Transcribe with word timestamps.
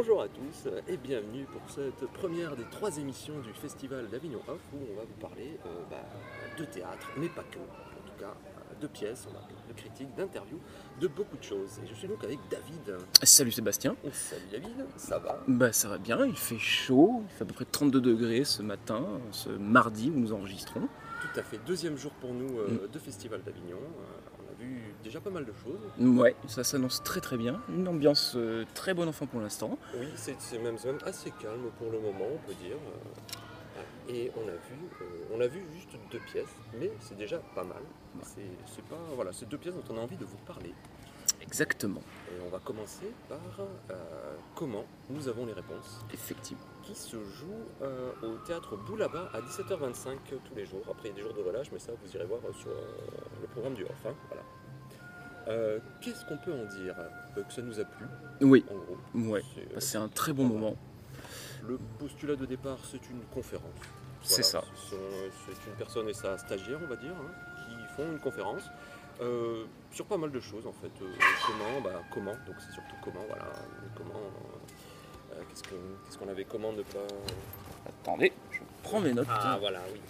Bonjour 0.00 0.22
à 0.22 0.28
tous 0.28 0.68
et 0.86 0.96
bienvenue 0.96 1.44
pour 1.46 1.60
cette 1.68 2.08
première 2.12 2.54
des 2.54 2.62
trois 2.70 2.98
émissions 2.98 3.36
du 3.40 3.52
Festival 3.52 4.08
d'Avignon 4.08 4.38
Off 4.46 4.60
où 4.72 4.76
on 4.92 4.96
va 4.96 5.02
vous 5.02 5.20
parler 5.20 5.58
euh, 5.66 5.68
bah, 5.90 5.96
de 6.56 6.64
théâtre, 6.66 7.10
mais 7.16 7.28
pas 7.28 7.42
que. 7.42 7.58
En 7.58 8.06
tout 8.06 8.20
cas, 8.20 8.26
euh, 8.26 8.80
de 8.80 8.86
pièces, 8.86 9.26
on 9.28 9.32
va 9.32 9.40
parler 9.40 9.56
de 9.68 9.72
critiques, 9.72 10.14
d'interviews, 10.14 10.60
de 11.00 11.08
beaucoup 11.08 11.36
de 11.36 11.42
choses. 11.42 11.80
Et 11.82 11.88
je 11.88 11.94
suis 11.94 12.06
donc 12.06 12.22
avec 12.22 12.38
David. 12.48 12.96
Salut 13.24 13.50
Sébastien. 13.50 13.96
Salut 14.12 14.46
David, 14.52 14.86
ça 14.96 15.18
va? 15.18 15.42
Bah 15.48 15.72
ça 15.72 15.88
va 15.88 15.98
bien, 15.98 16.24
il 16.24 16.36
fait 16.36 16.60
chaud, 16.60 17.24
il 17.24 17.34
fait 17.34 17.42
à 17.42 17.46
peu 17.46 17.54
près 17.54 17.64
32 17.64 18.00
degrés 18.00 18.44
ce 18.44 18.62
matin, 18.62 19.04
ce 19.32 19.48
mardi 19.48 20.12
où 20.14 20.18
nous 20.20 20.32
enregistrons. 20.32 20.88
Tout 21.20 21.40
à 21.40 21.42
fait, 21.42 21.58
deuxième 21.66 21.96
jour 21.96 22.12
pour 22.12 22.32
nous 22.32 22.60
euh, 22.60 22.86
de 22.86 22.98
Festival 23.00 23.42
d'Avignon. 23.42 23.78
Euh, 23.78 24.27
déjà 25.02 25.20
pas 25.20 25.30
mal 25.30 25.44
de 25.44 25.52
choses. 25.64 25.80
Ouais, 25.98 26.34
ça 26.46 26.64
s'annonce 26.64 27.02
très 27.02 27.20
très 27.20 27.36
bien, 27.36 27.60
une 27.68 27.86
ambiance 27.88 28.34
euh, 28.36 28.64
très 28.74 28.94
bonne 28.94 29.08
enfant 29.08 29.26
pour 29.26 29.40
l'instant. 29.40 29.78
Oui, 29.94 30.06
c'est 30.16 30.58
même, 30.58 30.76
assez 31.04 31.30
calme 31.40 31.70
pour 31.78 31.90
le 31.90 31.98
moment, 32.00 32.26
on 32.34 32.46
peut 32.48 32.54
dire. 32.54 32.76
Euh, 32.76 33.80
Et 34.10 34.32
on 34.36 34.48
a 34.48 34.52
vu, 34.52 34.78
euh, 35.02 35.04
on 35.36 35.40
a 35.40 35.46
vu 35.46 35.62
juste 35.74 35.90
deux 36.10 36.20
pièces, 36.32 36.54
mais 36.78 36.90
c'est 37.00 37.16
déjà 37.16 37.38
pas 37.54 37.64
mal. 37.64 37.82
C'est 38.22 38.40
c'est 38.66 38.84
pas, 38.84 38.98
voilà, 39.14 39.32
c'est 39.32 39.48
deux 39.48 39.58
pièces 39.58 39.74
dont 39.74 39.94
on 39.94 39.98
a 39.98 40.00
envie 40.00 40.16
de 40.16 40.24
vous 40.24 40.38
parler. 40.46 40.72
Exactement, 41.42 42.00
Et 42.30 42.40
on 42.44 42.50
va 42.50 42.58
commencer 42.58 43.10
par 43.28 43.38
euh, 43.60 44.34
comment 44.54 44.84
nous 45.08 45.28
avons 45.28 45.46
les 45.46 45.52
réponses, 45.52 46.04
effectivement. 46.12 46.64
qui 46.82 46.94
se 46.94 47.16
joue 47.16 47.60
euh, 47.82 48.10
au 48.22 48.36
théâtre 48.46 48.76
Boulaba 48.76 49.30
à 49.32 49.40
17h25 49.40 50.16
tous 50.44 50.54
les 50.56 50.66
jours. 50.66 50.82
Après, 50.90 51.08
il 51.08 51.10
y 51.10 51.12
a 51.12 51.16
des 51.16 51.22
jours 51.22 51.34
de 51.34 51.42
relâche, 51.42 51.68
mais 51.72 51.78
ça, 51.78 51.92
vous 52.02 52.10
irez 52.16 52.24
voir 52.26 52.40
sur 52.54 52.70
euh, 52.70 52.82
le 53.40 53.46
programme 53.48 53.74
du 53.74 53.84
off. 53.84 53.90
hein, 54.06 54.14
voilà. 54.28 54.42
Euh, 55.48 55.78
Qu'est-ce 56.00 56.24
qu'on 56.26 56.36
peut 56.36 56.52
en 56.52 56.64
dire 56.64 56.94
Euh, 56.98 57.42
Que 57.42 57.52
ça 57.52 57.62
nous 57.62 57.78
a 57.80 57.84
plu, 57.84 58.06
Oui, 58.40 58.64
ouais, 59.14 59.42
C'est, 59.54 59.60
euh, 59.76 59.80
c'est 59.80 59.98
un 59.98 60.08
très 60.08 60.32
bon 60.32 60.44
moment. 60.44 60.76
Le 61.66 61.78
postulat 61.98 62.36
de 62.36 62.46
départ, 62.46 62.78
c'est 62.90 63.00
une 63.10 63.20
conférence. 63.32 63.64
C'est 64.22 64.42
ça. 64.42 64.62
C'est 64.90 64.96
une 64.96 65.76
personne 65.78 66.08
et 66.08 66.14
sa 66.14 66.36
stagiaire, 66.38 66.78
on 66.82 66.86
va 66.86 66.96
dire, 66.96 67.12
hein, 67.12 67.30
qui 67.64 67.94
font 67.96 68.10
une 68.10 68.18
conférence 68.18 68.62
euh, 69.20 69.64
sur 69.90 70.04
pas 70.06 70.16
mal 70.16 70.30
de 70.30 70.40
choses 70.40 70.66
en 70.66 70.72
fait. 70.72 70.90
Euh, 71.02 71.10
comment, 71.46 71.80
bah, 71.82 72.02
comment, 72.12 72.32
donc 72.46 72.56
c'est 72.60 72.72
surtout 72.72 72.94
comment, 73.02 73.24
voilà. 73.28 73.46
Comment, 73.96 74.20
euh, 75.32 75.36
qu'est-ce 75.48 75.62
que- 75.64 75.68
qu'est-ce 76.06 76.18
qu'on 76.18 76.28
avait, 76.28 76.44
comment 76.44 76.72
ne 76.72 76.82
pas. 76.82 76.98
Attendez, 77.88 78.32
je 78.52 78.60
prends 78.82 79.00
mes 79.00 79.12
notes. 79.12 79.26
Ah 79.30 79.56
voilà, 79.60 79.80
oui. 79.92 80.00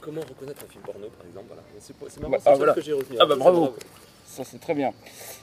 Comment 0.00 0.20
reconnaître 0.22 0.64
un 0.64 0.68
film 0.68 0.82
porno, 0.84 1.08
par 1.08 1.26
exemple, 1.26 1.46
voilà. 1.48 1.62
C'est 1.80 2.20
marrant, 2.20 2.32
Bah, 2.32 2.38
c'est 2.42 2.48
ah, 2.50 2.54
voilà. 2.56 2.74
que 2.74 2.80
j'ai 2.80 2.92
retenu. 2.92 3.16
Ah, 3.20 3.26
bah, 3.26 3.36
bravo. 3.36 3.74
Ça 4.26 4.44
c'est 4.44 4.60
très 4.60 4.74
bien. 4.74 4.92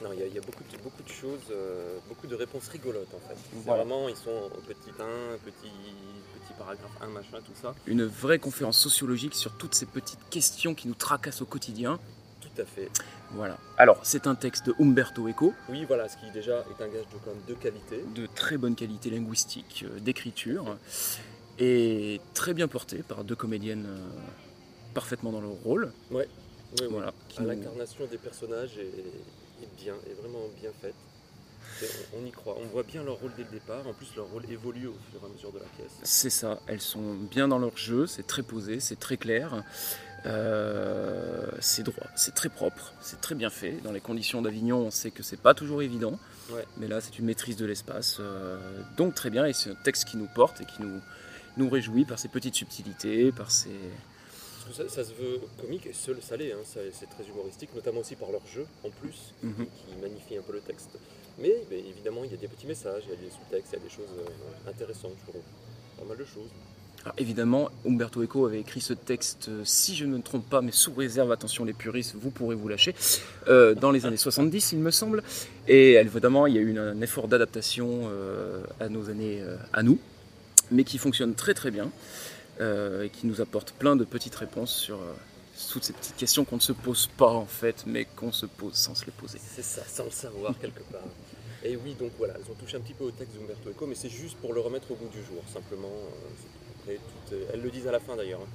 Non, 0.02 0.10
il 0.14 0.20
y, 0.20 0.22
a- 0.22 0.26
il 0.26 0.34
y 0.34 0.38
a 0.38 0.40
beaucoup 0.40 0.64
de, 0.72 0.78
beaucoup 0.82 1.02
de 1.02 1.08
choses, 1.10 1.40
euh, 1.50 1.98
beaucoup 2.08 2.26
de 2.26 2.34
réponses 2.34 2.68
rigolotes 2.68 3.12
en 3.14 3.28
fait. 3.28 3.36
Voilà. 3.52 3.84
vraiment, 3.84 4.08
ils 4.08 4.16
sont 4.16 4.30
au 4.30 4.60
petit 4.66 4.88
1, 4.98 5.36
petit, 5.44 5.68
petit 5.68 6.54
paragraphe 6.58 6.90
1, 7.02 7.08
machin, 7.08 7.36
tout 7.44 7.52
ça. 7.60 7.74
Une 7.86 8.04
vraie 8.06 8.38
conférence 8.38 8.78
sociologique 8.78 9.34
sur 9.34 9.58
toutes 9.58 9.74
ces 9.74 9.84
petites 9.84 10.26
questions 10.30 10.74
qui 10.74 10.88
nous 10.88 10.94
tracassent 10.94 11.42
au 11.42 11.46
quotidien. 11.46 12.00
Tout 12.40 12.62
à 12.62 12.64
fait. 12.64 12.88
Voilà. 13.32 13.58
Alors, 13.76 14.00
c'est 14.04 14.26
un 14.26 14.34
texte 14.34 14.64
de 14.64 14.74
Umberto 14.80 15.28
Eco, 15.28 15.52
Oui, 15.68 15.84
voilà, 15.84 16.08
ce 16.08 16.16
qui 16.16 16.30
déjà 16.30 16.60
est 16.60 16.82
un 16.82 16.88
gage 16.88 17.04
de, 17.12 17.18
quand 17.22 17.30
même, 17.30 17.42
de 17.46 17.54
qualité. 17.54 18.02
de 18.14 18.26
très 18.34 18.56
bonne 18.56 18.74
qualité 18.74 19.10
linguistique, 19.10 19.84
euh, 19.86 20.00
d'écriture, 20.00 20.78
et 21.58 22.22
très 22.32 22.54
bien 22.54 22.68
porté 22.68 23.02
par 23.02 23.22
deux 23.24 23.36
comédiennes 23.36 23.84
euh, 23.86 24.08
parfaitement 25.00 25.30
dans 25.32 25.40
leur 25.40 25.56
rôle. 25.64 25.92
Oui, 26.10 26.24
oui. 26.80 26.86
Voilà, 26.90 27.12
L'incarnation 27.40 28.04
des 28.10 28.18
personnages 28.18 28.76
est, 28.78 29.62
est 29.64 29.82
bien, 29.82 29.94
est 30.10 30.14
vraiment 30.20 30.44
bien 30.60 30.70
faite. 30.82 30.94
On 32.16 32.26
y 32.26 32.30
croit. 32.32 32.56
On 32.60 32.66
voit 32.66 32.82
bien 32.82 33.04
leur 33.04 33.16
rôle 33.20 33.30
dès 33.36 33.44
le 33.44 33.50
départ. 33.50 33.86
En 33.86 33.92
plus, 33.92 34.08
leur 34.16 34.26
rôle 34.26 34.44
évolue 34.50 34.88
au 34.88 34.96
fur 35.12 35.20
et 35.22 35.26
à 35.26 35.28
mesure 35.32 35.52
de 35.52 35.58
la 35.60 35.64
pièce. 35.76 35.92
C'est 36.02 36.30
ça, 36.30 36.58
elles 36.66 36.80
sont 36.80 37.14
bien 37.30 37.46
dans 37.46 37.58
leur 37.60 37.76
jeu, 37.76 38.06
c'est 38.06 38.26
très 38.26 38.42
posé, 38.42 38.80
c'est 38.80 38.98
très 38.98 39.16
clair, 39.16 39.62
euh, 40.26 41.46
c'est 41.60 41.84
droit, 41.84 42.06
c'est 42.16 42.34
très 42.34 42.48
propre, 42.48 42.92
c'est 43.00 43.20
très 43.20 43.36
bien 43.36 43.50
fait. 43.50 43.74
Dans 43.84 43.92
les 43.92 44.00
conditions 44.00 44.42
d'Avignon, 44.42 44.78
on 44.78 44.90
sait 44.90 45.12
que 45.12 45.22
c'est 45.22 45.40
pas 45.40 45.54
toujours 45.54 45.82
évident, 45.82 46.18
Ouais. 46.50 46.64
mais 46.78 46.88
là 46.88 47.00
c'est 47.00 47.18
une 47.20 47.26
maîtrise 47.26 47.56
de 47.56 47.66
l'espace, 47.66 48.16
euh, 48.18 48.58
donc 48.96 49.14
très 49.14 49.30
bien, 49.30 49.44
et 49.46 49.52
c'est 49.52 49.70
un 49.70 49.74
texte 49.84 50.06
qui 50.06 50.16
nous 50.16 50.28
porte 50.34 50.60
et 50.62 50.64
qui 50.64 50.82
nous, 50.82 51.00
nous 51.56 51.68
réjouit 51.68 52.04
par 52.04 52.18
ses 52.18 52.28
petites 52.28 52.54
subtilités, 52.56 53.30
par 53.30 53.50
ses... 53.50 53.70
Ça, 54.72 54.88
ça 54.88 55.04
se 55.04 55.10
veut 55.12 55.40
comique 55.60 55.86
et 55.86 55.92
seul 55.92 56.16
salé. 56.20 56.52
Hein. 56.52 56.58
C'est 56.64 57.06
très 57.10 57.24
humoristique, 57.28 57.70
notamment 57.74 58.00
aussi 58.00 58.14
par 58.16 58.30
leur 58.30 58.46
jeu 58.46 58.66
en 58.84 58.90
plus, 58.90 59.32
Mhm. 59.42 59.66
qui 59.66 60.00
magnifie 60.00 60.36
un 60.36 60.42
peu 60.42 60.52
le 60.52 60.60
texte. 60.60 60.90
Mais, 61.40 61.54
évidemment, 61.70 62.22
il 62.24 62.30
y 62.30 62.34
a 62.34 62.36
des 62.36 62.48
petits 62.48 62.66
messages, 62.66 63.04
il 63.06 63.10
y 63.10 63.12
a 63.12 63.16
des 63.16 63.30
sous-textes, 63.30 63.72
il 63.72 63.78
y 63.78 63.80
a 63.80 63.84
des 63.84 63.90
choses 63.90 64.10
euh, 64.18 64.70
intéressantes, 64.70 65.12
je 65.24 65.30
trouve. 65.30 65.42
Pas 65.98 66.04
mal 66.04 66.16
de 66.16 66.24
choses. 66.24 66.48
Alors, 67.04 67.14
évidemment, 67.16 67.70
Umberto 67.86 68.22
Eco 68.22 68.46
avait 68.46 68.58
écrit 68.60 68.80
ce 68.80 68.92
texte, 68.92 69.46
euh, 69.48 69.62
si 69.64 69.94
je 69.94 70.04
ne 70.04 70.16
me 70.16 70.22
trompe 70.22 70.48
pas, 70.50 70.60
mais 70.62 70.72
sous 70.72 70.92
réserve, 70.92 71.30
attention 71.30 71.64
les 71.64 71.72
puristes, 71.72 72.14
vous 72.16 72.30
pourrez 72.30 72.56
vous 72.56 72.66
lâcher, 72.68 72.94
euh, 73.46 73.74
dans 73.76 73.92
les 73.92 74.04
années 74.04 74.16
70, 74.16 74.72
il 74.72 74.78
me 74.80 74.90
semble. 74.90 75.22
Et 75.68 75.92
évidemment, 75.92 76.48
il 76.48 76.54
y 76.54 76.58
a 76.58 76.60
eu 76.60 76.76
un 76.76 77.00
effort 77.00 77.28
d'adaptation 77.28 78.08
euh, 78.10 78.62
à 78.80 78.88
nos 78.88 79.08
années, 79.10 79.40
euh, 79.40 79.56
à 79.72 79.84
nous, 79.84 79.98
mais 80.72 80.82
qui 80.82 80.98
fonctionne 80.98 81.34
très 81.34 81.54
très 81.54 81.70
bien 81.70 81.90
et 82.60 83.10
qui 83.10 83.26
nous 83.26 83.40
apporte 83.40 83.72
plein 83.72 83.96
de 83.96 84.04
petites 84.04 84.34
réponses 84.34 84.74
sur 84.74 84.96
euh, 84.96 85.12
toutes 85.70 85.84
ces 85.84 85.92
petites 85.92 86.16
questions 86.16 86.44
qu'on 86.44 86.56
ne 86.56 86.60
se 86.60 86.72
pose 86.72 87.08
pas 87.16 87.30
en 87.32 87.46
fait, 87.46 87.84
mais 87.86 88.04
qu'on 88.04 88.32
se 88.32 88.46
pose 88.46 88.74
sans 88.74 88.94
se 88.94 89.04
les 89.06 89.12
poser. 89.12 89.38
C'est 89.38 89.62
ça, 89.62 89.82
sans 89.86 90.04
le 90.04 90.10
savoir 90.10 90.58
quelque 90.58 90.82
part. 90.92 91.02
Et 91.64 91.76
oui, 91.76 91.94
donc 91.94 92.12
voilà, 92.18 92.34
elles 92.36 92.50
ont 92.50 92.54
touché 92.54 92.76
un 92.76 92.80
petit 92.80 92.94
peu 92.94 93.04
au 93.04 93.10
texte 93.10 93.34
d'Umberto 93.36 93.68
Eco, 93.70 93.86
mais 93.86 93.96
c'est 93.96 94.08
juste 94.08 94.36
pour 94.38 94.52
le 94.54 94.60
remettre 94.60 94.90
au 94.92 94.94
goût 94.94 95.08
du 95.08 95.18
jour, 95.24 95.42
simplement. 95.52 95.88
euh, 95.88 96.28
c'est 96.36 96.46
tout. 96.46 96.80
Après, 96.80 96.94
tout 96.96 97.34
est- 97.34 97.46
elles 97.54 97.62
le 97.62 97.70
disent 97.70 97.86
à 97.88 97.92
la 97.92 97.98
fin 98.00 98.14
d'ailleurs, 98.16 98.40
hein, 98.40 98.48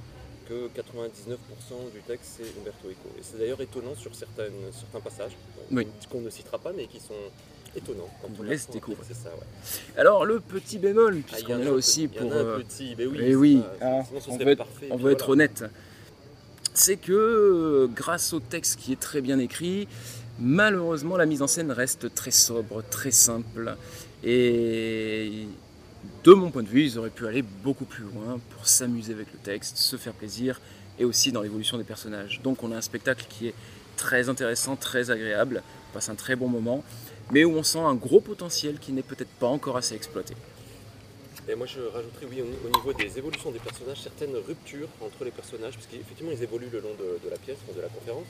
que 0.47 0.68
99% 0.69 1.38
du 1.94 2.00
texte 2.02 2.36
c'est 2.38 2.59
Umberto 2.59 2.88
Eco. 2.90 3.09
Et 3.18 3.22
c'est 3.22 3.38
d'ailleurs 3.38 3.59
étonnant 3.62 3.96
sur 3.96 4.16
certaines, 4.16 4.53
certains 4.72 5.00
passages, 5.02 5.34
euh, 5.59 5.63
Oui. 5.75 5.88
qu'on 6.09 6.22
ne 6.22 6.30
citera 6.30 6.58
pas, 6.59 6.72
mais 6.74 6.88
qui 6.88 7.00
sont 7.00 7.13
étonnants. 7.76 8.10
quand 8.22 8.30
on 8.40 8.44
laisse 8.44 8.70
découvrir. 8.70 9.04
C'est 9.08 9.14
ça, 9.16 9.30
ouais. 9.30 10.00
Alors 10.00 10.26
le 10.26 10.40
petit 10.40 10.78
bémol, 10.80 11.18
Ah, 11.20 11.24
puisqu'on 11.32 11.54
en 11.54 11.58
a 11.58 11.62
est 11.62 11.66
là 11.66 11.72
aussi 11.72 12.08
pour... 12.08 12.30
petit, 12.30 12.96
mais 12.98 13.06
oui, 13.06 13.36
oui, 13.36 13.62
sinon 13.80 14.06
on 14.30 14.38
veut 14.38 14.52
être- 14.52 14.58
parfait. 14.58 14.88
on 14.92 15.30
honnête. 15.32 15.64
C'est 16.76 16.98
que 16.98 17.12
euh, 17.14 17.88
grâce 17.94 18.34
au 18.34 18.40
texte 18.40 18.80
qui 18.80 18.94
est 18.94 19.00
très 19.00 19.22
bien 19.22 19.38
écrit, 19.40 19.88
malheureusement 20.40 21.18
la 21.18 21.26
mise 21.26 21.42
en 21.42 21.48
scène 21.48 21.72
reste 21.72 22.14
très 22.16 22.32
sobre, 22.32 22.84
très 22.90 23.12
simple. 23.12 23.76
Et 24.24 25.48
de 26.24 26.34
mon 26.34 26.50
point 26.50 26.64
de 26.64 26.68
vue, 26.70 26.84
ils 26.84 26.98
auraient 26.98 27.10
pu 27.10 27.28
aller 27.28 27.42
beaucoup 27.42 27.86
plus 27.86 28.04
loin 28.04 28.40
pour 28.56 28.68
s'amuser 28.68 29.14
avec 29.14 29.28
le 29.34 29.40
texte, 29.40 29.78
se 29.78 29.98
faire 29.98 30.14
plaisir 30.14 30.60
et 31.00 31.06
aussi 31.06 31.32
dans 31.32 31.42
l'évolution 31.42 31.78
des 31.78 31.84
personnages. 31.84 32.42
Donc 32.44 32.64
on 32.64 32.72
a 32.72 32.78
un 32.78 32.82
spectacle 32.82 33.26
qui 33.30 33.48
est 33.50 33.54
très 33.98 34.30
intéressant, 34.30 34.76
très 34.76 35.12
agréable, 35.12 35.62
on 35.92 35.94
passe 35.94 36.10
un 36.10 36.16
très 36.16 36.36
bon 36.36 36.48
moment, 36.48 36.84
mais 37.32 37.44
où 37.46 37.56
on 37.56 37.64
sent 37.64 37.80
un 37.80 37.96
gros 37.96 38.20
potentiel 38.22 38.80
qui 38.80 38.92
n'est 38.92 39.04
peut-être 39.04 39.32
pas 39.40 39.48
encore 39.48 39.78
assez 39.78 39.96
exploité. 39.96 40.36
Et 41.48 41.56
moi 41.56 41.68
je 41.68 41.82
rajouterais 41.82 42.26
oui 42.30 42.42
au, 42.42 42.68
au 42.68 42.70
niveau 42.70 42.94
des 42.94 43.18
évolutions 43.18 43.52
des 43.52 43.60
personnages, 43.60 44.02
certaines 44.02 44.36
ruptures 44.36 44.88
entre 45.02 45.26
les 45.26 45.32
personnages, 45.32 45.74
parce 45.74 45.88
qu'effectivement 45.88 46.32
ils 46.32 46.42
évoluent 46.42 46.72
le 46.72 46.80
long 46.80 46.96
de, 46.98 47.30
la 47.30 47.38
pièce, 47.38 47.58
de 47.76 47.82
la 47.82 47.90
conférence, 47.90 48.28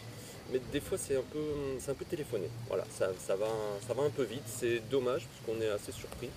mais 0.51 0.59
des 0.71 0.79
fois 0.79 0.97
c'est 0.97 1.15
un 1.15 1.23
peu 1.31 1.39
un 1.87 1.93
téléphoné. 2.09 2.49
Voilà, 2.67 2.85
ça, 2.89 3.07
va, 3.35 3.47
ça 3.87 3.93
va 3.93 4.03
un 4.03 4.09
peu 4.09 4.23
vite, 4.23 4.43
c'est 4.47 4.81
dommage 4.89 5.27
parce 5.27 5.45
qu'on 5.45 5.61
est 5.61 5.69
assez 5.69 5.91
surpris. 5.91 6.29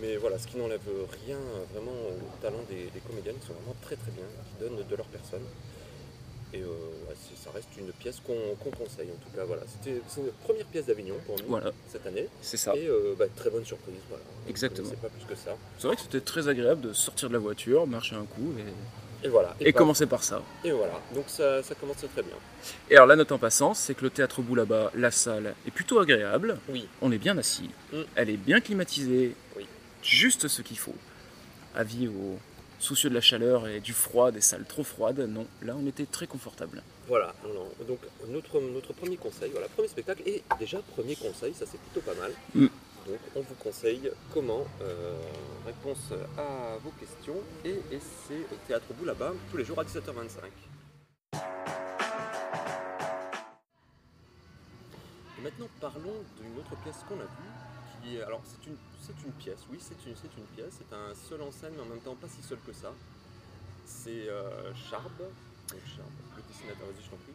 Mais 0.00 0.16
voilà, 0.16 0.38
ce 0.38 0.46
qui 0.46 0.58
n'enlève 0.58 0.80
rien 1.26 1.38
vraiment 1.72 1.92
au 1.92 2.42
talent 2.42 2.62
des, 2.68 2.90
des 2.92 3.00
comédiennes 3.00 3.36
qui 3.40 3.46
sont 3.46 3.54
vraiment 3.54 3.76
très 3.80 3.96
très 3.96 4.10
bien, 4.12 4.24
qui 4.24 4.62
donnent 4.62 4.86
de 4.86 4.96
leur 4.96 5.06
personne. 5.06 5.42
Et 6.52 6.60
euh, 6.62 6.66
ouais, 6.66 7.14
ça 7.36 7.50
reste 7.52 7.68
une 7.78 7.92
pièce 7.92 8.20
qu'on 8.26 8.70
conseille 8.70 9.08
en 9.10 9.24
tout 9.24 9.36
cas. 9.36 9.44
Voilà, 9.44 9.62
c'était 9.68 10.00
c'est 10.08 10.20
une 10.20 10.32
première 10.44 10.66
pièce 10.66 10.86
d'Avignon 10.86 11.14
pour 11.26 11.36
nous 11.38 11.44
Voilà, 11.48 11.70
cette 11.88 12.06
année. 12.06 12.26
c'est 12.42 12.56
ça. 12.56 12.74
Et 12.76 12.86
euh, 12.88 13.14
bah, 13.18 13.26
très 13.36 13.50
bonne 13.50 13.64
surprise. 13.64 13.94
Voilà. 14.08 14.24
Exactement. 14.48 14.88
C'est 14.90 15.00
pas 15.00 15.08
plus 15.08 15.24
que 15.26 15.34
ça. 15.40 15.56
C'est 15.78 15.86
vrai 15.86 15.96
que 15.96 16.02
c'était 16.02 16.20
très 16.20 16.48
agréable 16.48 16.80
de 16.80 16.92
sortir 16.92 17.28
de 17.28 17.34
la 17.34 17.38
voiture, 17.38 17.86
marcher 17.86 18.16
un 18.16 18.24
coup 18.24 18.52
et, 18.58 19.26
Et 19.26 19.28
voilà. 19.28 19.54
et 19.60 19.72
pas- 19.72 19.78
commencer 19.78 20.06
par 20.06 20.24
ça. 20.24 20.42
Et 20.64 20.72
voilà, 20.72 21.00
donc 21.14 21.24
ça, 21.28 21.62
ça 21.62 21.74
commence 21.76 21.98
très 21.98 22.22
bien. 22.22 22.34
Et 22.90 22.96
alors 22.96 23.06
la 23.06 23.14
note 23.16 23.30
en 23.30 23.38
passant, 23.38 23.72
c'est 23.74 23.94
que 23.94 24.02
le 24.02 24.10
théâtre 24.10 24.42
bout 24.42 24.56
là-bas, 24.56 24.90
la 24.96 25.10
salle 25.12 25.54
est 25.68 25.70
plutôt 25.70 26.00
agréable, 26.00 26.58
Oui, 26.68 26.88
on 27.00 27.12
est 27.12 27.18
bien 27.18 27.38
assis, 27.38 27.70
Mm. 27.92 27.98
elle 28.16 28.30
est 28.30 28.36
bien 28.36 28.60
climatisée, 28.60 29.36
Oui. 29.56 29.66
juste 30.02 30.48
ce 30.48 30.62
qu'il 30.62 30.78
faut. 30.78 30.94
Avis 31.76 32.08
aux 32.08 32.38
soucieux 32.80 33.10
de 33.10 33.14
la 33.14 33.20
chaleur 33.20 33.68
et 33.68 33.80
du 33.80 33.92
froid, 33.92 34.32
des 34.32 34.40
salles 34.40 34.64
trop 34.66 34.82
froides, 34.82 35.20
non, 35.20 35.46
là 35.62 35.76
on 35.76 35.86
était 35.86 36.06
très 36.06 36.26
confortable. 36.26 36.82
voilà. 37.06 37.34
Donc 37.86 37.98
notre, 38.28 38.60
notre 38.60 38.92
premier 38.92 39.16
conseil, 39.16 39.50
voilà, 39.52 39.68
premier 39.68 39.88
spectacle 39.88 40.22
et 40.26 40.42
déjà 40.58 40.80
premier 40.96 41.14
conseil, 41.16 41.54
ça 41.54 41.66
c'est 41.70 41.78
plutôt 41.80 42.00
pas 42.00 42.14
mal. 42.20 42.32
Mm. 42.54 42.66
Donc 43.06 43.18
on 43.36 43.40
vous 43.40 43.54
conseille 43.54 44.10
comment 44.32 44.66
euh, 44.82 45.18
réponse 45.66 46.12
à 46.36 46.76
vos 46.82 46.90
questions 47.00 47.36
et, 47.64 47.70
et 47.70 47.98
c'est 48.26 48.40
au 48.52 48.56
théâtre 48.66 48.92
bout 48.98 49.04
là-bas 49.04 49.32
tous 49.50 49.56
les 49.56 49.64
jours 49.64 49.78
à 49.80 49.84
17h25. 49.84 50.44
Et 55.38 55.42
maintenant 55.42 55.68
parlons 55.80 56.22
d'une 56.40 56.58
autre 56.58 56.76
pièce 56.82 56.96
qu'on 57.08 57.14
a 57.16 57.24
vue 57.24 57.59
qui 58.02 58.20
alors 58.20 58.40
c'est 58.44 58.66
une, 58.68 58.76
c'est 59.00 59.26
une 59.26 59.32
pièce, 59.32 59.60
oui 59.70 59.78
c'est 59.80 59.96
une, 60.08 60.16
c'est 60.16 60.36
une 60.38 60.46
pièce, 60.56 60.78
c'est 60.78 60.94
un 60.94 61.14
seul 61.28 61.42
en 61.42 61.50
scène 61.50 61.72
mais 61.76 61.82
en 61.82 61.86
même 61.86 62.00
temps 62.00 62.14
pas 62.14 62.28
si 62.28 62.42
seul 62.46 62.58
que 62.66 62.72
ça. 62.72 62.92
C'est 63.86 64.28
euh, 64.28 64.72
Charb, 64.88 65.10
donc 65.18 65.80
Charb, 65.96 66.08
le 66.36 66.42
dessinateur, 66.48 66.86
vas-y 66.86 67.04
je 67.04 67.10
t'en 67.10 67.16
prie. 67.16 67.32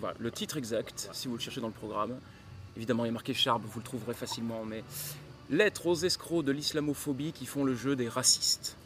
Voilà, 0.00 0.16
le 0.18 0.30
titre 0.30 0.56
exact, 0.56 1.10
si 1.12 1.28
vous 1.28 1.34
le 1.34 1.40
cherchez 1.40 1.60
dans 1.60 1.68
le 1.68 1.72
programme. 1.72 2.18
Évidemment, 2.76 3.04
il 3.04 3.08
est 3.08 3.12
marqué 3.12 3.34
Charb, 3.34 3.62
vous 3.64 3.80
le 3.80 3.84
trouverez 3.84 4.14
facilement, 4.14 4.64
mais 4.64 4.84
Lettres 5.50 5.86
aux 5.86 5.94
escrocs 5.94 6.44
de 6.44 6.52
l'islamophobie 6.52 7.32
qui 7.32 7.46
font 7.46 7.64
le 7.64 7.74
jeu 7.74 7.96
des 7.96 8.08
racistes. 8.08 8.76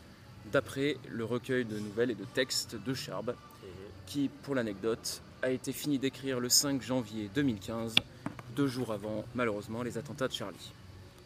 D'après 0.52 0.96
le 1.08 1.24
recueil 1.24 1.64
de 1.64 1.76
nouvelles 1.78 2.12
et 2.12 2.14
de 2.14 2.24
textes 2.24 2.76
de 2.76 2.94
Charb, 2.94 3.34
qui, 4.06 4.28
pour 4.42 4.54
l'anecdote, 4.54 5.22
a 5.42 5.50
été 5.50 5.72
fini 5.72 5.98
d'écrire 5.98 6.38
le 6.38 6.48
5 6.48 6.80
janvier 6.80 7.28
2015, 7.34 7.96
deux 8.54 8.68
jours 8.68 8.92
avant, 8.92 9.24
malheureusement, 9.34 9.82
les 9.82 9.98
attentats 9.98 10.28
de 10.28 10.32
Charlie. 10.32 10.72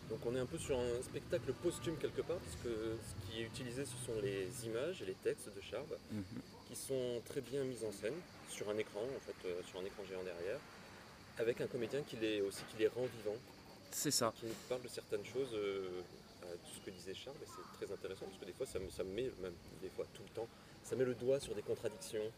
Donc 0.08 0.20
on 0.24 0.34
est 0.36 0.38
un 0.38 0.46
peu 0.46 0.58
sur 0.58 0.78
un 0.78 1.02
spectacle 1.02 1.52
posthume 1.54 1.96
quelque 1.96 2.20
part, 2.22 2.36
parce 2.38 2.56
que 2.62 2.68
ce 2.96 3.26
qui 3.32 3.40
est 3.40 3.44
utilisé 3.44 3.84
ce 3.84 3.96
sont 4.06 4.20
les 4.22 4.48
images 4.66 5.02
et 5.02 5.04
les 5.04 5.14
textes 5.14 5.48
de 5.54 5.60
Charb, 5.60 5.86
Mhm. 6.12 6.22
qui 6.68 6.76
sont 6.76 7.20
très 7.24 7.40
bien 7.40 7.64
mis 7.64 7.82
en 7.84 7.90
scène 7.92 8.14
sur 8.48 8.68
un 8.70 8.78
écran, 8.78 9.00
en 9.00 9.20
fait, 9.20 9.48
euh, 9.48 9.60
sur 9.68 9.80
un 9.80 9.84
écran 9.84 10.04
géant 10.08 10.22
derrière, 10.22 10.60
avec 11.38 11.60
un 11.60 11.66
comédien 11.66 12.02
qui 12.02 12.16
les, 12.16 12.40
aussi 12.40 12.62
qui 12.70 12.76
les 12.78 12.86
rend 12.88 13.02
vivants, 13.16 13.36
C'est 13.90 14.10
ça. 14.12 14.32
qui 14.38 14.46
nous 14.46 14.54
parle 14.68 14.82
de 14.82 14.88
certaines 14.88 15.24
choses, 15.24 15.52
euh, 15.54 15.88
euh, 16.44 16.52
de 16.54 16.68
ce 16.74 16.80
que 16.84 16.90
disait 16.90 17.14
Charles, 17.14 17.36
et 17.42 17.46
c'est 17.46 17.84
très 17.86 17.92
intéressant, 17.92 18.26
parce 18.26 18.38
que 18.38 18.44
des 18.44 18.52
fois 18.52 18.66
ça 18.66 18.78
me, 18.78 18.88
ça 18.90 19.02
me 19.02 19.10
met, 19.12 19.30
même 19.42 19.54
des 19.82 19.88
fois 19.90 20.06
tout 20.14 20.22
le 20.22 20.30
temps, 20.30 20.48
ça 20.84 20.94
met 20.94 21.04
le 21.04 21.14
doigt 21.14 21.40
sur 21.40 21.54
des 21.54 21.62
contradictions, 21.62 22.30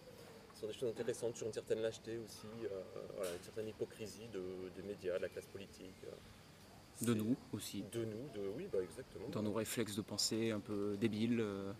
sur 0.58 0.66
des 0.68 0.74
choses 0.74 0.88
intéressantes, 0.90 1.36
sur 1.36 1.46
une 1.46 1.52
certaine 1.52 1.82
lâcheté 1.82 2.16
aussi, 2.16 2.46
euh, 2.64 2.80
voilà, 3.14 3.30
une 3.32 3.42
certaine 3.44 3.68
hypocrisie 3.68 4.26
de- 4.32 4.70
des 4.74 4.82
médias, 4.88 5.18
de 5.18 5.22
la 5.22 5.28
classe 5.28 5.46
politique. 5.46 5.94
De 7.02 7.14
nous 7.14 7.36
aussi. 7.52 7.84
De 7.92 8.04
nous, 8.04 8.28
de, 8.34 8.48
oui, 8.56 8.66
bah 8.72 8.78
exactement. 8.82 9.28
Dans 9.30 9.42
nos 9.42 9.52
réflexes 9.52 9.94
de 9.96 10.02
pensée 10.02 10.50
un 10.50 10.60
peu 10.60 10.96
débiles, 11.00 11.40
euh, 11.40 11.72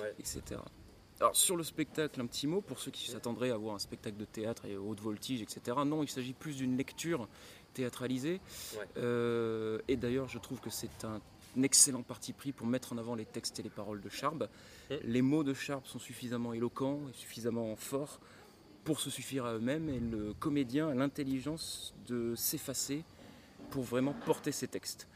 Ouais. 0.00 0.12
etc. 0.18 0.60
Alors 1.20 1.34
sur 1.34 1.56
le 1.56 1.64
spectacle, 1.64 2.20
un 2.20 2.26
petit 2.26 2.46
mot 2.46 2.60
pour 2.60 2.78
ceux 2.78 2.90
qui 2.90 3.10
s'attendraient 3.10 3.50
à 3.50 3.56
voir 3.56 3.74
un 3.74 3.78
spectacle 3.80 4.16
de 4.18 4.24
théâtre 4.24 4.66
et 4.66 4.76
haute 4.76 5.00
voltige, 5.00 5.42
etc. 5.42 5.76
Non, 5.84 6.02
il 6.02 6.08
s'agit 6.08 6.32
plus 6.34 6.56
d'une 6.56 6.76
lecture 6.76 7.28
théâtralisée. 7.74 8.40
Ouais. 8.78 8.84
Euh, 8.98 9.78
et 9.88 9.96
d'ailleurs, 9.96 10.28
je 10.28 10.38
trouve 10.38 10.60
que 10.60 10.70
c'est 10.70 11.04
un 11.04 11.20
excellent 11.62 12.02
parti 12.02 12.32
pris 12.32 12.52
pour 12.52 12.66
mettre 12.66 12.92
en 12.92 12.98
avant 12.98 13.14
les 13.16 13.24
textes 13.24 13.58
et 13.58 13.62
les 13.62 13.70
paroles 13.70 14.00
de 14.00 14.08
Charb. 14.08 14.48
Mm. 14.90 14.94
Les 15.04 15.22
mots 15.22 15.42
de 15.44 15.54
Charb 15.54 15.84
sont 15.86 15.98
suffisamment 15.98 16.52
éloquents 16.52 17.00
et 17.08 17.12
suffisamment 17.14 17.74
forts 17.74 18.20
pour 18.84 19.00
se 19.00 19.10
suffire 19.10 19.44
à 19.44 19.54
eux-mêmes 19.54 19.88
et 19.88 19.98
le 19.98 20.34
comédien 20.34 20.88
a 20.88 20.94
l'intelligence 20.94 21.94
de 22.06 22.34
s'effacer 22.36 23.02
pour 23.70 23.82
vraiment 23.82 24.14
porter 24.14 24.52
ses 24.52 24.68
textes. 24.68 25.08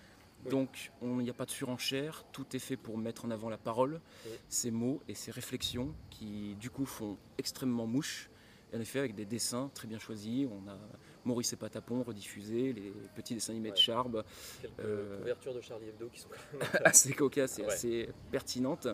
Oui. 0.44 0.50
Donc 0.50 0.90
on- 1.00 1.20
il 1.20 1.24
n'y 1.24 1.30
a 1.30 1.34
pas 1.34 1.44
de 1.46 1.50
surenchère, 1.50 2.24
tout 2.32 2.46
est 2.56 2.58
fait 2.58 2.76
pour 2.76 2.98
mettre 2.98 3.24
en 3.24 3.30
avant 3.30 3.48
la 3.48 3.58
parole, 3.58 4.00
Oui. 4.26 4.32
ses 4.48 4.70
mots 4.70 5.00
et 5.08 5.14
ses 5.14 5.30
réflexions 5.30 5.94
qui 6.10 6.56
du 6.56 6.68
coup 6.70 6.84
font 6.86 7.16
extrêmement 7.38 7.86
mouche. 7.86 8.28
En 8.74 8.80
effet, 8.80 8.98
avec 9.00 9.14
des 9.14 9.26
dessins 9.26 9.70
très 9.74 9.86
bien 9.86 9.98
choisis, 9.98 10.48
on 10.50 10.66
a 10.68 10.78
Maurice 11.24 11.52
et 11.52 11.56
Patapon 11.56 12.02
rediffusés, 12.02 12.72
les 12.72 12.90
petits 13.14 13.34
dessins 13.34 13.52
animés 13.52 13.68
de 13.70 13.74
Ouais. 13.74 13.80
Charb, 13.80 14.24
Quelques 14.62 14.72
Euh, 14.80 15.18
couvertures 15.18 15.54
de 15.54 15.60
Charlie 15.60 15.88
Hebdo 15.88 16.08
qui 16.08 16.20
sont 16.20 16.28
assez 16.84 17.12
cocasses 17.12 17.58
et 17.58 17.62
Ouais. 17.66 17.72
assez 17.72 18.08
pertinentes, 18.30 18.88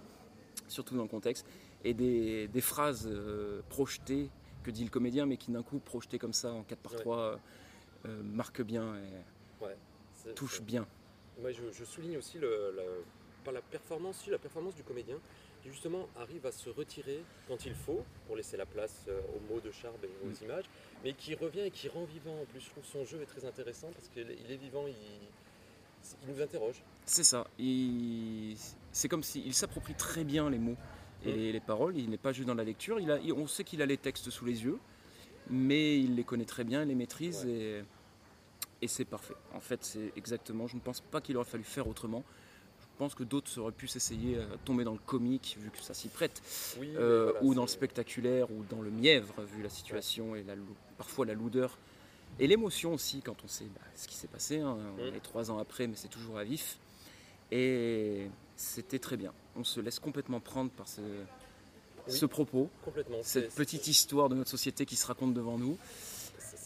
surtout 0.67 0.97
dans 0.97 1.05
le 1.05 1.09
contexte, 1.09 1.47
et 1.85 1.95
des, 1.95 2.49
des 2.49 2.61
phrases 2.61 3.07
euh, 3.11 3.63
projetées 3.69 4.29
que 4.65 4.71
dit 4.73 4.83
le 4.85 4.91
comédien, 4.91 5.25
mais 5.27 5.37
qui 5.37 5.53
d'un 5.53 5.63
coup, 5.63 5.79
projetées 5.79 6.19
comme 6.19 6.33
ça 6.35 6.53
en 6.53 6.65
4 6.65 6.81
par 6.81 6.93
Ouais. 6.95 6.99
3 6.99 7.19
euh, 7.19 7.37
euh, 8.07 8.23
marquent 8.25 8.63
bien 8.63 8.97
et 8.97 9.09
ouais, 9.61 9.77
c'est- 10.15 10.63
bien. 10.63 10.87
Moi, 11.41 11.53
je, 11.53 11.63
je 11.73 11.85
souligne 11.85 12.17
aussi 12.19 12.39
le, 12.39 12.73
le- 12.75 13.05
pas 13.45 13.53
la 13.53 13.63
performance, 13.63 14.19
si 14.25 14.31
la 14.31 14.39
performance 14.39 14.75
du 14.75 14.83
comédien, 14.83 15.17
qui 15.63 15.71
justement 15.71 16.09
arrive 16.17 16.45
à 16.47 16.53
se 16.53 16.69
retirer 16.71 17.23
quand 17.47 17.65
il 17.67 17.75
faut 17.75 18.05
pour 18.27 18.37
laisser 18.37 18.57
la 18.57 18.67
place 18.67 19.05
euh, 19.09 19.21
aux 19.37 19.53
mots 19.53 19.61
de 19.61 19.71
Charb 19.71 19.97
et 20.05 20.11
aux 20.25 20.29
Mm. 20.31 20.45
images, 20.45 20.65
mais 21.05 21.13
qui 21.15 21.35
revient 21.35 21.61
et 21.61 21.71
qui 21.71 21.89
rend 21.89 22.05
vivant. 22.05 22.41
En 22.43 22.45
plus, 22.47 22.61
je 22.61 22.71
trouve 22.71 22.85
son 22.85 23.05
jeu 23.05 23.21
est 23.23 23.27
très 23.27 23.45
intéressant 23.45 23.91
parce 23.95 24.09
qu'il 24.09 24.29
est 24.31 24.57
vivant, 24.57 24.87
il, 24.87 24.95
il 26.23 26.35
nous 26.35 26.41
interroge. 26.43 26.83
C'est 27.05 27.25
ça. 27.25 27.47
Il- 27.59 28.57
C'est 28.93 29.09
comme 29.09 29.23
s'il 29.23 29.55
s'approprie 29.55 29.95
très 29.95 30.25
bien 30.25 30.51
les 30.51 30.59
mots 30.59 30.77
et 31.25 31.33
Mm. 31.33 31.37
les, 31.37 31.53
les 31.53 31.61
paroles. 31.61 31.97
Il 31.97 32.11
n'est 32.11 32.19
pas 32.19 32.33
juste 32.33 32.49
dans 32.49 32.55
la 32.55 32.65
lecture. 32.65 32.99
Il 32.99 33.11
a, 33.13 33.19
il- 33.19 33.33
on 33.33 33.47
sait 33.47 33.63
qu'il 33.65 33.81
a 33.83 33.87
les 33.87 33.97
textes 33.97 34.31
sous 34.31 34.45
les 34.45 34.65
yeux, 34.65 34.79
mais 35.51 35.99
il 36.01 36.15
les 36.17 36.25
connaît 36.25 36.45
très 36.45 36.65
bien, 36.65 36.83
il 36.83 36.89
les 36.89 36.95
maîtrise 36.97 37.45
et, 37.47 37.83
et 38.83 38.89
c'est 38.89 39.05
parfait. 39.05 39.35
En 39.55 39.61
fait, 39.61 39.85
c'est 39.85 40.13
exactement. 40.17 40.67
Je 40.67 40.77
ne 40.77 40.81
pense 40.81 41.01
pas 41.01 41.21
qu'il 41.21 41.37
aurait 41.37 41.45
fallu 41.49 41.65
faire 41.65 41.89
autrement. 41.89 42.25
Je 42.81 42.87
pense 42.99 43.15
que 43.15 43.23
d'autres 43.25 43.59
auraient 43.59 43.73
pu 43.73 43.87
s'essayer 43.89 44.39
à 44.39 44.47
tomber 44.65 44.83
dans 44.85 44.93
le 44.93 44.99
comique, 44.99 45.57
vu 45.61 45.71
que 45.71 45.81
ça 45.81 45.95
s'y 45.95 46.09
prête, 46.09 46.43
Oui, 46.81 46.93
euh, 46.97 47.31
voilà, 47.33 47.43
ou 47.45 47.55
dans 47.55 47.63
le 47.63 47.69
spectaculaire, 47.69 48.51
ou 48.51 48.65
dans 48.71 48.81
le 48.83 48.91
mièvre, 48.91 49.43
vu 49.45 49.63
la 49.63 49.69
situation 49.69 50.35
et 50.35 50.43
la, 50.43 50.55
parfois 50.97 51.25
la 51.27 51.35
lourdeur. 51.35 51.79
Et 52.41 52.47
l'émotion 52.49 52.93
aussi, 52.95 53.21
quand 53.23 53.37
on 53.45 53.49
sait 53.49 53.65
bah, 53.67 53.81
ce 53.95 54.07
qui 54.09 54.15
s'est 54.17 54.27
passé. 54.29 54.59
hein. 54.61 54.77
On 54.99 55.11
Mm. 55.11 55.15
est 55.15 55.21
trois 55.21 55.51
ans 55.51 55.59
après, 55.59 55.87
mais 55.87 55.95
c'est 55.97 56.09
toujours 56.09 56.39
à 56.39 56.45
vif. 56.45 56.79
Et 57.51 58.27
c'était 58.57 58.99
très 58.99 59.17
bien. 59.17 59.33
On 59.57 59.65
se 59.65 59.81
laisse 59.81 59.99
complètement 60.01 60.41
prendre 60.41 60.71
par 60.71 60.87
ce, 60.89 61.01
ce 62.09 62.27
propos, 62.27 62.69
cette 63.23 63.55
petite 63.55 63.87
histoire 63.87 64.29
de 64.29 64.35
notre 64.35 64.51
société 64.51 64.87
qui 64.87 64.97
se 64.97 65.07
raconte 65.07 65.35
devant 65.35 65.57
nous. 65.59 65.79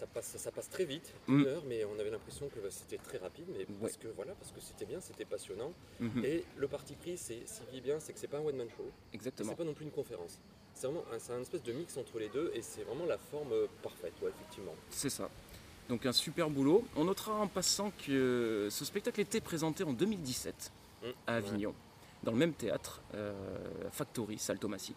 Ça, 0.02 0.06
passe, 0.08 0.37
ça 0.37 0.50
passe 0.50 0.69
très 0.69 0.84
vite, 0.84 1.12
Mm. 1.28 1.40
une 1.40 1.46
heure, 1.46 1.62
mais 1.69 1.84
on 1.84 1.96
avait 2.00 2.10
l'impression 2.10 2.49
que 2.49 2.69
c'était 2.70 2.99
très 2.99 3.19
rapide, 3.19 3.46
mais 3.56 3.64
parce 3.81 3.96
que 3.96 4.08
voilà, 4.08 4.32
parce 4.34 4.50
que 4.50 4.60
c'était 4.60 4.84
bien, 4.84 5.00
c'était 5.00 5.25
passionnant. 5.25 5.72
Mhm, 6.00 6.25
Et 6.25 6.44
le 6.56 6.66
parti 6.66 6.94
pris, 6.94 7.16
c'est 7.16 7.44
vit 7.70 7.81
bien, 7.81 8.00
c'est 8.00 8.12
que 8.12 8.19
c'est 8.19 8.26
pas 8.26 8.38
un 8.38 8.44
one 8.44 8.56
man 8.56 8.69
show. 8.76 8.90
Exactement. 9.12 9.50
C'est 9.50 9.56
pas 9.56 9.64
non 9.64 9.75
plus 9.75 9.84
une 9.84 9.93
conférence. 9.93 10.40
C'est 10.75 10.87
vraiment 10.88 11.04
un, 11.12 11.19
c'est 11.20 11.32
un 11.32 11.40
espèce 11.40 11.62
de 11.62 11.72
mix 11.72 11.96
entre 11.96 12.19
les 12.19 12.28
deux 12.28 12.50
et 12.54 12.62
c'est 12.62 12.82
vraiment 12.82 13.04
la 13.06 13.19
forme 13.19 13.52
euh, 13.52 13.66
parfaite, 13.82 14.14
ouais, 14.22 14.31
effectivement. 14.31 14.75
C'est 14.90 15.10
ça. 15.10 15.31
Donc 15.88 16.04
un 16.06 16.12
super 16.12 16.50
boulot. 16.50 16.84
On 16.96 17.04
notera 17.04 17.34
en 17.34 17.46
passant 17.46 17.93
que 18.04 18.69
ce 18.70 18.84
spectacle 18.84 19.20
était 19.20 19.40
présenté 19.40 19.84
en 19.84 19.93
2017 19.93 20.72
Mm. 21.02 21.06
à 21.26 21.34
Avignon, 21.34 21.75
dans 22.22 22.31
le 22.32 22.38
même 22.38 22.52
théâtre, 22.54 23.00
euh, 23.14 23.32
Factory, 23.90 24.38
salle 24.38 24.59
Thomasine. 24.59 24.94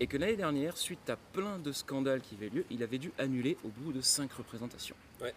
Et 0.00 0.06
que 0.06 0.16
l'année 0.16 0.36
dernière, 0.36 0.76
suite 0.76 1.08
à 1.08 1.16
plein 1.16 1.58
de 1.58 1.72
scandales 1.72 2.20
qui 2.20 2.34
avaient 2.34 2.50
lieu, 2.50 2.64
il 2.70 2.82
avait 2.82 2.98
dû 2.98 3.12
annuler 3.18 3.56
au 3.64 3.68
bout 3.68 3.92
de 3.92 4.00
cinq 4.02 4.32
représentations. 4.32 4.96
Ouais. 5.22 5.32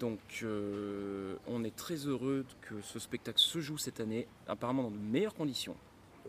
Donc 0.00 0.18
euh, 0.42 1.36
on 1.46 1.62
est 1.64 1.74
très 1.74 1.94
heureux 1.94 2.44
que 2.62 2.80
ce 2.82 2.98
spectacle 2.98 3.38
se 3.38 3.60
joue 3.60 3.78
cette 3.78 4.00
année, 4.00 4.26
apparemment 4.48 4.82
dans 4.84 4.90
de 4.90 4.98
meilleures 4.98 5.34
conditions. 5.34 5.76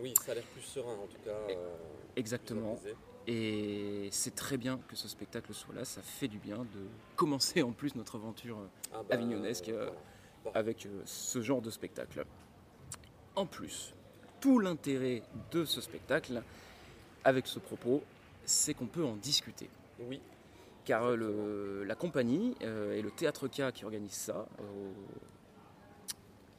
Oui, 0.00 0.14
ça 0.24 0.32
a 0.32 0.34
l'air 0.36 0.44
plus 0.44 0.62
serein 0.62 0.94
en 0.94 1.06
tout 1.06 1.18
cas. 1.24 1.30
euh, 1.50 1.74
Exactement. 2.16 2.78
Et 3.26 4.08
c'est 4.12 4.34
très 4.34 4.56
bien 4.56 4.78
que 4.88 4.96
ce 4.96 5.06
spectacle 5.08 5.52
soit 5.52 5.74
là, 5.74 5.84
ça 5.84 6.00
fait 6.00 6.28
du 6.28 6.38
bien 6.38 6.58
de 6.58 6.86
commencer 7.16 7.62
en 7.62 7.72
plus 7.72 7.94
notre 7.96 8.14
aventure 8.16 8.58
euh, 8.58 8.66
Ah 8.94 9.02
bah, 9.02 9.16
Avignonesque, 9.16 9.68
euh, 9.68 9.90
voilà. 10.44 10.58
avec 10.60 10.88
ce 11.04 11.42
genre 11.42 11.60
de 11.60 11.70
spectacle. 11.70 12.24
En 13.36 13.44
plus, 13.44 13.92
tout 14.40 14.60
l'intérêt 14.60 15.22
de 15.50 15.64
ce 15.66 15.80
spectacle, 15.82 16.42
avec 17.28 17.46
ce 17.46 17.58
propos, 17.58 18.02
c'est 18.44 18.74
qu'on 18.74 18.86
peut 18.86 19.04
en 19.04 19.16
discuter. 19.16 19.68
Oui, 20.00 20.20
Car 20.84 21.04
euh, 21.04 21.16
le- 21.16 21.84
la 21.84 21.94
compagnie 21.94 22.54
euh, 22.62 22.96
et 22.96 23.02
le 23.02 23.10
Théâtre 23.10 23.46
K 23.48 23.70
qui 23.72 23.84
organise 23.84 24.12
ça, 24.12 24.46
au- 24.58 24.94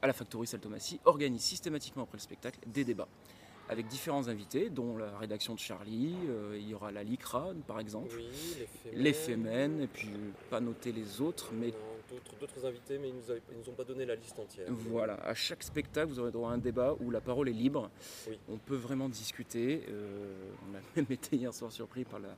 à 0.01 0.07
la 0.07 0.13
Factory 0.13 0.47
Saltomassi, 0.47 0.99
organisent 1.05 1.41
systématiquement 1.43 2.03
après 2.03 2.17
le 2.17 2.21
spectacle 2.21 2.59
des 2.67 2.83
débats 2.85 3.07
avec 3.71 3.87
différents 3.87 4.27
invités, 4.29 4.69
dont 4.71 4.97
la 4.97 5.15
rédaction 5.19 5.53
de 5.53 5.59
Charlie, 5.59 6.15
euh, 6.27 6.57
il 6.59 6.67
y 6.69 6.73
aura 6.73 6.91
la 6.91 7.03
LICRA 7.03 7.49
par 7.67 7.79
exemple, 7.79 8.15
oui, 8.17 8.25
les 8.57 8.65
Femen. 8.65 9.03
les 9.03 9.13
Femen, 9.13 9.81
et 9.81 9.87
puis 9.87 10.09
pas 10.49 10.59
noter 10.59 10.91
les 10.91 11.21
autres, 11.21 11.51
mais 11.53 11.67
Non, 11.67 11.73
d'autres, 12.39 12.65
invités, 12.65 12.97
mais 12.97 13.09
ils 13.09 13.15
nous, 13.15 13.35
ils 13.51 13.57
nous 13.59 13.69
ont 13.69 13.75
pas 13.75 13.83
donné 13.83 14.05
la 14.05 14.15
liste 14.15 14.37
entière. 14.39 14.67
Voilà, 14.69 15.15
à 15.15 15.33
chaque 15.33 15.63
spectacle, 15.63 16.07
vous 16.09 16.19
aurez 16.19 16.31
droit 16.31 16.49
à 16.51 16.53
un 16.53 16.57
débat 16.57 16.95
où 16.99 17.11
la 17.11 17.21
parole 17.21 17.49
est 17.49 17.53
libre. 17.53 17.89
Oui. 18.27 18.37
On 18.49 18.57
peut 18.57 18.75
vraiment 18.75 19.09
discuter. 19.09 19.83
Euh, 19.89 20.51
on 20.71 20.75
a 20.75 20.79
même 20.95 21.05
été 21.09 21.35
hier 21.35 21.53
soir 21.53 21.71
surpris 21.71 22.03
par 22.05 22.19
la. 22.19 22.29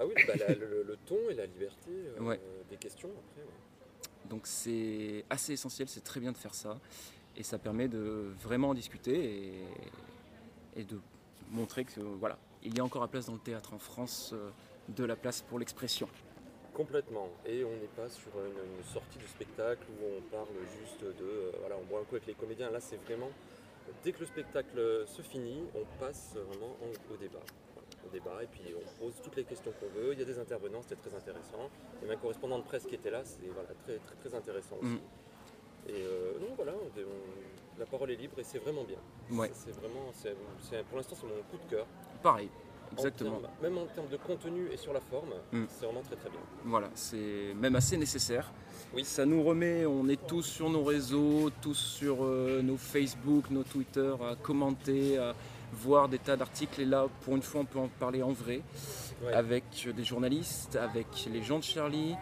Ah 0.00 0.06
oui, 0.06 0.12
bah, 0.26 0.34
la- 0.38 0.54
le, 0.54 0.84
le 0.84 0.96
ton 1.06 1.18
et 1.30 1.34
la 1.34 1.46
liberté 1.46 1.90
euh, 1.90 2.20
Ouais. 2.20 2.40
des 2.70 2.76
questions 2.76 3.08
après. 3.08 3.42
ouais. 3.42 4.28
Donc 4.30 4.46
c'est 4.46 5.24
assez 5.30 5.54
essentiel, 5.54 5.88
c'est 5.88 6.04
très 6.04 6.20
bien 6.20 6.32
de 6.32 6.36
faire 6.36 6.54
ça. 6.54 6.78
Et 7.36 7.42
ça 7.42 7.58
permet 7.58 7.88
de 7.88 8.32
vraiment 8.42 8.70
en 8.70 8.74
discuter 8.74 9.54
et, 10.76 10.80
et 10.80 10.84
de 10.84 10.98
montrer 11.50 11.84
que 11.84 12.00
voilà, 12.00 12.36
il 12.62 12.76
y 12.76 12.80
a 12.80 12.84
encore 12.84 13.00
la 13.02 13.08
place 13.08 13.26
dans 13.26 13.32
le 13.34 13.38
théâtre 13.38 13.72
en 13.74 13.78
France, 13.78 14.32
euh, 14.34 14.50
de 14.88 15.04
la 15.04 15.16
place 15.16 15.40
pour 15.42 15.58
l'expression. 15.58 16.08
Complètement. 16.78 17.28
Et 17.44 17.64
on 17.64 17.72
n'est 17.72 17.92
pas 17.96 18.08
sur 18.08 18.30
une, 18.38 18.78
une 18.78 18.84
sortie 18.84 19.18
de 19.18 19.26
spectacle 19.26 19.84
où 20.00 20.04
on 20.16 20.22
parle 20.30 20.54
juste 20.78 21.02
de. 21.02 21.24
euh, 21.24 21.50
voilà, 21.58 21.74
on 21.76 21.84
boit 21.84 21.98
un 21.98 22.04
coup 22.04 22.14
avec 22.14 22.26
les 22.28 22.34
comédiens. 22.34 22.70
Là, 22.70 22.78
c'est 22.80 23.02
vraiment. 23.04 23.30
Dès 24.04 24.12
que 24.12 24.20
le 24.20 24.26
spectacle 24.26 25.04
se 25.08 25.22
finit, 25.22 25.64
on 25.74 25.84
passe 25.98 26.34
vraiment 26.36 26.76
en- 26.80 27.12
au 27.12 27.16
débat. 27.16 27.40
Voilà, 27.74 27.88
au 28.06 28.10
débat, 28.12 28.44
et 28.44 28.46
puis 28.46 28.62
on 28.76 29.02
pose 29.04 29.14
toutes 29.24 29.34
les 29.34 29.42
questions 29.44 29.72
qu'on 29.80 29.88
veut. 29.98 30.12
Il 30.12 30.18
y 30.20 30.22
a 30.22 30.24
des 30.24 30.38
intervenants, 30.38 30.82
c'était 30.82 31.08
très 31.08 31.16
intéressant. 31.16 31.68
Il 31.96 32.02
y 32.02 32.04
avait 32.04 32.14
un 32.14 32.20
correspondant 32.20 32.58
de 32.60 32.64
presse 32.64 32.84
qui 32.86 32.94
était 32.94 33.10
là, 33.10 33.22
c'est 33.24 33.48
voilà, 33.52 33.70
très, 33.84 33.96
très, 33.98 34.14
très 34.14 34.34
intéressant 34.36 34.76
aussi. 34.80 34.92
Mm. 34.92 35.00
Et 35.88 36.02
euh, 36.04 36.38
non, 36.38 36.54
voilà, 36.54 36.74
on- 36.74 37.00
on- 37.00 37.78
la 37.80 37.86
parole 37.86 38.10
est 38.12 38.16
libre 38.16 38.38
et 38.38 38.44
c'est 38.44 38.58
vraiment 38.58 38.84
bien. 38.84 38.98
Ouais. 39.32 39.50
C'est 39.54 39.72
vraiment, 39.72 40.12
pour 40.90 40.96
l'instant, 40.98 41.16
c'est 41.18 41.26
mon 41.26 41.42
coup 41.50 41.56
de 41.64 41.70
cœur. 41.70 41.86
Pareil, 42.22 42.50
En 42.90 42.96
exactement. 42.96 43.38
termes- 43.40 43.52
même 43.62 43.78
en 43.78 43.86
termes 43.86 44.08
de 44.08 44.16
contenu 44.16 44.68
et 44.72 44.76
sur 44.76 44.92
la 44.92 45.00
forme, 45.00 45.30
Mm. 45.52 45.64
c'est 45.68 45.84
vraiment 45.84 46.02
très 46.02 46.16
très 46.16 46.30
bien. 46.30 46.40
Voilà, 46.64 46.88
c'est 46.94 47.54
même 47.60 47.76
assez 47.76 47.96
nécessaire. 47.96 48.50
Oui. 48.94 49.04
Ça 49.04 49.26
nous 49.26 49.42
remet, 49.42 49.84
on 49.86 50.08
est 50.08 50.26
tous 50.26 50.42
sur 50.42 50.70
nos 50.70 50.82
réseaux, 50.82 51.50
tous 51.60 51.74
sur 51.74 52.24
euh, 52.24 52.62
nos 52.62 52.76
Facebook, 52.78 53.50
nos 53.50 53.62
Twitter, 53.64 54.14
à 54.22 54.34
commenter, 54.36 55.18
à 55.18 55.34
voir 55.72 56.08
des 56.08 56.18
tas 56.18 56.36
d'articles. 56.36 56.80
Et 56.80 56.84
là, 56.86 57.06
pour 57.22 57.36
une 57.36 57.42
fois, 57.42 57.60
on 57.60 57.64
peut 57.66 57.78
en 57.78 57.88
parler 57.88 58.22
en 58.22 58.32
vrai, 58.32 58.62
Ouais. 59.22 59.32
avec 59.34 59.64
des 59.94 60.04
journalistes, 60.04 60.76
avec 60.76 61.06
les 61.30 61.42
gens 61.42 61.58
de 61.58 61.64
Charlie, 61.64 62.14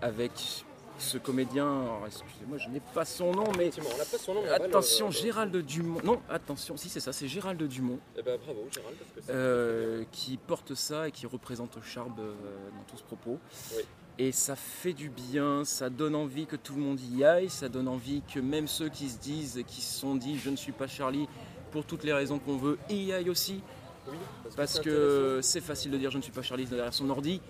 avec 0.00 0.64
ce 0.98 1.18
comédien. 1.18 1.66
Alors, 1.66 2.02
excusez-moi, 2.06 2.58
je 2.58 2.68
n'ai 2.68 2.80
pas 2.80 3.04
son 3.04 3.32
nom, 3.32 3.44
mais 3.56 3.70
on 3.78 3.98
pas 3.98 4.18
son 4.18 4.34
nom. 4.34 4.42
attention, 4.50 5.10
Gérald 5.10 5.56
Dumont. 5.56 6.00
Non, 6.04 6.20
attention, 6.28 6.76
si 6.76 6.88
c'est 6.88 7.00
ça, 7.00 7.12
c'est 7.12 7.28
Gérald 7.28 7.62
Dumont. 7.62 7.98
Eh 8.16 8.22
ben, 8.22 8.38
bravo, 8.44 8.66
Gérald, 8.72 8.96
parce 8.98 9.10
que 9.12 9.20
c'est 9.26 9.32
Euh, 9.32 10.04
qui 10.12 10.36
porte 10.36 10.74
ça 10.74 11.08
et 11.08 11.12
qui 11.12 11.26
représente 11.26 11.78
Charb 11.82 12.18
euh, 12.18 12.32
dans 12.76 12.84
tout 12.90 12.96
ce 12.96 13.02
propos. 13.02 13.38
Oui. 13.76 13.82
Et 14.20 14.32
ça 14.32 14.56
fait 14.56 14.92
du 14.92 15.10
bien, 15.10 15.64
ça 15.64 15.90
donne 15.90 16.16
envie 16.16 16.46
que 16.46 16.56
tout 16.56 16.74
le 16.74 16.80
monde 16.80 17.00
y 17.00 17.22
aille, 17.24 17.48
ça 17.48 17.68
donne 17.68 17.86
envie 17.86 18.22
que 18.22 18.40
même 18.40 18.66
ceux 18.66 18.88
qui 18.88 19.08
se 19.08 19.18
disent 19.18 19.62
qui 19.64 19.80
se 19.80 20.00
sont 20.00 20.16
dit 20.16 20.36
je 20.36 20.50
ne 20.50 20.56
suis 20.56 20.72
pas 20.72 20.88
Charlie 20.88 21.28
pour 21.70 21.84
toutes 21.84 22.02
les 22.02 22.12
raisons 22.12 22.40
qu'on 22.40 22.56
veut 22.56 22.78
y 22.90 23.12
aillent 23.12 23.30
aussi. 23.30 23.62
Oui, 24.08 24.16
parce, 24.56 24.80
que 24.80 25.38
c'est 25.40 25.60
facile 25.60 25.92
de 25.92 25.98
dire 25.98 26.10
je 26.10 26.16
ne 26.16 26.22
suis 26.22 26.32
pas 26.32 26.42
Charlie 26.42 26.64
derrière 26.64 26.92
son 26.92 27.08
ordi, 27.10 27.40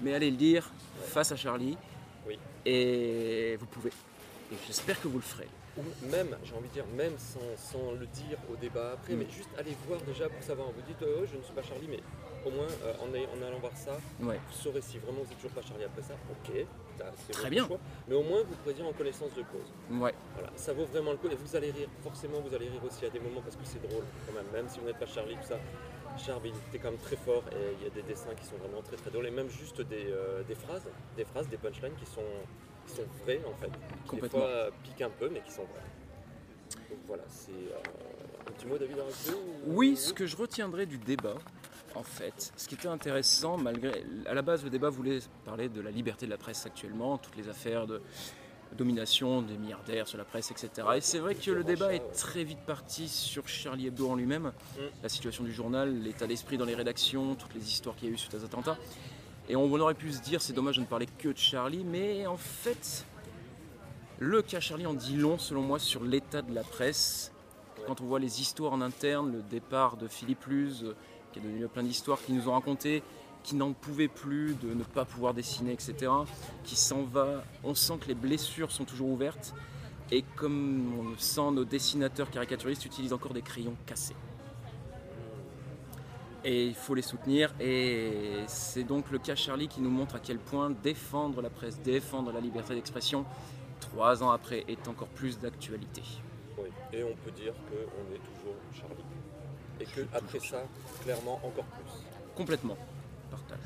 mais 0.00 0.14
allez 0.14 0.30
le 0.30 0.36
dire 0.38 0.70
Ouais. 1.00 1.06
face 1.06 1.30
à 1.30 1.36
Charlie. 1.36 1.76
Oui. 2.26 2.38
Et 2.72 3.56
vous 3.58 3.66
pouvez. 3.66 3.90
Et 4.52 4.56
j'espère 4.66 5.00
que 5.00 5.08
vous 5.08 5.16
le 5.18 5.22
ferez. 5.24 5.48
Ou 5.78 5.82
même, 6.10 6.36
j'ai 6.44 6.54
envie 6.54 6.68
de 6.68 6.74
dire, 6.74 6.84
même 6.96 7.12
sans, 7.16 7.40
sans 7.56 7.92
le 7.92 8.04
dire 8.06 8.36
au 8.52 8.56
débat 8.56 8.92
après, 8.94 9.14
Mm. 9.14 9.18
mais 9.18 9.26
juste 9.30 9.48
aller 9.58 9.74
voir 9.86 10.00
déjà 10.02 10.28
pour 10.28 10.42
savoir. 10.42 10.68
Vous 10.68 10.82
dites, 10.86 11.00
euh, 11.02 11.24
je 11.30 11.36
ne 11.38 11.42
suis 11.42 11.52
pas 11.54 11.62
Charlie, 11.62 11.88
mais 11.88 12.00
au 12.44 12.50
moins 12.50 12.66
euh, 12.84 12.92
en, 13.00 13.42
allant 13.46 13.58
voir 13.58 13.72
ça, 13.76 13.96
Ouais. 14.20 14.38
vous 14.50 14.58
saurez 14.62 14.82
si 14.82 14.98
vraiment 14.98 15.20
vous 15.22 15.28
n'êtes 15.28 15.36
toujours 15.36 15.52
pas 15.52 15.62
Charlie 15.62 15.84
après 15.84 16.02
ça. 16.02 16.14
Ok, 16.30 16.52
c'est 17.26 17.32
Très 17.32 17.48
bien. 17.50 17.66
choix. 17.66 17.78
Mais 18.08 18.14
au 18.16 18.22
moins, 18.22 18.40
vous 18.42 18.54
pourrez 18.56 18.74
dire 18.74 18.86
en 18.86 18.92
connaissance 18.92 19.32
de 19.34 19.42
cause. 19.42 19.70
Ouais. 19.90 20.14
Voilà, 20.34 20.50
ça 20.56 20.72
vaut 20.74 20.84
vraiment 20.86 21.12
le 21.12 21.16
coup. 21.18 21.28
Et 21.28 21.36
vous 21.36 21.56
allez 21.56 21.70
rire, 21.70 21.88
forcément, 22.02 22.40
vous 22.40 22.54
allez 22.54 22.68
rire 22.68 22.82
aussi 22.84 23.06
à 23.06 23.10
des 23.10 23.20
moments 23.20 23.40
parce 23.40 23.56
que 23.56 23.64
c'est 23.64 23.80
drôle 23.88 24.04
quand 24.26 24.32
même. 24.34 24.46
Même 24.52 24.68
si 24.68 24.80
vous 24.80 24.86
n'êtes 24.86 24.98
pas 24.98 25.06
Charlie, 25.06 25.36
tout 25.36 25.48
ça. 25.48 25.58
Charlie, 26.18 26.50
il 26.50 26.68
était 26.68 26.78
quand 26.78 26.90
même 26.90 27.00
très 27.00 27.16
fort 27.16 27.42
et 27.52 27.74
il 27.80 27.84
y 27.84 27.86
a 27.86 27.90
des 27.90 28.02
dessins 28.02 28.34
qui 28.38 28.44
sont 28.44 28.56
vraiment 28.56 28.82
très 28.82 28.96
très 28.96 29.10
drôles. 29.10 29.26
Et 29.26 29.30
même 29.30 29.48
juste 29.48 29.80
des, 29.82 30.06
euh, 30.10 30.42
des 30.44 30.54
phrases, 30.54 30.82
des 31.16 31.24
phrases, 31.24 31.48
des 31.48 31.56
punchlines 31.56 31.94
qui 31.98 32.06
sont, 32.06 32.20
qui 32.86 32.94
sont 32.96 33.04
vraies 33.24 33.40
en 33.46 33.54
fait. 33.54 33.68
Qui 33.68 34.08
Complètement. 34.10 34.38
des 34.40 34.44
fois 34.44 34.48
euh, 34.48 34.70
piquent 34.84 35.02
un 35.02 35.10
peu, 35.10 35.28
mais 35.28 35.40
qui 35.40 35.52
sont 35.52 35.64
vraies. 35.64 36.80
Donc 36.90 36.98
voilà, 37.06 37.22
c'est 37.28 37.50
euh, 37.52 38.46
un 38.48 38.52
petit 38.52 38.66
mot 38.66 38.76
David 38.78 38.98
à 38.98 39.02
ou- 39.04 39.08
Oui, 39.66 39.96
ce 39.96 40.12
que 40.12 40.26
je 40.26 40.36
retiendrai 40.36 40.86
du 40.86 40.98
débat, 40.98 41.36
en 41.94 42.02
fait, 42.02 42.52
ce 42.56 42.68
qui 42.68 42.74
était 42.74 42.88
intéressant, 42.88 43.56
malgré. 43.56 44.04
À 44.26 44.34
la 44.34 44.42
base, 44.42 44.64
le 44.64 44.70
débat 44.70 44.90
voulait 44.90 45.20
parler 45.44 45.68
de 45.68 45.80
la 45.80 45.90
liberté 45.90 46.26
de 46.26 46.30
la 46.30 46.36
presse 46.38 46.66
actuellement, 46.66 47.18
toutes 47.18 47.36
les 47.36 47.48
affaires 47.48 47.86
de 47.86 48.02
domination 48.76 49.42
des 49.42 49.56
milliardaires 49.56 50.06
sur 50.06 50.18
la 50.18 50.24
presse, 50.24 50.50
etc. 50.50 50.86
Et 50.96 51.00
c'est 51.00 51.18
vrai 51.18 51.34
que 51.34 51.50
le 51.50 51.64
débat 51.64 51.94
est 51.94 52.12
très 52.12 52.44
vite 52.44 52.60
parti 52.66 53.08
sur 53.08 53.48
Charlie 53.48 53.86
Hebdo 53.86 54.10
en 54.10 54.14
lui-même, 54.14 54.52
la 55.02 55.08
situation 55.08 55.44
du 55.44 55.52
journal, 55.52 56.02
l'état 56.02 56.26
d'esprit 56.26 56.58
dans 56.58 56.64
les 56.64 56.74
rédactions, 56.74 57.34
toutes 57.34 57.54
les 57.54 57.68
histoires 57.68 57.96
qu'il 57.96 58.08
y 58.08 58.10
a 58.10 58.14
eu 58.14 58.18
suite 58.18 58.34
aux 58.34 58.44
attentats. 58.44 58.78
Et 59.48 59.56
on 59.56 59.72
aurait 59.80 59.94
pu 59.94 60.12
se 60.12 60.20
dire, 60.20 60.42
c'est 60.42 60.52
dommage 60.52 60.76
de 60.76 60.82
ne 60.82 60.86
parler 60.86 61.06
que 61.06 61.28
de 61.28 61.38
Charlie, 61.38 61.84
mais 61.84 62.26
en 62.26 62.36
fait, 62.36 63.06
le 64.18 64.42
cas 64.42 64.60
Charlie 64.60 64.86
en 64.86 64.94
dit 64.94 65.16
long, 65.16 65.38
selon 65.38 65.62
moi, 65.62 65.78
sur 65.78 66.04
l'état 66.04 66.42
de 66.42 66.54
la 66.54 66.62
presse. 66.62 67.32
Quand 67.86 68.00
on 68.00 68.04
voit 68.04 68.18
les 68.18 68.42
histoires 68.42 68.72
en 68.72 68.82
interne, 68.82 69.32
le 69.32 69.42
départ 69.42 69.96
de 69.96 70.06
Philippe 70.08 70.44
Luz, 70.46 70.94
qui 71.32 71.38
a 71.38 71.42
donné 71.42 71.60
lieu 71.60 71.66
à 71.66 71.68
plein 71.68 71.82
d'histoires, 71.82 72.18
qui 72.20 72.32
nous 72.32 72.48
ont 72.48 72.52
raconté 72.52 73.02
qui 73.42 73.54
n'en 73.54 73.72
pouvait 73.72 74.08
plus 74.08 74.54
de 74.54 74.74
ne 74.74 74.82
pas 74.82 75.04
pouvoir 75.04 75.34
dessiner, 75.34 75.72
etc., 75.72 76.12
qui 76.64 76.76
s'en 76.76 77.02
va. 77.02 77.42
On 77.64 77.74
sent 77.74 77.94
que 78.00 78.08
les 78.08 78.14
blessures 78.14 78.70
sont 78.70 78.84
toujours 78.84 79.08
ouvertes. 79.08 79.54
Et 80.10 80.24
comme 80.36 80.92
on 80.98 81.10
le 81.10 81.18
sent, 81.18 81.50
nos 81.52 81.64
dessinateurs 81.64 82.30
caricaturistes 82.30 82.84
utilisent 82.84 83.12
encore 83.12 83.34
des 83.34 83.42
crayons 83.42 83.76
cassés. 83.86 84.16
Et 86.44 86.66
il 86.66 86.74
faut 86.74 86.94
les 86.94 87.02
soutenir. 87.02 87.52
Et 87.60 88.44
c'est 88.46 88.84
donc 88.84 89.10
le 89.10 89.18
cas 89.18 89.34
Charlie 89.34 89.68
qui 89.68 89.80
nous 89.80 89.90
montre 89.90 90.16
à 90.16 90.18
quel 90.18 90.38
point 90.38 90.70
défendre 90.70 91.42
la 91.42 91.50
presse, 91.50 91.80
défendre 91.80 92.32
la 92.32 92.40
liberté 92.40 92.74
d'expression, 92.74 93.26
trois 93.80 94.22
ans 94.22 94.30
après, 94.30 94.64
est 94.68 94.88
encore 94.88 95.08
plus 95.08 95.38
d'actualité. 95.38 96.02
Oui, 96.56 96.68
et 96.92 97.02
on 97.02 97.14
peut 97.16 97.30
dire 97.32 97.52
qu'on 97.68 98.14
est 98.14 98.18
toujours 98.18 98.56
Charlie. 98.72 99.04
Et 99.80 99.84
que 99.84 100.00
après 100.16 100.40
ça, 100.40 100.62
clairement, 101.02 101.40
encore 101.44 101.64
plus. 101.64 102.04
Complètement. 102.34 102.76
Partage. 103.30 103.58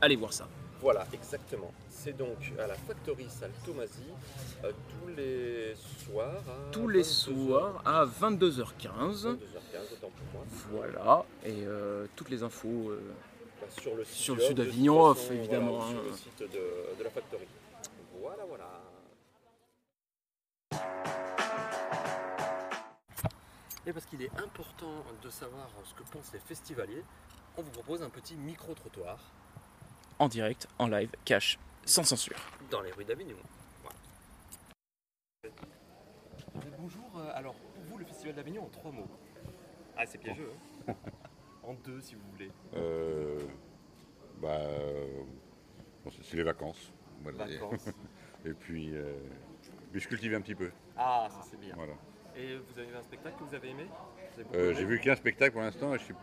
Allez 0.00 0.16
voir 0.16 0.32
ça. 0.32 0.48
Voilà, 0.80 1.06
exactement. 1.12 1.72
C'est 1.90 2.16
donc 2.16 2.36
à 2.58 2.66
la 2.68 2.74
Factory 2.74 3.26
Salle 3.28 3.50
Tomasi, 3.66 4.04
euh, 4.64 4.70
tous 4.88 5.08
les 5.16 5.74
soirs 5.74 6.42
à 6.48 6.70
Tous 6.70 6.86
les 6.88 7.02
22 7.02 7.04
soirs 7.04 7.82
à 7.84 8.06
22h15. 8.06 8.68
22h15, 8.86 9.34
autant 9.94 10.10
pour 10.16 10.32
moi. 10.32 10.44
Voilà. 10.70 11.24
Et 11.44 11.64
euh, 11.66 12.06
toutes 12.14 12.30
les 12.30 12.42
infos. 12.44 12.90
euh, 12.90 13.00
Bah, 13.60 13.66
sur 13.80 13.96
le 13.96 14.04
site, 14.04 14.14
Sur 14.14 14.36
le 14.36 14.42
sud 14.42 14.56
d'Avignon, 14.56 15.00
off, 15.02 15.30
évidemment, 15.32 15.78
voilà, 15.78 15.84
hein. 15.86 15.90
sur 15.94 16.02
le 16.04 16.12
site 16.16 16.38
de, 16.52 16.96
de 16.98 17.02
la 17.04 17.10
Factory. 17.10 17.46
Voilà, 18.20 18.44
voilà. 18.48 18.70
Et 23.86 23.92
parce 23.92 24.04
qu'il 24.06 24.22
est 24.22 24.30
important 24.38 24.92
de 25.22 25.30
savoir 25.30 25.66
ce 25.84 25.94
que 25.94 26.02
pensent 26.10 26.30
les 26.32 26.38
festivaliers, 26.40 27.02
on 27.58 27.62
vous 27.62 27.70
propose 27.70 28.02
un 28.02 28.08
petit 28.10 28.36
micro-trottoir 28.36 29.18
en 30.18 30.28
direct, 30.28 30.66
en 30.78 30.88
live, 30.88 31.10
cash, 31.24 31.58
sans 31.84 32.02
censure. 32.04 32.36
dans 32.70 32.80
les 32.82 32.90
rues 32.92 33.04
d'Avignon. 33.04 33.36
Voilà. 33.82 35.54
Bonjour, 36.78 37.10
euh, 37.18 37.30
alors 37.34 37.54
pour 37.54 37.82
vous 37.84 37.98
le 37.98 38.04
Festival 38.04 38.34
d'Avignon 38.34 38.64
en 38.64 38.68
trois 38.68 38.90
mots. 38.92 39.06
Ah 39.96 40.06
c'est 40.06 40.18
piégeux 40.18 40.50
hein 40.88 40.94
En 41.62 41.74
deux 41.74 42.00
si 42.00 42.14
vous 42.14 42.22
voulez. 42.32 42.50
Euh, 42.74 43.38
bah, 44.40 44.48
euh, 44.56 45.22
bon, 46.04 46.10
c'est- 46.10 46.36
les 46.36 46.42
vacances. 46.42 46.92
Vacances. 47.22 47.88
Et 48.46 48.52
puis, 48.54 48.94
euh, 48.96 49.12
puis 49.92 50.00
je 50.00 50.08
cultive 50.08 50.34
un 50.34 50.40
petit 50.40 50.54
peu. 50.54 50.70
Ah 50.96 51.26
ça 51.30 51.40
c'est 51.50 51.58
bien. 51.60 51.74
Voilà. 51.74 51.94
Et 52.36 52.56
vous 52.56 52.78
avez 52.78 52.88
vu 52.88 52.96
un 52.96 53.02
spectacle 53.02 53.36
que 53.38 53.44
vous 53.44 53.54
avez 53.54 53.70
aimé? 53.70 53.86
Euh, 54.54 54.72
J'ai 54.74 54.84
vu 54.84 55.00
qu'un 55.00 55.16
spectacle 55.16 55.52
pour 55.52 55.60
l'instant. 55.62 55.92
et 55.94 55.98
je 55.98 56.04
suis- 56.04 56.14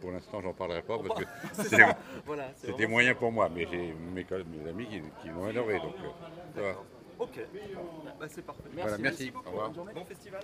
Pour 0.00 0.10
l'instant, 0.10 0.40
j'en 0.40 0.52
parlerai 0.52 0.82
pas 0.82 0.98
parce 0.98 1.20
que 1.20 1.26
C'est 1.52 1.62
c'était. 1.68 1.84
Voilà, 2.26 2.48
moyen 2.88 3.14
pour 3.14 3.32
moi. 3.32 3.48
Mais 3.54 3.66
j'ai 3.70 3.94
mes, 3.94 4.24
mes 4.24 4.68
amis 4.68 4.86
qui, 4.86 5.00
qui 5.22 5.28
l'ont 5.28 5.46
adoré. 5.46 5.78
Donc, 5.78 5.94
euh, 6.02 6.08
ça 6.54 6.60
va. 6.62 6.74
Ok, 7.18 7.38
bah, 8.18 8.26
c'est 8.28 8.42
parfait. 8.44 8.62
Voilà, 8.72 8.98
merci. 8.98 9.30
beaucoup. 9.30 9.46
Au 9.48 9.50
revoir. 9.50 9.66
Bonne 9.68 9.74
journée. 9.76 9.92
Bon 9.94 10.04
festival. 10.06 10.40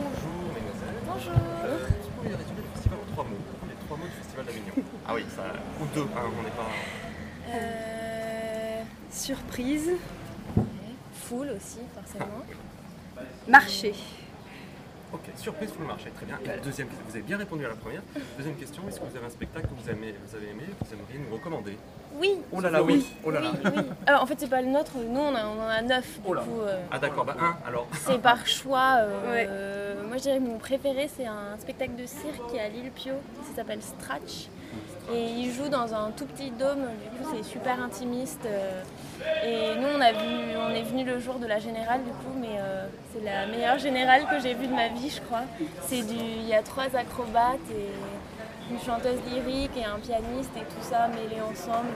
Bonjour, 0.00 0.52
mesdemoiselles. 0.54 1.02
Bonjour. 1.06 1.32
Euh, 1.32 1.78
Est-ce 1.78 1.88
que 1.88 2.02
vous 2.02 2.10
pouvez 2.10 2.34
résumer 2.34 2.60
le 2.60 2.70
festival 2.74 2.98
en 2.98 3.12
trois 3.12 3.24
mots 3.24 3.36
Les 3.68 3.86
trois 3.86 3.96
mots 3.96 4.04
du 4.04 4.10
festival 4.10 4.44
d'Avignon. 4.46 4.72
Ah 5.08 5.14
oui, 5.14 5.24
ça. 5.34 5.44
Ou 5.80 5.86
deux, 5.94 6.02
hein, 6.02 6.30
on 6.38 6.42
n'est 6.42 6.50
pas. 6.50 6.70
Euh, 7.54 8.82
surprise. 9.10 9.90
Foule 11.14 11.50
aussi, 11.56 11.78
forcément. 11.94 12.44
Marché. 13.48 13.94
Ok, 15.12 15.20
surprise 15.36 15.70
pour 15.72 15.82
le 15.82 15.88
marché, 15.88 16.10
très 16.16 16.24
bien. 16.24 16.38
Et 16.44 16.58
deuxième 16.64 16.88
question, 16.88 17.04
vous 17.06 17.14
avez 17.14 17.22
bien 17.22 17.36
répondu 17.36 17.66
à 17.66 17.68
la 17.68 17.74
première. 17.74 18.00
Deuxième 18.38 18.56
question, 18.56 18.82
est-ce 18.88 18.98
que 18.98 19.04
vous 19.04 19.16
avez 19.16 19.26
un 19.26 19.30
spectacle 19.30 19.66
que 19.68 19.74
vous 19.82 19.88
avez, 19.90 20.14
vous 20.26 20.36
avez 20.36 20.48
aimé 20.48 20.62
que 20.80 20.84
vous 20.86 20.94
aimeriez 20.94 21.18
nous 21.28 21.34
recommander? 21.34 21.76
Oui. 22.18 22.38
Oh 22.50 22.60
là 22.60 22.70
là, 22.70 22.82
oui. 22.82 23.06
Oh 23.24 23.30
là 23.30 23.40
oui, 23.42 23.58
là. 23.62 23.70
oui. 23.76 23.82
Euh, 24.08 24.16
en 24.16 24.24
fait, 24.26 24.36
c'est 24.38 24.48
pas 24.48 24.62
le 24.62 24.68
nôtre. 24.68 24.92
Nous, 24.96 25.20
on, 25.20 25.34
a- 25.34 25.46
on 25.46 25.60
en 25.60 25.68
a 25.68 25.82
neuf. 25.82 26.14
Du 26.20 26.20
Oh 26.26 26.32
là. 26.34 26.42
coup, 26.42 26.60
euh, 26.60 26.78
Ah 26.90 26.98
d'accord, 26.98 27.24
bah 27.26 27.36
un 27.38 27.56
alors. 27.68 27.86
c'est 27.92 28.20
par 28.20 28.46
choix. 28.46 28.96
euh, 29.00 29.32
Ouais. 29.32 29.46
euh, 29.50 30.06
moi, 30.06 30.16
je 30.16 30.22
dirais 30.22 30.38
que 30.38 30.42
mon 30.44 30.58
préféré, 30.58 31.08
c'est 31.14 31.26
un 31.26 31.58
spectacle 31.58 31.94
de 31.96 32.06
cirque 32.06 32.40
qui 32.50 32.56
est 32.56 32.60
à 32.60 32.68
l'île 32.68 32.90
Pio. 32.94 33.14
Ça 33.50 33.56
s'appelle 33.56 33.82
Stratch. 33.82 34.48
Et 35.10 35.24
il 35.24 35.52
joue 35.52 35.68
dans 35.68 35.92
un 35.94 36.10
tout 36.16 36.26
petit 36.26 36.50
dôme. 36.50 36.86
Du 37.02 37.18
coup, 37.18 37.34
c'est 37.34 37.42
super 37.42 37.82
intimiste. 37.82 38.46
euh, 38.46 38.82
et 39.44 39.78
nous, 39.80 39.88
on, 39.96 40.00
a 40.00 40.12
vu, 40.12 40.56
on 40.56 40.74
est 40.74 40.82
venu 40.82 41.04
le 41.04 41.18
jour 41.18 41.38
de 41.38 41.46
la 41.46 41.58
générale, 41.58 42.02
du 42.04 42.10
coup, 42.10 42.34
mais 42.40 42.58
euh, 42.58 42.86
c'est 43.12 43.24
la 43.24 43.46
meilleure 43.46 43.78
générale 43.78 44.22
que 44.30 44.38
j'ai 44.40 44.54
vue 44.54 44.66
de 44.68 44.74
ma 44.74 44.88
vie, 44.88 45.10
je 45.10 45.20
crois. 45.20 45.42
C'est 45.80 46.02
du, 46.02 46.14
il 46.14 46.46
y 46.48 46.54
a 46.54 46.62
trois 46.62 46.94
acrobates 46.96 47.58
et 47.70 48.72
une 48.72 48.80
chanteuse 48.80 49.18
lyrique 49.28 49.72
et 49.76 49.84
un 49.84 49.98
pianiste 49.98 50.50
et 50.56 50.60
tout 50.60 50.82
ça 50.82 51.08
mêlé 51.08 51.40
ensemble. 51.42 51.88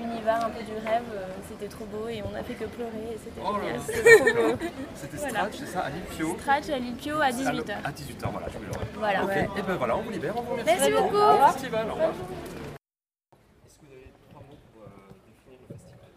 L'univers 0.00 0.44
un 0.44 0.50
peu 0.50 0.62
du 0.62 0.72
rêve, 0.72 1.02
euh, 1.14 1.28
c'était 1.48 1.68
trop 1.68 1.84
beau 1.84 2.08
et 2.08 2.22
on 2.22 2.34
a 2.34 2.42
fait 2.42 2.54
que 2.54 2.64
pleurer 2.64 3.12
et 3.14 3.18
c'était 3.22 3.40
Oh 3.44 3.56
génial. 3.60 3.80
C'était 3.80 4.16
trop 4.16 4.24
beau. 4.24 4.56
C'était 4.94 5.16
Voilà. 5.18 5.38
Stratch, 5.38 5.54
c'est 5.58 5.66
ça, 5.66 5.80
à 5.80 5.90
l'Ipio 5.90 6.36
Stratch 6.38 6.68
à 6.70 6.78
l'Ipio 6.78 7.20
à 7.20 7.28
18h. 7.30 7.72
À 7.84 7.90
18h, 7.90 8.30
voilà, 8.32 8.48
je 8.48 8.58
vous 8.58 8.64
l'aurai. 8.64 8.86
Voilà. 8.94 9.24
Ok, 9.24 9.58
et 9.58 9.62
ben 9.62 9.76
voilà, 9.76 9.96
on 9.96 10.02
vous 10.02 10.10
libère, 10.10 10.34
on 10.36 10.42
vous 10.42 10.52
remercie. 10.52 10.72
Merci 10.74 10.92
beaucoup. 10.92 11.10
Bon 11.16 11.46
festival, 11.48 11.86
au 11.88 11.92
revoir. 11.92 12.10
Est-ce 13.66 13.78
que 13.78 13.84
vous 13.86 13.92
avez 13.92 14.12
trois 14.30 14.40
mots 14.42 14.58
pour 14.72 14.82
euh, 14.82 14.88
définir 15.26 15.58
le 15.68 15.74
festival? 15.74 16.08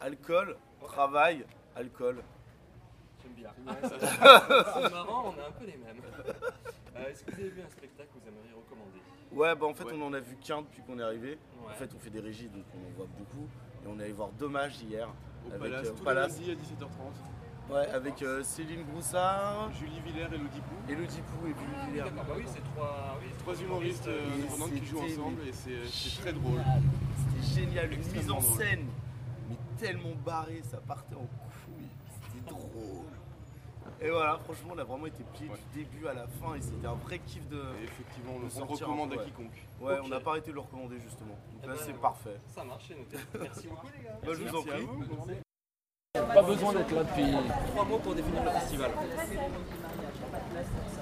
Alcool, 0.00 0.56
travail 0.82 1.44
alcool. 1.76 2.22
J'aime 3.22 3.32
bien. 3.34 3.50
c'est 3.82 4.90
marrant, 4.90 5.32
on 5.36 5.40
a 5.40 5.46
un 5.48 5.52
peu 5.52 5.64
les 5.64 5.76
mêmes. 5.78 6.02
Euh, 6.96 7.10
Est-ce 7.10 7.22
que 7.24 7.30
vous 7.30 7.40
avez 7.40 7.50
vu 7.50 7.62
un 7.62 7.70
spectacle 7.70 8.08
que 8.14 8.18
vous 8.20 8.28
aimeriez 8.28 8.52
recommander 8.54 9.00
Ouais, 9.34 9.54
bah 9.56 9.66
en 9.66 9.74
fait, 9.74 9.84
Ouais. 9.84 9.92
on 9.96 10.06
en 10.06 10.12
a 10.12 10.20
vu 10.20 10.36
qu'un 10.36 10.62
depuis 10.62 10.82
qu'on 10.82 10.98
est 10.98 11.02
arrivé. 11.02 11.38
En 11.66 11.74
fait, 11.74 11.90
on 11.94 11.98
fait 11.98 12.10
des 12.10 12.20
régies, 12.20 12.48
donc 12.48 12.64
on 12.74 12.86
en 12.86 12.96
voit 12.96 13.06
beaucoup. 13.18 13.48
Et 13.84 13.88
on 13.88 13.98
est 13.98 14.04
allé 14.04 14.12
voir 14.12 14.30
Dommage 14.38 14.80
hier. 14.82 15.08
Au 15.46 15.48
avec, 15.50 15.60
Palace, 15.60 15.86
euh, 15.86 15.92
tous 15.96 16.04
Palace. 16.04 16.38
les 16.40 16.46
lundis 16.46 16.50
à 16.52 16.54
17h30. 16.84 17.70
Ouais, 17.70 17.86
avec 17.94 18.22
euh, 18.22 18.42
Céline 18.42 18.82
Broussard, 18.84 19.72
Julie 19.72 20.00
Villers 20.04 20.26
et 20.32 20.36
Lodi 20.38 20.60
Pou. 20.60 20.92
Elodie 20.92 21.20
Pou 21.22 21.46
et 21.46 21.54
Julie 21.58 21.90
Villers. 21.90 22.04
D'accord, 22.10 22.24
bah 22.28 22.34
oui, 22.36 22.44
c'est 22.46 22.62
trois, 22.74 23.18
oui, 23.22 23.28
Trois 23.38 23.54
humoristes 23.62 24.06
euh, 24.06 24.32
indépendants 24.34 24.68
qui 24.68 24.84
jouent 24.84 25.00
ensemble 25.00 25.40
et 25.48 25.52
c'est 25.52 25.84
c'est 25.90 26.20
très 26.20 26.32
drôle. 26.34 26.60
C'était 27.16 27.60
génial, 27.62 27.92
une 27.92 27.98
mise 28.12 28.30
en 28.30 28.38
drôle. 28.40 28.58
scène, 28.58 28.86
mais 29.48 29.56
tellement 29.78 30.12
barré, 30.24 30.60
ça 30.70 30.76
partait 30.76 31.14
en 31.14 31.20
couille. 31.20 31.88
C'était 32.34 32.50
drôle. 32.50 33.03
Et 34.02 34.10
voilà, 34.10 34.38
franchement, 34.44 34.74
on 34.74 34.78
a 34.78 34.84
vraiment 34.84 35.06
été 35.06 35.22
pliés 35.34 35.48
Ouais. 35.50 35.56
du 35.72 35.84
début 35.84 36.06
à 36.08 36.12
la 36.14 36.26
fin 36.26 36.54
et 36.56 36.60
c'était 36.60 36.86
un 36.86 36.94
vrai 36.94 37.18
kiff 37.20 37.46
de. 37.48 37.56
Et 37.80 37.84
effectivement, 37.84 38.32
on 38.36 38.40
de 38.40 38.44
le 38.44 38.50
sortir 38.50 38.86
recommande 38.86 39.10
peu, 39.10 39.16
à 39.16 39.18
ouais. 39.20 39.24
quiconque. 39.24 39.66
Ouais, 39.80 39.98
on 40.04 40.08
n'a 40.08 40.20
pas 40.20 40.30
arrêté 40.32 40.50
de 40.50 40.54
le 40.54 40.60
recommander 40.60 40.96
justement. 41.00 41.34
Donc 41.52 41.60
Eh 41.62 41.66
là, 41.68 41.74
ben, 41.74 41.80
c'est 41.86 42.00
parfait. 42.00 42.36
Ça 42.54 42.64
marche, 42.64 42.90
noté. 42.90 43.16
Merci 43.40 43.68
beaucoup 43.68 43.86
les 43.96 44.04
gars. 44.04 44.18
Bah, 44.22 44.32
je 44.34 44.44
vous 44.44 44.56
en 44.56 44.62
prie. 44.62 45.38
Pas 46.34 46.42
besoin 46.42 46.72
d'être 46.74 46.92
là 46.92 47.02
depuis. 47.04 47.32
Trois 47.68 47.84
mots 47.84 47.98
pour 47.98 48.14
définir 48.14 48.44
le 48.44 48.50
festival. 48.50 48.90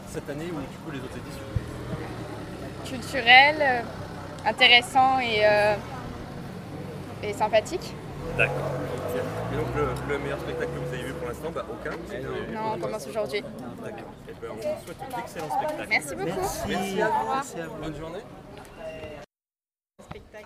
Cette 0.08 0.28
année 0.30 0.46
ou 0.46 0.60
du 0.60 0.78
coup 0.78 0.90
les 0.90 0.98
autres 0.98 1.16
éditions 1.16 1.44
culturel, 2.84 3.56
euh, 3.60 3.80
intéressant 4.44 5.18
et, 5.20 5.46
euh, 5.46 5.74
et 7.22 7.32
sympathique. 7.32 7.94
D'accord. 8.36 8.70
Et 9.14 9.56
donc 9.56 9.66
le, 9.76 9.88
le 10.12 10.18
meilleur 10.18 10.38
spectacle 10.40 10.72
que 10.72 10.78
vous 10.78 10.92
avez 10.94 11.04
vu 11.04 11.11
l'instant, 11.42 11.50
bah 11.50 11.66
aucun. 11.70 12.52
Non, 12.52 12.72
on 12.74 12.78
commence 12.80 13.06
aujourd'hui. 13.06 13.42
D'accord. 13.42 14.12
Et 14.28 14.32
ben 14.34 14.50
on 14.50 14.54
vous 14.54 14.84
souhaite 14.84 15.16
d'excellents 15.16 15.50
spectacles. 15.50 15.88
Merci 15.88 16.14
beaucoup. 16.16 16.48
Merci 16.68 17.02
à 17.02 17.08
vous. 17.08 17.18
revoir. 17.20 17.44
Bonne 17.80 17.96
journée. 17.96 18.20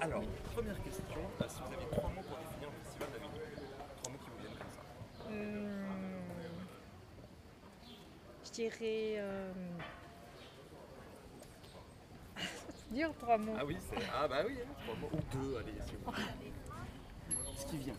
Alors, 0.00 0.22
première 0.54 0.82
question, 0.82 1.02
euh, 1.40 1.44
si 1.48 1.56
vous 1.60 1.72
avez 1.74 1.86
trois 1.90 2.10
mots 2.10 2.22
pour 2.28 2.36
définir 2.38 2.68
le 2.70 2.84
festival 2.84 3.08
d'Avignon, 3.12 3.30
trois 4.02 4.12
mots 4.12 4.18
qui 4.18 4.30
vous 4.30 4.38
viennent 4.38 4.58
comme 4.58 4.72
ça. 4.72 4.82
Hum, 5.28 5.68
je 8.44 8.50
dirais. 8.50 9.14
euh, 9.18 9.52
c'est 12.36 12.94
dur, 12.94 13.12
trois 13.18 13.38
mots. 13.38 13.54
Ah 13.58 13.64
oui, 13.64 13.76
c'est. 13.90 14.02
Ah 14.14 14.28
bah 14.28 14.42
oui, 14.46 14.56
trois 14.84 14.96
mots. 14.96 15.10
Ou 15.12 15.36
deux, 15.36 15.56
allez, 15.56 15.72
si 15.86 15.94
vous 15.96 16.10
voulez. 16.12 16.52
Ce 17.56 17.66
qui 17.66 17.78
vient. 17.78 17.94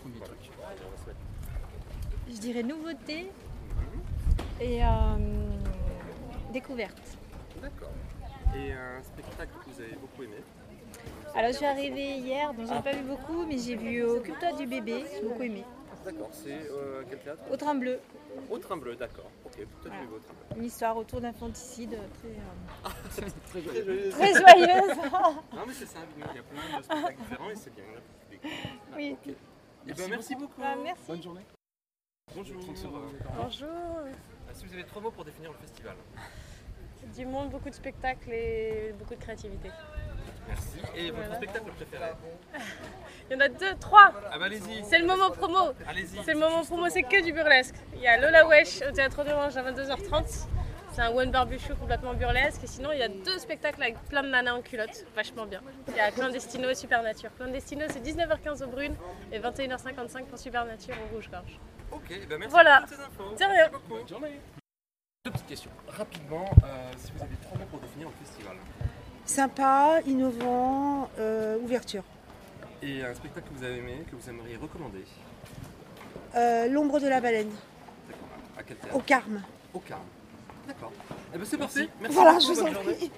Premier 0.00 0.20
truc. 0.20 0.50
On 0.58 0.62
va 0.62 0.96
se 1.02 1.06
mettre. 1.06 1.20
Je 2.28 2.36
dirais 2.38 2.62
nouveauté 2.62 3.30
et 4.60 4.82
euh, 4.84 4.88
découverte. 6.52 7.00
D'accord. 7.60 7.90
Et 8.56 8.72
un 8.72 9.02
spectacle 9.02 9.52
que 9.64 9.70
vous 9.70 9.80
avez 9.80 9.94
beaucoup 9.96 10.22
aimé? 10.22 10.36
Alors, 11.34 11.50
je 11.52 11.56
suis 11.56 11.66
arrivée 11.66 12.18
hier, 12.18 12.52
donc 12.52 12.66
j'en 12.66 12.78
ai 12.78 12.82
pas 12.82 12.92
vu 12.92 13.02
beaucoup, 13.02 13.46
mais 13.46 13.58
j'ai 13.58 13.76
vu 13.76 14.02
Occupe-toi 14.04 14.52
du 14.52 14.66
bébé, 14.66 15.04
j'ai 15.14 15.26
beaucoup 15.26 15.42
aimé. 15.42 15.64
D'accord, 16.04 16.28
c'est 16.32 16.50
euh, 16.70 17.02
quel 17.08 17.20
théâtre? 17.20 17.42
Au 17.50 17.56
train 17.56 17.74
bleu, 17.76 18.00
Au 18.50 18.58
train 18.58 18.76
bleu, 18.76 18.96
d'accord. 18.96 19.30
Ok, 19.44 19.52
peut-être 19.54 19.68
Voilà. 19.84 20.02
au 20.02 20.18
train 20.18 20.34
bleu. 20.50 20.58
une 20.58 20.64
histoire 20.64 20.96
autour 20.96 21.20
d'infanticide 21.20 21.96
très, 22.18 22.28
euh, 22.28 23.30
Très 23.50 23.60
joli. 23.62 24.10
très 24.10 24.32
joyeuse. 24.34 24.96
Non 25.54 25.62
mais 25.66 25.72
c'est 25.74 25.86
ça, 25.86 26.00
il 26.16 26.20
y 26.20 26.24
a 26.24 26.42
plein 26.42 26.78
de 26.78 26.82
spectacles 26.82 27.18
différents 27.22 27.50
et 27.50 27.56
c'est 27.56 27.74
bien. 27.74 27.84
oui. 28.96 29.16
Et 29.86 29.92
ben 29.94 30.10
merci 30.10 30.34
beaucoup. 30.34 30.60
Ah, 30.62 30.74
merci. 30.82 31.02
Bonne 31.06 31.22
journée. 31.22 31.42
Bonjour. 32.34 32.60
Bonjour, 33.36 33.68
Si 34.54 34.66
vous 34.66 34.74
avez 34.74 34.84
trois 34.84 35.02
mots 35.02 35.10
pour 35.10 35.24
définir 35.24 35.50
le 35.52 35.58
festival. 35.58 35.94
du 37.14 37.26
monde, 37.26 37.50
beaucoup 37.50 37.68
de 37.68 37.74
spectacles 37.74 38.30
et 38.32 38.94
beaucoup 38.98 39.14
de 39.14 39.20
créativité. 39.20 39.70
Merci. 40.48 40.78
Et 40.96 41.10
votre 41.10 41.22
Voilà. 41.22 41.36
spectacle 41.36 41.70
préféré 41.72 42.04
Il 43.30 43.34
y 43.34 43.36
en 43.36 43.40
a 43.40 43.48
deux, 43.48 43.74
trois 43.78 44.12
Ah 44.30 44.38
bah 44.38 44.46
allez-y. 44.46 44.84
C'est 44.84 44.98
le 44.98 45.06
moment 45.06 45.30
promo 45.30 45.72
Allez-y. 45.86 46.22
C'est 46.24 46.34
le 46.34 46.40
moment 46.40 46.64
promo, 46.64 46.88
c'est 46.88 47.02
que 47.02 47.22
du 47.22 47.32
burlesque. 47.32 47.74
Il 47.94 48.00
y 48.00 48.06
a 48.08 48.18
Lola 48.20 48.46
Wesh 48.46 48.82
au 48.88 48.92
Théâtre 48.92 49.24
d'Orange 49.24 49.56
à 49.56 49.62
22h30. 49.70 50.46
C'est 50.92 51.00
un 51.00 51.10
one 51.10 51.30
barbecue 51.30 51.74
complètement 51.74 52.12
burlesque. 52.14 52.62
Et 52.64 52.66
sinon, 52.66 52.90
il 52.92 52.98
y 52.98 53.02
a 53.02 53.08
deux 53.08 53.38
spectacles 53.38 53.82
avec 53.82 53.98
plein 54.04 54.22
de 54.22 54.28
nanas 54.28 54.54
en 54.54 54.62
culotte. 54.62 55.06
Vachement 55.14 55.46
bien. 55.46 55.60
Il 55.88 55.96
y 55.96 56.00
a 56.00 56.10
Clandestino 56.10 56.68
et 56.68 56.74
Supernature. 56.74 57.30
Clandestino, 57.36 57.84
c'est 57.88 58.00
19h15 58.04 58.62
au 58.64 58.68
Brune 58.68 58.94
et 59.32 59.38
21h55 59.38 60.24
pour 60.26 60.38
Supernature 60.38 60.94
au 61.10 61.14
Rouge-Gorge. 61.14 61.58
Ok, 61.92 62.02
eh 62.10 62.26
ben 62.26 62.38
merci 62.38 62.50
Voilà. 62.50 62.80
pour 62.80 62.88
toutes 62.88 62.96
ces 62.98 63.02
infos. 63.04 63.36
Merci 63.38 63.70
beaucoup. 63.72 63.88
Bonne 63.94 64.08
journée. 64.08 64.40
Deux 65.24 65.30
petites 65.30 65.46
questions. 65.46 65.70
Rapidement, 65.88 66.44
euh, 66.64 66.92
si 66.98 67.12
vous 67.12 67.22
avez 67.22 67.36
trois 67.36 67.58
mots 67.58 67.66
pour 67.66 67.80
définir 67.80 68.08
le 68.08 68.26
festival. 68.26 68.56
Sympa, 69.24 70.00
innovant, 70.06 71.08
euh, 71.18 71.58
ouverture. 71.58 72.02
Et 72.82 73.04
un 73.04 73.14
spectacle 73.14 73.48
que 73.48 73.54
vous 73.58 73.64
avez 73.64 73.76
aimé, 73.78 74.04
que 74.10 74.16
vous 74.16 74.28
aimeriez 74.28 74.56
recommander. 74.56 75.04
Euh, 76.34 76.66
L'ombre 76.68 76.98
de 76.98 77.06
la 77.08 77.20
baleine, 77.20 77.50
D'accord. 78.08 78.26
À 78.58 78.62
quel 78.64 78.76
théâtre 78.78 78.96
au 78.96 79.00
Carme. 79.00 79.42
Au 79.74 79.78
Carme. 79.78 80.06
D'accord. 80.66 80.92
Eh 81.34 81.38
ben 81.38 81.44
c'est 81.44 81.58
parti. 81.58 81.88
Merci 82.00 82.14
Voilà, 82.16 82.38
je 82.38 82.46
vous 82.46 82.54
bonne 82.54 82.68
en 82.68 82.72
journée. 82.72 82.94
prie. 82.94 83.10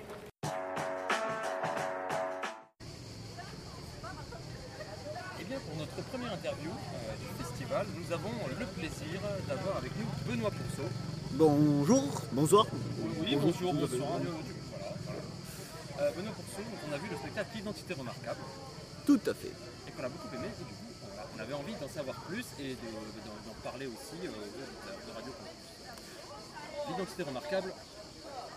Eh 5.41 5.45
bien, 5.45 5.59
pour 5.59 5.77
notre 5.77 6.03
première 6.11 6.33
interview 6.33 6.71
euh, 6.71 7.15
du 7.17 7.44
festival, 7.75 7.87
nous 7.99 8.13
avons 8.13 8.31
le 8.59 8.67
plaisir 8.67 9.21
d'avoir 9.49 9.77
avec 9.79 9.93
nous 9.99 10.07
Benoît 10.33 10.51
Pourceau. 10.51 10.89
Bonjour, 11.33 12.23
bonsoir. 12.33 12.67
Oui, 13.21 13.37
bonjour, 13.41 13.75
bonsoir. 13.75 14.19
Voilà, 14.19 14.93
voilà. 15.05 15.21
Euh, 16.01 16.11
Benoît 16.17 16.33
Pourceau, 16.35 16.63
on 16.89 16.93
a 16.95 16.99
vu 16.99 17.09
le 17.11 17.17
spectacle 17.17 17.59
Identité 17.59 17.95
remarquable 17.95 18.41
Tout 19.07 19.21
à 19.27 19.35
fait. 19.35 19.53
et 19.89 19.91
qu'on 19.91 20.05
a 20.05 20.09
beaucoup 20.09 20.29
aimé. 20.35 20.47
Et 20.47 20.65
du 20.65 20.71
coup, 20.71 21.09
on, 21.37 21.41
avait 21.41 21.55
envie 21.55 21.75
d'en 21.81 21.89
savoir 21.89 22.17
plus 22.29 22.45
et 22.61 22.71
de- 22.71 22.75
de- 22.75 23.47
d'en 23.47 23.57
parler 23.69 23.87
aussi 23.87 24.23
euh, 24.23 24.29
de, 24.31 25.11
de 25.11 25.15
Radio 25.17 25.33
Campus. 25.33 26.89
L'identité 26.91 27.23
remarquable, 27.23 27.73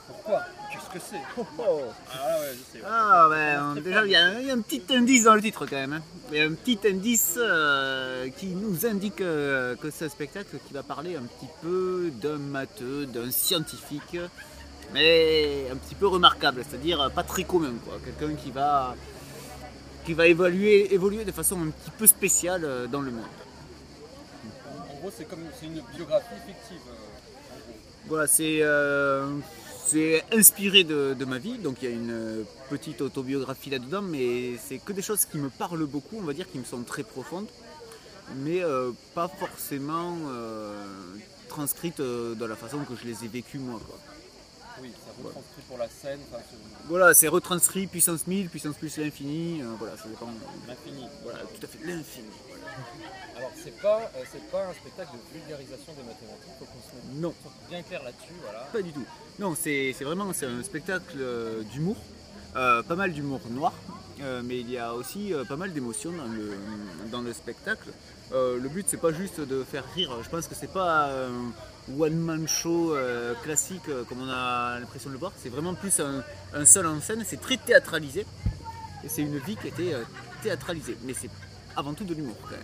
pourquoi 0.08 0.41
Qu'est-ce 0.72 0.89
que 0.93 1.00
c'est 1.00 1.22
Ah 1.38 2.39
ouais, 2.39 2.54
je 2.54 2.78
sais. 2.78 2.84
ouais. 2.84 2.89
Ah, 2.89 3.28
ben, 3.30 3.76
déjà, 3.82 4.06
il 4.06 4.12
y, 4.12 4.15
a 4.15 4.26
un- 4.26 4.39
il 4.39 4.48
y 4.48 4.52
a 4.52 4.54
un 4.54 4.62
petit 4.62 4.84
indice 4.93 5.24
dans 5.24 5.36
le 5.36 5.41
titre 5.41 5.65
quand 5.65 5.76
même. 5.76 5.93
hein. 5.93 6.02
Il 6.32 6.38
y 6.38 6.41
a 6.41 6.46
un 6.46 6.54
petit 6.54 6.80
indice 6.86 7.36
euh, 7.38 8.30
qui 8.38 8.48
nous 8.48 8.86
indique 8.86 9.22
euh, 9.22 9.76
que 9.76 9.89
c'est 9.91 10.06
un 10.06 10.10
spectacle 10.10 10.58
qui 10.67 10.74
va 10.74 10.84
parler 10.84 11.15
un 11.15 11.22
petit 11.24 11.48
peu 11.62 12.10
d'un 12.22 12.38
matheux, 12.38 13.06
d'un 13.06 13.32
scientifique, 13.32 14.17
mais 14.93 15.67
un 15.72 15.76
petit 15.78 15.96
peu 15.96 16.08
remarquable, 16.08 16.63
c'est-à-dire 16.70 17.12
pas 17.15 17.24
très 17.24 17.43
commun. 17.46 17.74
quoi. 17.86 17.98
Quelqu'un 18.04 18.36
qui 18.36 18.52
va, 18.52 18.96
qui 20.06 20.13
va 20.13 20.28
évoluer, 20.28 20.93
évoluer 20.93 21.24
de 21.26 21.32
façon 21.32 21.56
un 21.62 21.70
petit 21.70 21.91
peu 21.98 22.08
spéciale 22.08 22.65
euh, 22.65 22.88
dans 22.88 23.02
le 23.02 23.12
monde. 23.12 23.24
En 24.91 25.00
gros, 25.00 25.12
c'est 25.15 25.26
comme 25.30 25.43
c'est 25.60 25.67
une 25.67 25.82
biographie 25.96 26.36
fictive. 26.46 26.82
Voilà, 28.08 28.26
c'est 28.28 28.60
euh, 28.62 29.28
c'est 29.88 30.23
inspiré 30.34 30.84
de, 30.84 31.15
de 31.17 31.26
ma 31.26 31.38
vie, 31.38 31.58
donc 31.58 31.78
il 31.82 31.89
y 31.89 31.91
a 31.91 31.95
une 31.95 32.45
petite 32.69 33.02
autobiographie 33.02 33.69
là-dedans, 33.69 34.02
mais 34.02 34.58
c'est 34.58 34.80
que 34.80 34.91
des 34.91 35.02
choses 35.02 35.26
qui 35.26 35.38
me 35.38 35.50
parlent 35.50 35.86
beaucoup, 35.86 36.17
on 36.17 36.23
va 36.23 36.34
dire, 36.34 36.50
qui 36.52 36.60
me 36.60 36.65
sont 36.65 36.84
très 36.84 37.04
profondes, 37.04 37.47
mais 38.36 38.62
euh, 38.63 38.91
pas 39.15 39.30
forcément 39.30 40.17
euh, 40.28 40.86
transcrites 41.47 42.02
euh, 42.02 42.36
de 42.36 42.45
la 42.45 42.56
façon 42.56 42.80
que 42.80 42.95
je 42.95 43.06
les 43.06 43.23
ai 43.23 43.28
vécues 43.30 43.60
moi. 43.60 43.80
Quoi. 43.88 43.97
Oui, 44.82 44.91
ça 45.06 45.12
retranscrit 45.23 45.62
pour 45.67 45.78
la 45.78 45.89
scène, 45.89 46.19
enfin, 46.30 46.43
c'est 46.50 46.88
Voilà, 46.88 47.13
c'est 47.13 47.28
retranscrit 47.28 47.88
puissance 47.88 48.28
1000, 48.28 48.50
puissance 48.50 48.76
plus 48.76 48.97
l'infini, 48.97 49.62
euh, 49.62 49.73
voilà, 49.80 49.97
ça 49.97 50.08
dépend. 50.08 50.30
l'infini. 50.67 51.08
Voilà, 51.23 51.39
tout 51.39 51.65
à 51.65 51.67
fait, 51.67 51.80
l'infini. 51.84 52.28
Alors, 53.37 53.51
c'est 53.63 53.79
pas, 53.81 53.99
euh, 54.15 54.23
c'est 54.31 54.43
pas 54.51 54.65
un 54.67 54.73
spectacle 54.73 55.11
de 55.13 55.39
vulgarisation 55.39 55.93
des 55.93 56.03
mathématiques, 56.03 56.53
faut 56.59 56.65
qu'on 56.65 56.81
se 56.81 56.95
mette 56.95 57.21
Non. 57.21 57.33
bien 57.69 57.81
clair 57.83 58.03
là-dessus, 58.03 58.33
voilà. 58.43 58.59
Pas 58.73 58.81
du 58.81 58.91
tout. 58.91 59.05
Non, 59.39 59.55
c'est 59.55 59.93
c'est 59.97 60.03
vraiment 60.05 60.31
c'est 60.33 60.45
un 60.47 60.63
spectacle 60.63 61.17
euh, 61.19 61.61
d'humour, 61.63 61.97
euh, 62.55 62.81
pas 62.83 62.95
mal 62.95 63.11
d'humour 63.13 63.41
noir, 63.51 63.73
euh, 64.21 64.41
mais 64.43 64.59
il 64.59 64.69
y 64.71 64.77
a 64.79 64.93
aussi 64.95 65.33
euh, 65.33 65.43
pas 65.45 65.55
mal 65.55 65.71
d'émotions 65.73 66.11
dans 66.11 66.25
le, 66.25 66.57
dans 67.11 67.21
le 67.21 67.33
spectacle. 67.33 67.89
Le 68.33 68.67
but 68.67 68.85
c'est 68.89 68.97
pas 68.99 69.13
juste 69.13 69.39
de 69.39 69.63
faire 69.63 69.85
rire, 69.95 70.11
je 70.23 70.29
pense 70.29 70.47
que 70.47 70.55
c'est 70.55 70.73
pas 70.73 71.09
un 71.13 71.53
one 71.97 72.15
man 72.17 72.45
show 72.45 72.93
classique 73.43 73.85
comme 74.09 74.21
on 74.21 74.29
a 74.29 74.79
l'impression 74.81 75.09
de 75.09 75.13
le 75.13 75.19
voir, 75.19 75.31
c'est 75.41 75.47
vraiment 75.47 75.73
plus 75.75 75.97
un, 76.01 76.23
un 76.53 76.65
seul 76.65 76.87
en 76.87 76.99
scène, 76.99 77.23
c'est 77.25 77.39
très 77.39 77.55
théâtralisé 77.55 78.25
et 79.05 79.07
c'est 79.07 79.21
une 79.21 79.37
vie 79.37 79.55
qui 79.55 79.69
était 79.69 79.93
théâtralisée, 80.43 80.97
mais 81.05 81.13
c'est 81.13 81.29
avant 81.77 81.93
tout 81.93 82.03
de 82.03 82.13
l'humour 82.13 82.35
quand 82.43 82.51
même. 82.51 82.59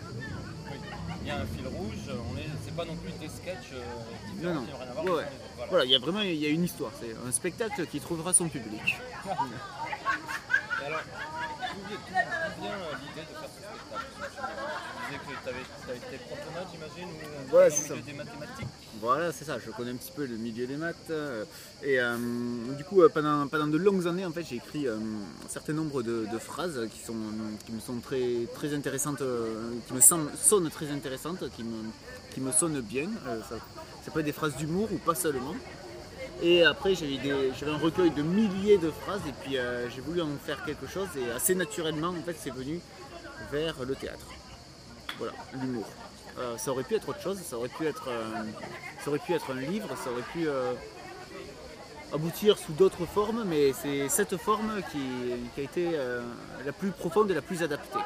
Oui. 0.72 0.78
Il 1.22 1.28
y 1.28 1.32
a 1.32 1.38
un 1.38 1.46
fil 1.46 1.66
rouge, 1.68 2.10
on 2.10 2.38
est, 2.38 2.50
c'est 2.66 2.76
pas 2.76 2.84
non 2.84 2.96
plus 2.96 3.12
des 3.22 3.30
sketchs 3.30 3.72
euh, 3.74 3.84
Non, 4.44 4.56
non. 4.56 4.62
qui 4.66 4.72
n'ont 4.72 4.78
rien 4.78 4.90
à 4.90 4.94
voir 4.94 5.06
Ouais, 5.06 5.12
ouais. 5.12 5.28
voilà. 5.56 5.70
Voilà, 5.70 5.86
il 5.86 5.92
y 5.92 5.96
a 5.96 6.00
vraiment 6.00 6.22
il 6.22 6.36
y 6.36 6.46
a 6.46 6.50
une 6.50 6.64
histoire, 6.64 6.92
c'est 7.00 7.16
un 7.26 7.32
spectacle 7.32 7.86
qui 7.88 8.00
trouvera 8.02 8.34
son 8.34 8.50
public. 8.50 8.82
Et 10.82 10.86
alors, 10.86 11.00
d'où 11.74 11.96
vient, 12.62 12.76
l'idée 13.02 13.22
de 13.22 13.38
faire 13.40 13.50
été 15.32 16.18
prof 16.26 16.40
de 16.40 16.54
maths, 16.54 16.68
j'imagine, 16.72 17.10
ou 17.14 17.50
Voilà, 17.50 17.70
dans 17.70 17.76
c'est 17.76 17.88
ça. 17.88 17.96
des 17.96 18.14
mathématiques. 18.14 18.68
Voilà, 19.02 19.32
c'est 19.32 19.46
ça, 19.46 19.58
je 19.60 19.72
connais 19.72 19.92
un 19.92 19.96
petit 19.96 20.12
peu 20.16 20.26
le 20.26 20.38
milieu 20.38 20.66
des 20.68 20.76
maths. 20.78 20.96
euh, 21.10 21.44
et 21.84 22.00
euh, 22.00 22.16
du 22.78 22.84
coup, 22.84 23.02
euh, 23.02 23.10
pendant, 23.10 23.48
pendant 23.48 23.68
de 23.68 23.78
longues 23.78 24.08
années, 24.08 24.26
en 24.26 24.32
fait, 24.32 24.44
j'ai 24.50 24.56
écrit 24.58 24.88
euh, 24.88 24.96
un 24.98 25.50
certain 25.50 25.74
nombre 25.74 26.04
de, 26.04 26.26
de 26.32 26.38
phrases 26.38 26.80
qui, 26.94 27.00
sont, 27.00 27.16
qui 27.66 27.72
me 27.74 27.80
sont 27.80 27.98
très, 28.00 28.48
très 28.54 28.74
intéressantes, 28.74 29.22
euh, 29.22 29.72
qui 29.88 29.94
me 29.94 30.02
semblent- 30.02 30.32
sonnent 30.38 30.70
très 30.70 30.90
intéressantes, 30.92 31.44
qui 31.56 31.64
me, 31.64 31.84
qui 32.34 32.40
me 32.42 32.52
sonnent 32.52 32.82
bien. 32.82 33.10
Euh, 33.28 33.40
ça, 33.50 33.56
ça 34.06 34.12
peut 34.12 34.20
être 34.20 34.26
des 34.26 34.32
phrases 34.32 34.56
d'humour 34.56 34.90
ou 34.92 34.98
pas 34.98 35.16
seulement. 35.16 35.56
Et 36.42 36.64
après, 36.64 36.94
j'avais 36.96 37.72
un 37.72 37.78
recueil 37.78 38.12
de 38.12 38.22
milliers 38.22 38.78
de 38.78 38.92
phrases 38.92 39.22
et 39.28 39.34
puis 39.44 39.58
euh, 39.58 39.90
j'ai 39.90 40.02
voulu 40.02 40.22
en 40.22 40.28
faire 40.46 40.64
quelque 40.66 40.88
chose 40.88 41.08
et 41.16 41.32
assez 41.32 41.56
naturellement, 41.56 42.10
en 42.10 42.24
fait, 42.24 42.36
c'est 42.38 42.50
venu 42.54 42.80
vers 43.52 43.76
le 43.86 43.96
théâtre. 43.96 44.26
Voilà, 45.18 45.34
l'humour. 45.62 45.86
Euh, 46.40 46.58
ça 46.58 46.72
aurait 46.72 46.84
pu 46.84 46.96
être 46.96 47.10
autre 47.10 47.22
chose, 47.22 47.38
ça 47.38 47.58
aurait 47.58 47.70
pu 47.70 47.86
être, 47.86 48.08
euh, 48.08 48.44
ça 49.04 49.10
aurait 49.10 49.20
pu 49.20 49.34
être 49.34 49.52
un 49.52 49.60
livre, 49.60 49.88
ça 50.04 50.12
aurait 50.12 50.24
pu 50.34 50.48
euh, 50.48 50.74
aboutir 52.12 52.58
sous 52.58 52.74
d'autres 52.74 53.06
formes, 53.06 53.44
mais 53.46 53.72
c'est 53.74 54.10
cette 54.10 54.38
forme 54.38 54.82
qui, 54.92 55.00
qui 55.54 55.62
a 55.62 55.64
été 55.64 55.90
la 56.66 56.72
plus 56.72 56.90
profonde 56.90 57.30
et 57.30 57.34
la 57.36 57.42
plus 57.42 57.62
adaptée. 57.62 58.00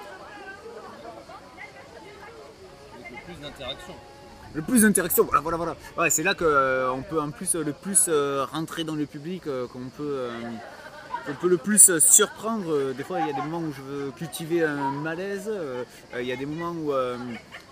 Avec 2.96 3.12
le 3.12 3.18
plus 3.26 3.42
d'interaction. 3.42 3.94
Le 4.54 4.62
plus 4.62 4.82
d'interaction, 4.82 5.24
voilà, 5.26 5.42
voilà, 5.42 5.58
voilà. 5.58 5.76
Ouais, 5.98 6.10
c'est 6.10 6.24
là 6.24 6.34
qu'on 6.34 7.04
peut 7.10 7.22
en 7.22 7.32
plus 7.32 7.56
le 7.56 7.74
plus 7.74 8.10
rentrer 8.52 8.84
dans 8.84 8.96
le 8.96 9.06
public, 9.06 9.44
qu'on 9.44 9.90
peut, 9.96 10.30
qu'on 11.28 11.34
peut 11.34 11.50
le 11.50 11.58
plus 11.58 11.90
euh, 11.90 12.00
surprendre. 12.00 12.72
Euh, 12.72 12.94
Des 12.94 13.04
fois, 13.04 13.20
il 13.20 13.28
y 13.28 13.30
a 13.30 13.34
des 13.34 13.42
moments 13.42 13.60
où 13.60 13.74
je 13.74 13.82
veux 13.82 14.12
cultiver 14.12 14.64
un 14.64 14.92
malaise, 14.92 15.50
euh, 15.50 15.84
il 16.18 16.26
y 16.26 16.32
a 16.32 16.38
des 16.38 16.46
moments 16.46 16.72
où 16.72 16.92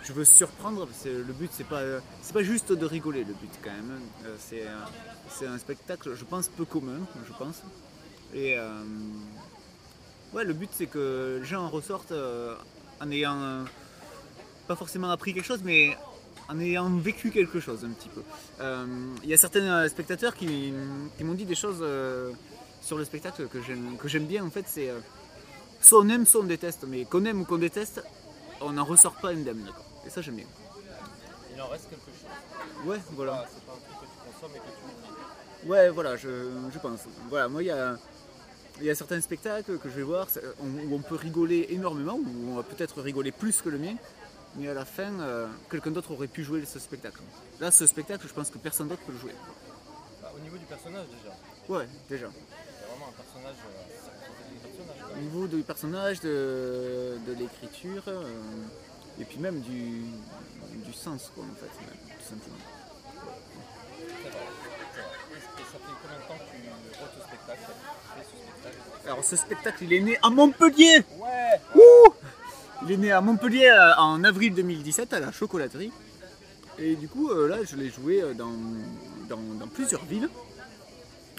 je 0.03 0.13
veux 0.13 0.25
surprendre. 0.25 0.87
Le 1.05 1.33
but, 1.33 1.49
c'est 1.53 1.67
pas, 1.67 1.81
c'est 2.21 2.33
pas 2.33 2.43
juste 2.43 2.73
de 2.73 2.85
rigoler, 2.85 3.19
le 3.23 3.33
but 3.33 3.51
quand 3.63 3.71
même. 3.71 3.99
C'est, 4.37 4.65
c'est 5.29 5.47
un 5.47 5.57
spectacle, 5.57 6.13
je 6.15 6.23
pense, 6.25 6.49
peu 6.49 6.65
commun, 6.65 6.99
je 7.25 7.33
pense. 7.33 7.63
Et 8.33 8.57
ouais, 10.33 10.43
le 10.43 10.53
but, 10.53 10.69
c'est 10.71 10.87
que 10.87 11.39
les 11.41 11.47
gens 11.47 11.63
en 11.63 11.69
ressortent 11.69 12.13
en 12.99 13.11
ayant 13.11 13.65
pas 14.67 14.75
forcément 14.75 15.09
appris 15.09 15.33
quelque 15.33 15.45
chose, 15.45 15.61
mais 15.63 15.97
en 16.49 16.59
ayant 16.59 16.89
vécu 16.89 17.31
quelque 17.31 17.59
chose 17.59 17.83
un 17.85 17.91
petit 17.91 18.09
peu. 18.09 18.21
Il 19.23 19.29
y 19.29 19.33
a 19.33 19.37
certains 19.37 19.87
spectateurs 19.87 20.35
qui, 20.35 20.73
m'ont 21.21 21.33
dit 21.33 21.45
des 21.45 21.55
choses 21.55 21.83
sur 22.85 22.97
le 22.99 23.03
spectacle 23.03 23.47
que 23.47 23.61
j'aime, 23.63 23.97
que 23.97 24.07
j'aime 24.07 24.25
bien 24.27 24.45
en 24.45 24.51
fait, 24.51 24.65
c'est 24.67 24.89
euh, 24.89 24.99
soit 25.81 25.99
on 26.01 26.09
aime, 26.09 26.25
soit 26.25 26.41
on 26.41 26.45
déteste, 26.45 26.85
mais 26.87 27.03
qu'on 27.05 27.25
aime 27.25 27.41
ou 27.41 27.45
qu'on 27.45 27.57
déteste, 27.57 28.03
on 28.61 28.73
n'en 28.73 28.85
ressort 28.85 29.15
pas 29.15 29.29
indemne. 29.29 29.63
d'accord. 29.65 29.85
Et 30.05 30.09
ça 30.11 30.21
j'aime 30.21 30.35
bien. 30.35 30.45
Il 31.53 31.61
en 31.61 31.67
reste 31.67 31.89
quelque 31.89 32.05
chose. 32.05 32.85
Ouais, 32.85 32.99
voilà. 33.13 33.43
Ah, 33.43 33.49
C'est 33.51 33.65
pas 33.65 33.71
un 33.71 33.75
truc 33.75 33.99
que 34.01 34.05
tu 34.05 34.33
consommes 34.33 34.55
et 34.55 34.59
que 34.59 35.63
tu. 35.63 35.69
Ouais, 35.69 35.89
voilà, 35.89 36.15
je, 36.15 36.51
je 36.71 36.79
pense. 36.79 36.99
Voilà, 37.29 37.47
moi, 37.47 37.63
il 37.63 37.67
y 37.67 37.71
a, 37.71 37.97
il 38.79 38.85
y 38.85 38.89
a 38.89 38.93
certains 38.95 39.19
spectacles 39.19 39.79
que 39.79 39.89
je 39.89 39.95
vais 39.95 40.03
voir 40.03 40.27
où 40.59 40.95
on 40.95 40.99
peut 40.99 41.15
rigoler 41.15 41.67
énormément, 41.69 42.19
où 42.19 42.51
on 42.51 42.55
va 42.55 42.63
peut-être 42.63 43.01
rigoler 43.01 43.31
plus 43.31 43.61
que 43.63 43.69
le 43.69 43.79
mien, 43.79 43.95
mais 44.57 44.67
à 44.67 44.73
la 44.75 44.85
fin, 44.85 45.11
euh, 45.21 45.47
quelqu'un 45.71 45.91
d'autre 45.91 46.11
aurait 46.11 46.27
pu 46.27 46.43
jouer 46.43 46.63
ce 46.65 46.77
spectacle. 46.77 47.21
Là, 47.59 47.71
ce 47.71 47.87
spectacle, 47.87 48.27
je 48.27 48.33
pense 48.33 48.51
que 48.51 48.59
personne 48.59 48.89
d'autre 48.89 49.01
peut 49.07 49.13
le 49.13 49.17
jouer. 49.17 49.33
Bah, 50.21 50.31
au 50.35 50.39
niveau 50.39 50.57
du 50.57 50.65
personnage 50.65 51.07
déjà. 51.07 51.35
Ouais, 51.79 51.87
déjà. 52.09 52.27
Vraiment 52.95 53.09
un 53.09 53.21
personnage. 53.21 53.55
euh. 53.67 55.17
Au 55.17 55.21
niveau 55.21 55.47
du 55.47 55.63
personnage, 55.63 56.19
de, 56.21 57.17
de 57.27 57.33
l'écriture, 57.33 58.03
euh, 58.07 58.23
et 59.19 59.25
puis 59.25 59.37
même 59.37 59.59
du, 59.61 60.03
du 60.85 60.93
sens, 60.93 61.31
quoi, 61.35 61.43
en 61.43 61.55
fait, 61.55 61.71
même, 61.81 62.17
tout 62.17 62.23
simplement. 62.23 62.57
C'est 63.97 64.29
vrai, 64.29 64.39
c'est 64.93 64.99
vrai. 65.01 65.39
Et 65.57 65.63
ça 65.71 65.77
fait 65.77 65.95
combien 66.01 66.17
de 66.17 66.27
temps 66.27 66.45
que 66.45 66.51
tu 66.51 66.99
rôtes 66.99 67.27
spectacle 67.27 67.61
ce 68.17 68.37
spectacle 68.37 68.77
Alors, 69.07 69.23
ce 69.23 69.35
spectacle, 69.35 69.83
il 69.83 69.93
est 69.93 70.01
né 70.01 70.17
à 70.21 70.29
Montpellier 70.29 71.03
Ouais 71.19 71.61
Ouh 71.75 72.13
Il 72.83 72.91
est 72.91 72.97
né 72.97 73.11
à 73.11 73.21
Montpellier 73.21 73.67
euh, 73.69 73.95
en 73.97 74.23
avril 74.23 74.53
2017 74.53 75.13
à 75.13 75.19
la 75.19 75.31
chocolaterie. 75.31 75.91
Et 76.77 76.95
du 76.95 77.07
coup, 77.07 77.33
là, 77.33 77.57
je 77.63 77.75
l'ai 77.77 77.89
joué 77.89 78.21
dans, 78.33 78.51
dans, 79.29 79.39
dans 79.59 79.67
plusieurs 79.67 80.03
villes. 80.05 80.29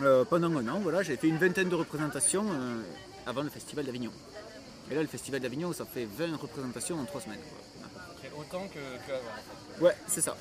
Euh, 0.02 0.24
pendant 0.24 0.54
un 0.56 0.68
an, 0.68 0.80
voilà, 0.80 1.02
j'ai 1.02 1.16
fait 1.16 1.28
une 1.28 1.38
vingtaine 1.38 1.68
de 1.68 1.74
représentations 1.74 2.44
euh, 2.50 2.82
avant 3.26 3.42
le 3.42 3.48
Festival 3.48 3.86
d'Avignon. 3.86 4.10
Et 4.90 4.94
là, 4.94 5.00
le 5.00 5.08
Festival 5.08 5.40
d'Avignon, 5.40 5.72
ça 5.72 5.84
fait 5.86 6.04
20 6.04 6.36
représentations 6.36 7.00
en 7.00 7.04
3 7.04 7.20
semaines. 7.22 7.40
quoi. 7.40 8.02
C'est 8.22 8.30
autant 8.38 8.66
que, 8.68 8.74
que 8.74 9.12
avant. 9.12 9.84
Ouais, 9.86 9.96
c'est 10.06 10.20
ça. 10.20 10.36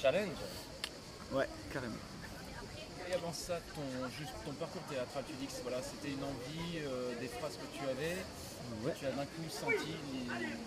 Challenge 0.00 0.28
Ouais, 1.32 1.48
carrément. 1.72 1.94
Et 3.14 3.16
avant 3.16 3.32
ça, 3.32 3.60
ton, 3.74 4.08
juste, 4.18 4.32
ton 4.44 4.52
parcours 4.52 4.82
théâtral, 4.90 5.22
tu 5.28 5.34
dis 5.34 5.46
que 5.46 5.52
voilà, 5.62 5.78
c'était 5.82 6.12
une 6.12 6.24
envie, 6.24 6.78
euh, 6.84 7.12
des 7.20 7.28
phrases 7.28 7.54
que 7.54 7.78
tu 7.78 7.84
avais. 7.84 8.16
Ouais. 8.82 8.92
Tu 8.98 9.06
as 9.06 9.10
d'un 9.10 9.24
coup 9.24 9.46
senti 9.48 9.94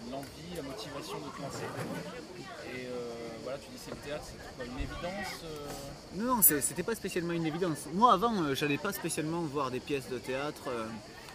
l'envie, 0.10 0.56
la 0.56 0.62
motivation 0.62 1.18
de 1.18 1.36
te 1.36 1.42
lancer. 1.42 1.66
Et 2.74 2.86
euh, 2.86 3.12
voilà, 3.44 3.58
tu 3.58 3.70
dis 3.72 3.78
c'est 3.84 3.92
le 3.92 3.98
théâtre, 3.98 4.24
c'est 4.26 4.56
quoi 4.56 4.66
une 4.66 4.80
évidence 4.80 5.44
euh, 5.44 5.68
Non, 6.16 6.36
non, 6.38 6.42
c'était 6.42 6.84
pas 6.84 6.96
spécialement 6.96 7.34
une 7.34 7.46
évidence. 7.46 7.88
Moi, 7.94 8.14
avant, 8.14 8.54
j'allais 8.54 8.78
pas 8.78 8.94
spécialement 8.94 9.42
voir 9.42 9.72
des 9.72 9.82
pièces 9.82 10.08
de 10.08 10.20
théâtre. 10.20 10.70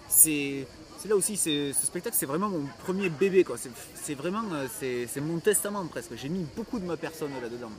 c'est 0.09 0.66
c'est 1.02 1.08
là 1.08 1.16
aussi, 1.16 1.36
ce 1.36 1.72
spectacle, 1.72 2.14
c'est 2.16 2.26
vraiment 2.26 2.48
mon 2.48 2.64
premier 2.84 3.08
bébé. 3.08 3.44
C'est 3.94 4.14
vraiment, 4.14 4.44
euh, 4.52 4.68
c'est 4.78 5.20
mon 5.20 5.40
testament 5.40 5.84
presque. 5.86 6.14
J'ai 6.14 6.28
mis 6.28 6.46
beaucoup 6.54 6.78
de 6.78 6.84
ma 6.84 6.96
personne 6.96 7.32
là-dedans. 7.42 7.72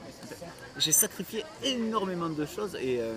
J'ai 0.77 0.91
sacrifié 0.91 1.45
énormément 1.63 2.27
de 2.27 2.45
choses 2.45 2.75
et 2.75 2.99
euh, 2.99 3.15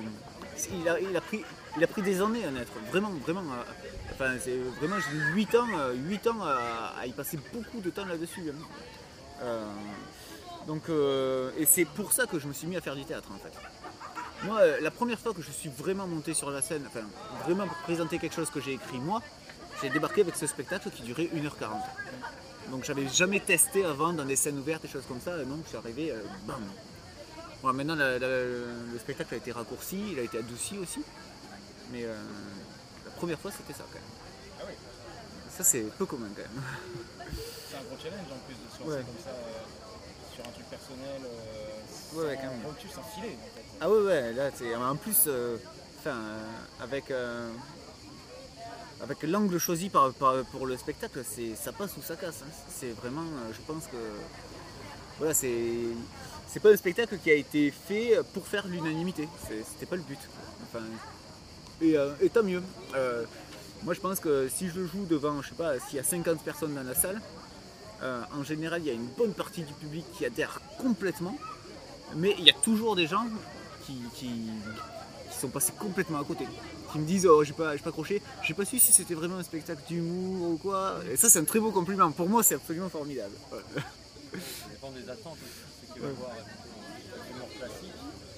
il, 0.73 1.17
a, 1.17 1.21
pris, 1.21 1.43
il 1.77 1.83
a 1.83 1.89
pris 1.89 2.03
des 2.03 2.23
années 2.23 2.45
à 2.45 2.53
naître. 2.53 2.71
Vraiment, 2.93 3.11
vraiment. 3.27 3.41
euh, 3.41 4.13
enfin, 4.13 4.35
c'est 4.41 4.57
vraiment, 4.79 4.95
j'ai 5.01 5.17
eu 5.17 5.35
8 5.35 5.55
ans, 5.57 5.67
euh, 5.77 5.95
huit 5.95 6.25
ans 6.29 6.39
à, 6.41 7.05
y 7.05 7.11
passer 7.11 7.41
beaucoup 7.53 7.81
de 7.81 7.91
temps 7.91 8.05
là-dessus. 8.05 8.53
hein. 9.43 9.65
Donc, 10.69 10.85
et 10.89 11.67
c'est 11.67 11.85
pour 11.85 12.13
ça 12.13 12.27
que 12.27 12.39
je 12.39 12.47
me 12.47 12.53
suis 12.53 12.69
mis 12.69 12.77
à 12.77 12.81
faire 12.81 12.95
du 12.95 13.05
théâtre 13.05 13.31
en 13.35 13.39
fait. 13.39 13.53
Moi, 14.45 14.61
la 14.81 14.91
première 14.93 15.19
fois 15.19 15.33
que 15.35 15.43
je 15.43 15.51
suis 15.51 15.71
vraiment 15.71 16.07
monté 16.07 16.33
sur 16.35 16.51
la 16.51 16.63
scène, 16.63 16.85
enfin, 16.87 17.07
vraiment 17.45 17.67
pour 17.67 17.77
présenter 17.79 18.19
quelque 18.19 18.35
chose 18.35 18.51
que 18.51 18.61
j'ai 18.61 18.75
écrit 18.75 18.99
moi, 18.99 19.21
j'ai 19.83 19.91
débarqué 19.91 20.23
avec 20.23 20.37
ce 20.37 20.47
spectacle 20.47 20.91
qui 20.91 21.03
durait 21.03 21.29
1h40. 21.35 21.81
Donc 22.71 22.85
j'avais 22.85 23.07
jamais 23.09 23.41
testé 23.41 23.85
avant 23.85 24.13
dans 24.13 24.25
des 24.25 24.37
scènes 24.37 24.59
ouvertes, 24.59 24.83
des 24.83 24.89
choses 24.89 25.05
comme 25.07 25.21
ça, 25.21 25.41
et 25.41 25.45
donc 25.45 25.61
je 25.65 25.69
suis 25.69 25.77
arrivé, 25.77 26.11
euh, 26.11 26.21
bam 26.47 26.61
Bon, 27.63 27.73
maintenant 27.73 27.95
la- 27.95 28.19
la- 28.19 28.29
le 28.29 28.99
spectacle 28.99 29.35
a 29.35 29.37
été 29.39 29.51
raccourci, 29.53 30.13
il 30.13 30.19
a 30.19 30.23
été 30.23 30.39
adouci 30.39 30.79
aussi, 30.79 31.03
mais 31.91 32.05
euh, 32.05 32.15
la 33.05 33.11
première 33.13 33.39
fois 33.39 33.51
c'était 33.51 33.73
ça 33.73 33.85
quand 33.93 33.99
même. 33.99 34.61
Ah 34.61 34.65
oui. 34.69 34.75
Ça 35.57 35.65
c'est 35.65 35.81
peu 35.97 36.07
commun 36.07 36.29
quand 36.37 36.43
même. 36.43 36.63
C'est 37.71 37.77
un 37.77 37.83
gros 37.83 37.97
challenge 38.03 38.27
en 38.31 38.39
plus 38.47 38.55
de 38.55 38.69
se 38.71 38.79
lancer 38.83 38.91
Ouais. 38.99 39.05
comme 39.05 39.25
ça 39.25 39.31
euh, 39.31 40.35
sur 40.35 40.45
un 40.47 40.51
truc 40.53 40.67
personnel. 40.67 41.23
Ouais, 42.15 42.37
quand 42.37 42.51
même. 42.51 42.67
recul, 42.67 42.91
sans 42.91 43.03
filet 43.15 43.37
en 43.41 43.57
fait. 43.57 43.65
Ah 43.81 43.91
ouais 43.91 44.01
ouais 44.03 44.33
là 44.33 44.51
c'est 44.55 44.75
en 44.75 44.97
plus 44.97 45.29
enfin 46.01 46.17
avec 46.81 47.11
avec 49.03 49.23
l'angle 49.25 49.59
choisi 49.59 49.91
pour 49.91 50.67
le 50.67 50.77
spectacle 50.77 51.23
ça 51.57 51.73
passe 51.73 51.97
ou 51.99 52.03
ça 52.03 52.17
casse 52.17 52.43
hein. 52.43 52.51
c'est 52.69 52.91
vraiment 53.01 53.23
euh, 53.23 53.53
je 53.53 53.61
pense 53.67 53.85
que 53.87 53.97
voilà 55.19 55.35
c'est 55.35 55.65
c'est 56.49 56.61
pas 56.61 56.71
un 56.71 56.77
spectacle 56.77 57.19
qui 57.23 57.31
a 57.31 57.35
été 57.35 57.71
fait 57.71 58.19
pour 58.33 58.47
faire 58.47 58.67
l'unanimité 58.67 59.29
c'était 59.49 59.87
pas 59.87 59.97
le 59.97 60.03
but 60.03 60.19
enfin 60.65 60.85
et, 61.83 61.97
euh, 61.97 62.13
tant 62.33 62.43
mieux 62.43 62.63
Euh, 62.95 63.25
moi 63.85 63.93
je 63.93 64.01
pense 64.01 64.19
que 64.21 64.49
si 64.49 64.69
je 64.69 64.81
le 64.81 64.87
joue 64.87 65.05
devant 65.05 65.43
je 65.43 65.51
sais 65.51 65.55
pas 65.55 65.79
s'il 65.79 65.97
y 65.97 66.01
a 66.01 66.05
50 66.05 66.41
personnes 66.43 66.75
dans 66.75 66.83
la 66.83 66.95
salle 66.95 67.21
en 68.03 68.43
général 68.45 68.81
il 68.83 68.87
y 68.87 68.91
a 68.91 68.95
une 68.95 69.09
bonne 69.21 69.33
partie 69.33 69.63
du 69.63 69.73
public 69.75 70.05
qui 70.17 70.25
adhère 70.25 70.61
complètement 70.79 71.37
mais 72.15 72.35
il 72.39 72.45
y 72.45 72.51
a 72.51 72.55
toujours 72.69 72.97
des 72.97 73.07
gens 73.07 73.27
qui- 73.85 74.03
qui 74.15 74.31
sont 75.41 75.49
passés 75.49 75.73
complètement 75.79 76.19
à 76.21 76.25
côté. 76.25 76.47
Qui 76.93 76.99
me 76.99 77.05
disent 77.07 77.27
oh 77.27 77.43
j'ai 77.45 77.53
pas, 77.53 77.77
j'ai 77.77 77.83
pas 77.83 77.91
accroché, 77.91 78.23
j'ai 78.43 78.55
pas 78.55 78.65
su 78.65 78.79
si 78.79 78.93
c'était 78.93 79.15
vraiment 79.15 79.37
un 79.39 79.43
spectacle 79.43 79.83
d'humour 79.89 80.51
ou 80.53 80.57
quoi. 80.57 81.01
Et 81.13 81.17
ça 81.17 81.29
c'est 81.29 81.39
un 81.41 81.45
très 81.45 81.61
beau 81.61 81.71
compliment. 81.73 82.11
Pour 82.13 82.29
moi 82.29 82.43
c'est 82.43 82.55
absolument 82.55 82.89
formidable. 82.89 83.35
Ouais, 83.53 83.59
Ça 84.33 84.69
dépend 84.71 84.91
des 84.93 85.09
attentes 85.11 85.37
aussi. 85.43 85.89
Ceux 85.89 85.95
qui 85.95 86.01
Ouais. 86.01 86.07
veulent 86.07 86.15
voir 86.17 86.31
euh, 86.31 87.33
l'humour 87.33 87.49
classique. 87.59 87.93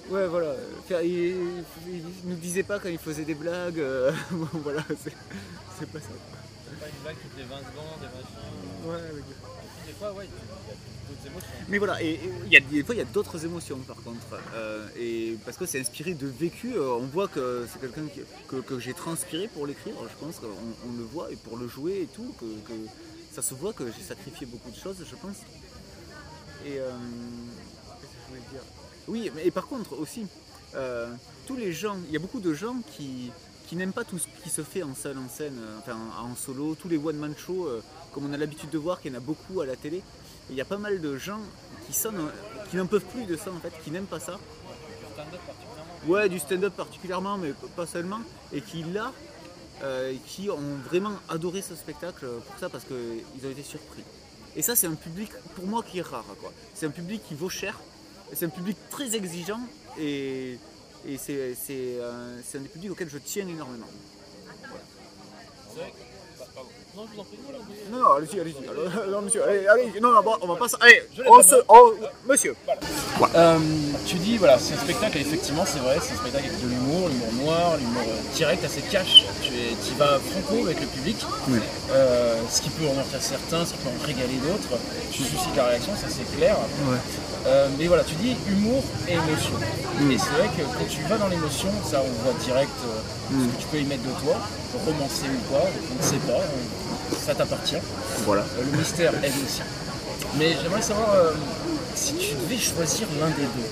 Ouais, 0.09 0.27
voilà. 0.27 0.55
Il, 1.03 1.63
il 1.87 2.03
nous 2.25 2.35
disait 2.35 2.63
pas 2.63 2.79
quand 2.79 2.89
il 2.89 2.97
faisait 2.97 3.25
des 3.25 3.35
blagues. 3.35 3.79
euh, 3.79 4.11
bon, 4.31 4.47
voilà, 4.63 4.83
c'est 5.03 5.13
c'est 5.77 5.89
pas 5.91 5.99
ça. 5.99 6.07
C'est 6.09 6.79
pas 6.79 6.87
une 6.87 7.01
blague 7.03 7.15
toutes 7.21 7.37
les 7.37 7.43
20 7.43 7.55
secondes, 7.57 7.99
des 8.01 8.07
machins. 8.07 8.85
Ouais, 8.85 8.93
ouais. 8.95 9.19
Et 9.19 9.23
puis 9.23 9.87
des 9.87 9.93
fois, 9.93 10.13
ouais, 10.13 10.25
il 10.25 10.31
y 10.31 10.71
a 10.71 10.75
Mais 11.69 11.77
voilà, 11.77 12.01
et 12.01 12.19
il 12.45 12.51
y 12.51 12.57
a, 12.57 12.59
des 12.59 12.83
fois 12.83 12.95
il 12.95 12.97
y 12.97 13.01
a 13.01 13.05
d'autres 13.05 13.45
émotions 13.45 13.77
par 13.79 13.97
contre. 13.97 14.39
Euh, 14.53 14.87
et 14.97 15.37
parce 15.45 15.57
que 15.57 15.65
c'est 15.65 15.79
inspiré 15.79 16.13
de 16.13 16.27
vécu, 16.27 16.73
euh, 16.75 16.97
on 16.99 17.05
voit 17.05 17.27
que 17.27 17.67
c'est 17.71 17.79
quelqu'un 17.79 18.05
que, 18.47 18.55
que 18.57 18.79
j'ai 18.79 18.93
transpiré 18.93 19.47
pour 19.47 19.67
l'écrire, 19.67 19.93
je 20.01 20.25
pense 20.25 20.37
qu'on 20.37 20.47
on 20.47 20.97
le 20.97 21.03
voit, 21.03 21.31
et 21.31 21.35
pour 21.35 21.57
le 21.57 21.67
jouer 21.67 22.01
et 22.01 22.07
tout, 22.07 22.33
que, 22.39 22.45
ça 23.31 23.41
se 23.41 23.53
voit 23.53 23.73
que 23.73 23.85
j'ai 23.85 24.03
sacrifié 24.03 24.47
beaucoup 24.47 24.71
de 24.71 24.75
choses, 24.75 24.97
je 25.07 25.15
pense. 25.15 25.37
Et 26.65 26.79
euh, 26.79 26.89
Oui, 29.07 29.31
mais 29.35 29.45
et 29.45 29.51
par 29.51 29.67
contre 29.67 29.97
aussi, 29.97 30.25
tous 31.45 31.55
les 31.55 31.71
gens, 31.71 31.97
il 32.07 32.13
y 32.13 32.15
a 32.15 32.19
beaucoup 32.19 32.39
de 32.39 32.53
gens 32.53 32.77
qui, 32.95 33.31
qui 33.67 33.75
n'aiment 33.75 33.93
pas 33.93 34.03
tout 34.03 34.17
ce 34.17 34.27
qui 34.43 34.49
se 34.49 34.63
fait 34.63 34.81
en 34.81 34.95
seul 34.95 35.17
en 35.17 35.29
scène, 35.29 35.59
enfin 35.79 35.97
en, 36.19 36.35
solo, 36.35 36.75
tous 36.75 36.89
les 36.89 36.97
one-man 36.97 37.35
shows, 37.37 37.69
comme 38.11 38.25
on 38.25 38.33
a 38.33 38.37
l'habitude 38.37 38.71
de 38.71 38.79
voir, 38.79 38.99
qu'il 38.99 39.11
y 39.11 39.15
en 39.15 39.17
a 39.17 39.21
beaucoup 39.21 39.61
à 39.61 39.67
la 39.67 39.75
télé. 39.75 40.01
Il 40.49 40.55
y 40.55 40.61
a 40.61 40.65
pas 40.65 40.77
mal 40.77 41.01
de 41.01 41.17
gens 41.17 41.41
qui 41.85 41.93
sonnent, 41.93 42.31
qui 42.69 42.77
n'en 42.77 42.87
peuvent 42.87 43.05
plus 43.05 43.25
de 43.25 43.35
ça 43.35 43.51
en 43.51 43.59
fait, 43.59 43.73
qui 43.83 43.91
n'aiment 43.91 44.05
pas 44.05 44.19
ça. 44.19 44.39
Stand-up 45.13 45.41
particulièrement. 45.45 46.07
Ouais, 46.07 46.29
du 46.29 46.39
stand-up 46.39 46.73
particulièrement, 46.75 47.37
mais 47.37 47.53
pas 47.75 47.85
seulement. 47.85 48.19
Et 48.51 48.61
qui 48.61 48.83
là, 48.83 49.11
euh, 49.83 50.13
qui 50.25 50.49
ont 50.49 50.77
vraiment 50.85 51.13
adoré 51.29 51.61
ce 51.61 51.75
spectacle 51.75 52.25
pour 52.25 52.59
ça 52.59 52.69
parce 52.69 52.85
qu'ils 52.85 53.47
ont 53.47 53.51
été 53.51 53.63
surpris. 53.63 54.03
Et 54.55 54.61
ça, 54.61 54.75
c'est 54.75 54.87
un 54.87 54.95
public 54.95 55.31
pour 55.55 55.65
moi 55.67 55.83
qui 55.83 55.99
est 55.99 56.03
rare. 56.03 56.25
C'est 56.73 56.85
un 56.85 56.91
public 56.91 57.21
qui 57.27 57.35
vaut 57.35 57.49
cher. 57.49 57.79
C'est 58.33 58.45
un 58.45 58.49
public 58.49 58.77
très 58.89 59.15
exigeant 59.15 59.61
et, 59.97 60.59
et 61.07 61.17
c'est 61.17 61.55
c'est, 61.55 61.97
euh, 61.99 62.39
c'est 62.43 62.59
un 62.59 62.61
des 62.61 62.69
publics 62.69 62.91
auxquels 62.91 63.09
je 63.09 63.17
tiens 63.17 63.47
énormément 63.47 63.87
vrai 65.79 65.91
que. 65.91 66.39
bah, 66.39 66.45
pardon. 66.53 66.69
Non, 66.95 67.05
je 67.09 67.15
vous 67.15 67.21
en 67.21 67.23
prie. 67.23 67.37
Non, 67.91 67.99
non, 67.99 68.11
allez-y, 68.17 68.39
allez-y. 68.39 68.55
Non, 69.11 69.21
monsieur, 69.21 69.43
allez, 69.47 69.67
allez, 69.67 69.99
non, 70.01 70.11
non, 70.11 70.21
bon, 70.23 70.35
on 70.41 70.47
va 70.47 70.55
pas. 70.55 70.65
Allez, 70.81 71.01
on 71.27 71.41
se. 71.43 71.55
on- 71.67 71.93
Monsieur. 72.27 72.55
Euh, 73.35 73.57
tu 74.05 74.15
dis, 74.15 74.37
voilà, 74.37 74.57
c'est 74.59 74.73
un 74.73 74.77
spectacle, 74.77 75.17
et 75.17 75.21
effectivement, 75.21 75.63
c'est 75.65 75.79
vrai, 75.79 75.97
c'est 76.01 76.13
un 76.13 76.17
spectacle 76.17 76.45
avec 76.47 76.61
de 76.61 76.67
l'humour, 76.67 77.09
l'humour 77.09 77.33
noir, 77.45 77.77
l'humour 77.77 78.03
euh, 78.07 78.33
direct, 78.35 78.63
assez 78.63 78.81
cash. 78.81 79.25
Tu, 79.41 79.53
es, 79.53 79.75
tu 79.87 79.93
vas 79.95 80.19
franco 80.19 80.65
avec 80.65 80.79
le 80.79 80.87
public, 80.87 81.17
Oui. 81.49 81.59
euh, 81.91 82.35
ce 82.49 82.61
qui 82.61 82.69
peut 82.69 82.85
en 82.87 82.97
heurter 82.97 83.17
certains, 83.19 83.65
ce 83.65 83.73
qui 83.73 83.79
peut 83.79 83.89
en 83.89 84.05
régaler 84.05 84.35
d'autres. 84.37 84.79
Tu 85.11 85.23
suscites 85.23 85.55
la 85.55 85.65
réaction, 85.65 85.93
ça 85.95 86.07
c'est 86.09 86.25
clair. 86.37 86.55
Euh, 87.47 87.67
mais 87.79 87.87
voilà, 87.87 88.03
tu 88.03 88.15
dis 88.15 88.35
humour 88.49 88.83
et 89.07 89.13
émotion. 89.13 89.53
Mm. 89.99 90.11
Et 90.11 90.17
c'est 90.17 90.29
vrai 90.31 90.49
que 90.57 90.61
quand 90.63 90.85
tu 90.89 91.01
vas 91.09 91.17
dans 91.17 91.27
l'émotion, 91.29 91.69
ça 91.89 92.01
on 92.05 92.23
voit 92.23 92.33
direct 92.43 92.71
euh, 92.85 93.33
Mm. 93.33 93.43
ce 93.43 93.55
que 93.55 93.61
tu 93.61 93.67
peux 93.67 93.77
y 93.77 93.85
mettre 93.85 94.03
de 94.03 94.09
toi, 94.23 94.35
romancé 94.85 95.23
ou 95.27 95.53
pas, 95.53 95.63
on 95.65 96.03
ne 96.03 96.09
sait 96.09 96.17
pas, 96.27 96.39
on- 96.41 97.15
ça 97.25 97.35
t'appartient. 97.35 97.77
Voilà. 98.25 98.41
Euh, 98.41 98.63
le 98.71 98.77
mystère 98.77 99.13
aide 99.23 99.33
aussi. 99.45 99.61
Mais 100.37 100.55
j'aimerais 100.61 100.81
savoir 100.81 101.09
si 101.95 102.13
tu 102.15 102.35
devais 102.35 102.57
choisir 102.57 103.07
l'un 103.19 103.27
des 103.29 103.47
deux. 103.55 103.69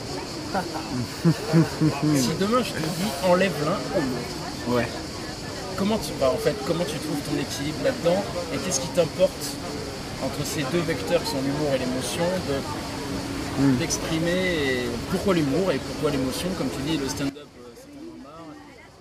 si 2.18 2.30
demain 2.40 2.64
je 2.64 2.72
te 2.72 2.80
dis 2.80 3.10
enlève 3.30 3.52
l'un 3.66 3.78
ou 4.00 4.02
l'autre. 4.02 4.78
Ouais. 4.78 4.88
Comment 5.78 5.98
tu, 5.98 6.12
bah, 6.20 6.32
en 6.34 6.38
fait, 6.38 6.56
comment 6.66 6.84
tu 6.86 6.98
trouves 6.98 7.20
ton 7.30 7.38
équilibre 7.40 7.78
là-dedans 7.84 8.24
et 8.54 8.58
qu'est-ce 8.58 8.80
qui 8.80 8.88
t'importe 8.88 9.44
entre 10.24 10.42
ces 10.46 10.64
deux 10.72 10.80
vecteurs 10.82 11.22
qui 11.24 11.30
sont 11.30 11.42
l'humour 11.44 11.70
et 11.76 11.78
l'émotion 11.78 12.26
de 12.50 12.56
Mm. 13.60 13.78
d'exprimer 13.78 14.90
pourquoi 15.10 15.34
l'humour 15.34 15.72
et 15.72 15.80
pourquoi 15.80 16.12
l'émotion 16.12 16.50
comme 16.58 16.70
tu 16.70 16.82
dis 16.84 16.98
le 16.98 17.10
stand-up 17.10 17.36
euh, 17.38 17.74
c'est 17.76 17.88
ton 17.88 18.14
en 18.14 18.24
marre 18.24 18.46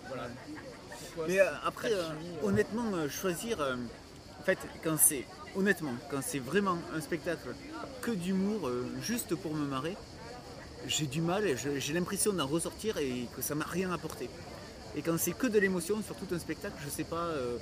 voilà 0.09 0.29
Pourquoi 0.89 1.27
Mais 1.29 1.41
euh, 1.41 1.51
après, 1.65 1.93
euh, 1.93 2.03
honnêtement, 2.43 2.85
choisir, 3.11 3.59
en 3.61 4.43
fait, 4.45 4.59
quand 4.83 4.97
c'est, 4.97 5.25
honnêtement, 5.57 5.95
quand 6.11 6.21
c'est 6.23 6.39
vraiment 6.39 6.79
un 6.95 7.01
spectacle 7.01 7.49
que 8.01 8.13
d'humour, 8.13 8.69
euh, 8.69 8.87
juste 9.03 9.35
pour 9.35 9.55
me 9.55 9.67
marrer, 9.67 9.97
j'ai 10.87 11.07
du 11.07 11.21
mal, 11.21 11.45
j'ai 11.57 11.93
l'impression 11.93 12.33
d'en 12.33 12.47
ressortir 12.47 12.97
et 12.99 13.27
que 13.35 13.43
ça 13.43 13.55
m'a 13.55 13.65
rien 13.65 13.91
apporté. 13.93 14.31
Et 14.97 15.03
quand 15.03 15.19
c'est 15.19 15.33
que 15.33 15.47
de 15.47 15.59
l'émotion 15.59 16.01
sur 16.03 16.15
tout 16.15 16.33
un 16.35 16.39
spectacle, 16.39 16.77
je 16.85 16.89
sais 16.89 17.05
pas, 17.05 17.17
euh, 17.17 17.57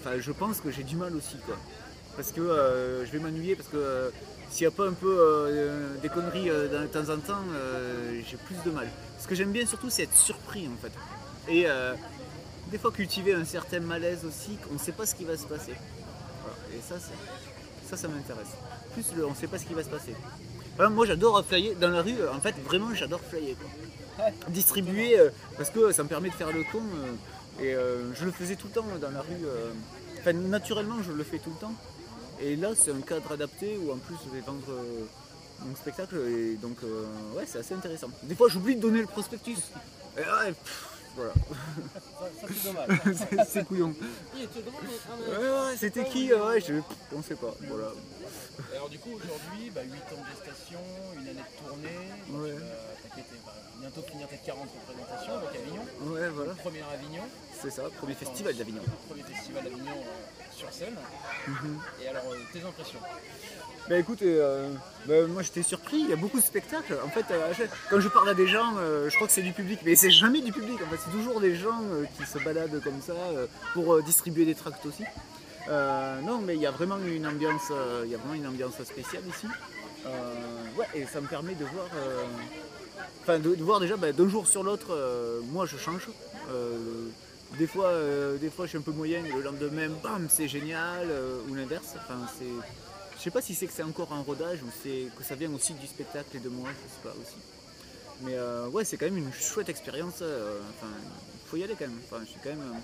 enfin, 0.00 0.18
je 0.18 0.32
pense 0.32 0.60
que 0.60 0.70
j'ai 0.70 0.82
du 0.82 0.96
mal 0.96 1.14
aussi, 1.14 1.36
quoi. 1.46 1.56
Parce 2.16 2.32
que 2.32 2.40
euh, 2.40 3.06
je 3.06 3.12
vais 3.12 3.20
m'ennuyer, 3.20 3.54
parce 3.54 3.68
que 3.68 4.10
s'il 4.50 4.66
n'y 4.66 4.72
a 4.72 4.76
pas 4.76 4.86
un 4.86 4.92
peu 4.92 5.14
euh, 5.18 5.96
des 6.00 6.08
conneries 6.08 6.50
euh, 6.50 6.82
de 6.82 6.86
temps 6.86 7.12
en 7.12 7.18
temps, 7.18 7.44
euh, 7.54 8.20
j'ai 8.28 8.36
plus 8.36 8.56
de 8.64 8.70
mal. 8.70 8.88
Ce 9.18 9.26
que 9.26 9.34
j'aime 9.34 9.52
bien 9.52 9.66
surtout, 9.66 9.90
c'est 9.90 10.04
être 10.04 10.16
surpris, 10.16 10.68
en 10.68 10.76
fait. 10.80 10.92
Et 11.52 11.66
des 12.70 12.76
fois 12.76 12.92
cultiver 12.92 13.32
un 13.32 13.44
certain 13.44 13.80
malaise 13.80 14.24
aussi, 14.26 14.58
on 14.70 14.74
ne 14.74 14.78
sait 14.78 14.92
pas 14.92 15.06
ce 15.06 15.14
qui 15.14 15.24
va 15.24 15.36
se 15.36 15.46
passer. 15.46 15.72
Voilà. 16.42 16.58
Et 16.74 16.80
ça, 16.86 16.96
ça, 17.88 17.96
ça 17.96 18.08
m'intéresse. 18.08 18.52
Plus 18.92 19.06
le, 19.16 19.24
on 19.24 19.30
ne 19.30 19.34
sait 19.34 19.46
pas 19.46 19.58
ce 19.58 19.64
qui 19.64 19.72
va 19.72 19.82
se 19.82 19.88
passer. 19.88 20.14
Voilà, 20.76 20.90
moi, 20.90 21.06
j'adore 21.06 21.42
flyer 21.44 21.74
dans 21.76 21.88
la 21.88 22.02
rue. 22.02 22.16
En 22.30 22.40
fait, 22.40 22.54
vraiment, 22.62 22.94
j'adore 22.94 23.20
flyer. 23.20 23.56
quoi. 23.56 24.26
Distribuer, 24.48 25.16
parce 25.56 25.70
que 25.70 25.90
ça 25.92 26.02
me 26.02 26.08
permet 26.08 26.28
de 26.28 26.34
faire 26.34 26.52
le 26.52 26.62
con. 26.64 26.82
et 27.60 27.74
je 28.14 28.24
le 28.24 28.30
faisais 28.30 28.56
tout 28.56 28.66
le 28.66 28.74
temps 28.74 28.86
dans 29.00 29.10
la 29.10 29.22
rue. 29.22 29.46
Enfin, 30.20 30.34
naturellement, 30.34 30.96
je 31.02 31.12
le 31.12 31.24
fais 31.24 31.38
tout 31.38 31.50
le 31.50 31.60
temps. 31.60 31.74
Et 32.40 32.56
là, 32.56 32.70
c'est 32.76 32.92
un 32.92 33.00
cadre 33.00 33.32
adapté 33.32 33.76
où 33.78 33.92
en 33.92 33.96
plus, 33.96 34.14
je 34.24 34.30
vais 34.34 34.40
vendre 34.40 34.62
euh, 34.70 35.04
mon 35.64 35.74
spectacle. 35.74 36.16
Et 36.28 36.54
donc, 36.56 36.76
euh, 36.84 37.04
ouais, 37.36 37.44
c'est 37.46 37.58
assez 37.58 37.74
intéressant. 37.74 38.08
Des 38.22 38.34
fois, 38.34 38.48
j'oublie 38.48 38.76
de 38.76 38.80
donner 38.80 39.00
le 39.00 39.06
prospectus. 39.06 39.58
Et 40.16 40.20
ouais, 40.20 40.52
pff, 40.52 40.88
voilà. 41.16 41.32
Ça, 41.34 42.46
c'est 42.48 42.64
dommage. 42.72 43.00
C'est- 43.30 43.44
c'est 43.50 43.64
couillon. 43.66 43.92
Il 44.36 44.42
était 44.44 44.60
drôle, 44.62 44.82
mais- 44.84 45.26
mais- 45.26 45.36
Ouais, 45.36 45.50
ouais, 45.66 45.76
c'était 45.76 46.04
qui 46.04 46.32
euh, 46.32 46.46
Ouais, 46.46 46.60
je... 46.60 46.74
on 47.14 47.22
sait 47.22 47.34
pas. 47.34 47.54
Voilà. 47.68 47.88
Et 48.72 48.76
alors 48.76 48.88
du 48.88 48.98
coup 48.98 49.10
aujourd'hui, 49.10 49.70
bah, 49.74 49.80
8 49.84 49.92
ans 49.92 50.22
de 50.22 50.28
gestation, 50.36 50.78
une 51.14 51.28
année 51.28 51.40
de 51.42 51.66
tournée, 51.68 51.98
donc, 52.28 52.42
Ouais. 52.42 52.50
euh, 52.50 52.58
bah, 53.46 53.52
bientôt 53.80 54.02
finir 54.02 54.28
tes 54.28 54.38
40 54.44 54.68
représentations, 54.68 55.34
donc 55.40 55.48
Avignon. 55.54 56.12
Ouais, 56.12 56.28
voilà. 56.28 56.54
Premier 56.54 56.82
Avignon. 56.92 57.22
C'est 57.60 57.70
ça, 57.70 57.82
premier 57.98 58.14
festival 58.14 58.54
d'Avignon. 58.54 58.82
Premier 59.08 59.24
festival 59.24 59.64
d'Avignon 59.64 59.90
euh, 59.90 60.42
sur 60.52 60.72
scène. 60.72 60.94
Mhm. 61.48 61.78
Et 62.04 62.08
alors 62.08 62.22
euh, 62.30 62.36
tes 62.52 62.62
impressions 62.62 63.00
Bah 63.88 63.98
écoute, 63.98 64.22
euh, 64.22 64.72
bah, 65.06 65.26
moi 65.26 65.42
j'étais 65.42 65.64
surpris, 65.64 65.98
il 65.98 66.08
y 66.08 66.12
a 66.12 66.16
beaucoup 66.16 66.38
de 66.38 66.44
spectacles. 66.44 66.96
En 67.04 67.08
fait, 67.08 67.24
quand 67.90 67.98
je 67.98 68.08
parle 68.08 68.28
à 68.28 68.34
des 68.34 68.46
gens, 68.46 68.76
je 68.76 69.14
crois 69.16 69.26
que 69.26 69.32
c'est 69.32 69.42
du 69.42 69.52
public, 69.52 69.80
mais 69.84 69.96
c'est 69.96 70.10
jamais 70.10 70.40
du 70.40 70.52
public. 70.52 70.78
En 70.86 70.90
fait, 70.90 71.00
c'est 71.04 71.10
toujours 71.10 71.40
des 71.40 71.56
gens 71.56 71.80
qui 72.16 72.24
se 72.26 72.38
baladent 72.38 72.80
comme 72.82 73.00
ça 73.00 73.14
pour 73.74 74.00
distribuer 74.02 74.44
des 74.44 74.54
tracts 74.54 74.86
aussi. 74.86 75.04
Non, 75.68 76.38
mais 76.44 76.54
il 76.54 76.60
y 76.60 76.66
a 76.66 76.70
vraiment 76.70 76.98
une 76.98 77.26
ambiance, 77.26 77.72
il 78.04 78.10
y 78.10 78.14
a 78.14 78.18
vraiment 78.18 78.34
une 78.34 78.46
ambiance 78.46 78.80
spéciale 78.84 79.22
ici. 79.28 79.46
Ouais, 80.76 80.86
et 80.94 81.06
ça 81.06 81.20
me 81.20 81.26
permet 81.26 81.54
de 81.54 81.64
voir, 81.64 81.88
enfin 83.22 83.40
de, 83.40 83.56
de 83.56 83.64
voir 83.64 83.80
déjà 83.80 83.96
bah, 83.96 84.12
d'un 84.12 84.28
jour 84.28 84.46
sur 84.46 84.62
l'autre, 84.62 84.96
moi 85.50 85.66
je 85.66 85.76
change. 85.76 86.06
Des 87.56 87.66
fois, 87.66 87.86
euh, 87.86 88.36
des 88.36 88.50
fois 88.50 88.66
je 88.66 88.70
suis 88.70 88.78
un 88.78 88.82
peu 88.82 88.92
moyen, 88.92 89.24
et 89.24 89.32
le 89.32 89.40
lendemain, 89.40 89.88
bam, 90.02 90.28
c'est 90.30 90.48
génial, 90.48 91.08
euh, 91.10 91.40
ou 91.48 91.54
l'inverse. 91.54 91.94
Enfin, 91.96 92.26
c'est, 92.38 92.44
je 93.16 93.22
sais 93.22 93.30
pas 93.30 93.40
si 93.40 93.54
c'est 93.54 93.66
que 93.66 93.72
c'est 93.72 93.82
encore 93.82 94.12
un 94.12 94.20
rodage 94.20 94.58
ou 94.62 94.68
que 95.16 95.24
ça 95.24 95.34
vient 95.34 95.52
aussi 95.52 95.72
du 95.74 95.86
spectacle 95.86 96.36
et 96.36 96.40
de 96.40 96.48
moi, 96.48 96.68
je 96.68 96.88
sais 96.94 97.02
pas 97.02 97.20
aussi. 97.20 97.36
Mais 98.22 98.34
euh, 98.34 98.68
ouais, 98.68 98.84
c'est 98.84 98.96
quand 98.96 99.06
même 99.06 99.16
une 99.16 99.32
chouette 99.32 99.68
expérience. 99.68 100.16
enfin, 100.16 100.92
il 100.92 101.48
faut 101.48 101.56
y 101.56 101.64
aller 101.64 101.74
quand 101.78 101.86
même. 101.86 101.98
Enfin, 102.04 102.22
je 102.24 102.30
suis 102.30 102.40
quand 102.42 102.50
même, 102.50 102.74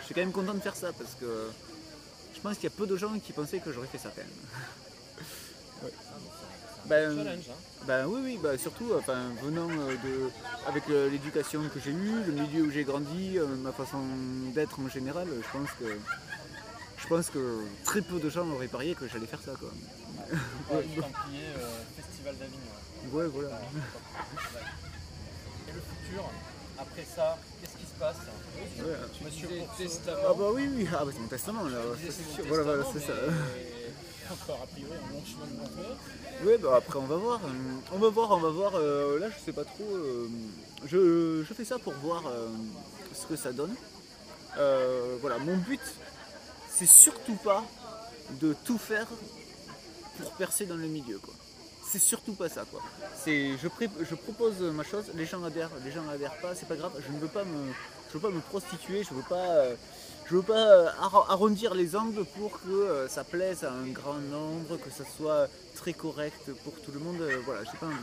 je 0.00 0.04
suis 0.06 0.14
quand 0.14 0.20
même 0.20 0.32
content 0.32 0.54
de 0.54 0.60
faire 0.60 0.76
ça 0.76 0.92
parce 0.92 1.14
que 1.14 1.50
je 2.34 2.40
pense 2.40 2.54
qu'il 2.54 2.64
y 2.64 2.72
a 2.72 2.76
peu 2.76 2.86
de 2.86 2.96
gens 2.96 3.18
qui 3.18 3.32
pensaient 3.32 3.60
que 3.60 3.72
j'aurais 3.72 3.86
fait 3.86 3.98
ça 3.98 4.10
quand 4.14 4.22
même. 4.22 4.28
Ouais. 6.88 7.06
Ben, 7.06 7.16
challenge, 7.16 7.44
hein. 7.50 7.84
ben 7.86 8.06
oui, 8.06 8.20
oui, 8.24 8.38
ben 8.42 8.58
surtout 8.58 8.92
enfin, 8.96 9.18
venant 9.42 9.68
euh, 9.70 9.92
de, 9.92 10.30
avec 10.66 10.84
l'éducation 10.88 11.62
que 11.72 11.80
j'ai 11.80 11.90
eue, 11.90 12.24
le 12.26 12.32
milieu 12.32 12.62
où 12.62 12.70
j'ai 12.70 12.84
grandi, 12.84 13.38
euh, 13.38 13.46
ma 13.62 13.72
façon 13.72 13.98
d'être 14.54 14.80
en 14.80 14.88
général, 14.88 15.26
je 15.28 15.58
pense 15.58 15.70
que 15.78 15.98
je 16.96 17.06
pense 17.06 17.30
que 17.30 17.60
très 17.84 18.00
peu 18.02 18.18
de 18.18 18.28
gens 18.30 18.48
auraient 18.50 18.68
parié 18.68 18.94
que 18.94 19.06
j'allais 19.06 19.26
faire 19.26 19.40
ça 19.40 19.52
quoi. 19.58 19.70
Ouais, 20.70 20.80
estampillé, 20.80 21.44
euh, 21.58 21.68
Festival 21.96 22.36
d'Avignon. 22.36 22.58
Ouais, 23.12 23.26
voilà. 23.26 23.48
Ouais. 23.48 24.60
Et 25.68 25.72
le 25.72 25.80
futur, 25.80 26.24
après 26.78 27.04
ça, 27.04 27.38
qu'est-ce 27.60 27.76
qui 27.76 27.86
se 27.86 27.98
passe? 27.98 28.16
Ouais. 28.78 29.24
Monsieur 29.24 29.48
testament. 29.76 30.18
Ah 30.26 30.34
bah 30.38 30.50
oui, 30.54 30.68
oui, 30.74 30.88
ah 30.92 31.04
bah 31.04 31.10
c'est 31.14 31.20
mon 31.20 31.28
testament 31.28 31.64
là. 31.64 31.78
Disais 31.96 32.12
c'est 32.12 32.34
sûr. 32.34 32.44
Voilà, 32.48 32.64
voilà, 32.64 32.84
c'est 32.92 33.00
ça. 33.00 33.12
mais 33.14 33.77
Encore 34.30 34.66
priori 34.66 34.92
un. 34.92 36.46
Oui, 36.46 36.52
bah 36.60 36.76
après 36.76 36.98
on 36.98 37.06
va 37.06 37.16
voir. 37.16 37.40
On 37.92 37.98
va 37.98 38.08
voir, 38.08 38.30
on 38.32 38.40
va 38.40 38.50
voir. 38.50 38.72
euh, 38.76 39.18
là, 39.18 39.28
je 39.30 39.38
sais 39.44 39.52
pas 39.52 39.64
trop. 39.64 39.84
euh, 39.84 40.28
je, 40.86 41.42
je 41.46 41.54
fais 41.54 41.64
ça 41.64 41.78
pour 41.78 41.94
voir 41.94 42.26
euh, 42.26 42.48
ce 43.14 43.26
que 43.26 43.36
ça 43.36 43.52
donne. 43.52 43.74
Voilà, 45.20 45.38
mon 45.38 45.56
but, 45.56 45.80
c'est 46.70 46.86
surtout 46.86 47.36
pas 47.36 47.64
de 48.40 48.54
tout 48.64 48.78
faire 48.78 49.06
pour 50.18 50.30
percer 50.32 50.66
dans 50.66 50.76
le 50.76 50.86
milieu, 50.86 51.18
quoi. 51.18 51.34
C'est 51.90 51.98
surtout 51.98 52.34
pas 52.34 52.48
ça, 52.48 52.64
quoi. 52.70 52.82
C'est, 53.24 53.52
je, 53.56 53.68
je 54.10 54.14
propose 54.14 54.60
ma 54.60 54.84
chose, 54.84 55.04
les 55.14 55.24
gens 55.24 55.42
adhèrent, 55.44 55.70
les 55.84 55.90
gens 55.92 56.06
adhèrent 56.08 56.36
pas, 56.38 56.54
c'est 56.54 56.68
pas 56.68 56.76
grave. 56.76 56.92
Je 57.06 57.12
ne 57.12 57.18
veux 57.18 57.28
pas 57.28 57.44
me, 57.44 57.72
je 58.08 58.14
veux 58.14 58.20
pas 58.20 58.30
me 58.34 58.40
prostituer, 58.40 59.04
je 59.04 59.14
veux 59.14 59.22
pas, 59.22 59.64
je 60.28 60.36
veux 60.36 60.42
pas 60.42 60.72
euh, 60.72 60.88
arro- 61.00 61.24
arrondir 61.28 61.74
les 61.74 61.96
angles 61.96 62.24
pour 62.36 62.60
que 62.60 62.68
euh, 62.70 63.08
ça 63.08 63.24
plaise 63.24 63.64
à 63.64 63.72
un 63.72 63.86
grand 63.88 64.18
nombre, 64.30 64.76
que 64.78 64.90
ça 64.90 65.04
soit 65.16 65.48
très 65.74 65.92
correct 65.94 66.50
pour 66.64 66.74
tout 66.82 66.92
le 66.92 67.00
monde. 67.00 67.20
euh, 67.20 67.38
voilà, 67.44 67.64
j'ai 67.64 67.78
pas 67.78 67.86
envie. 67.86 67.96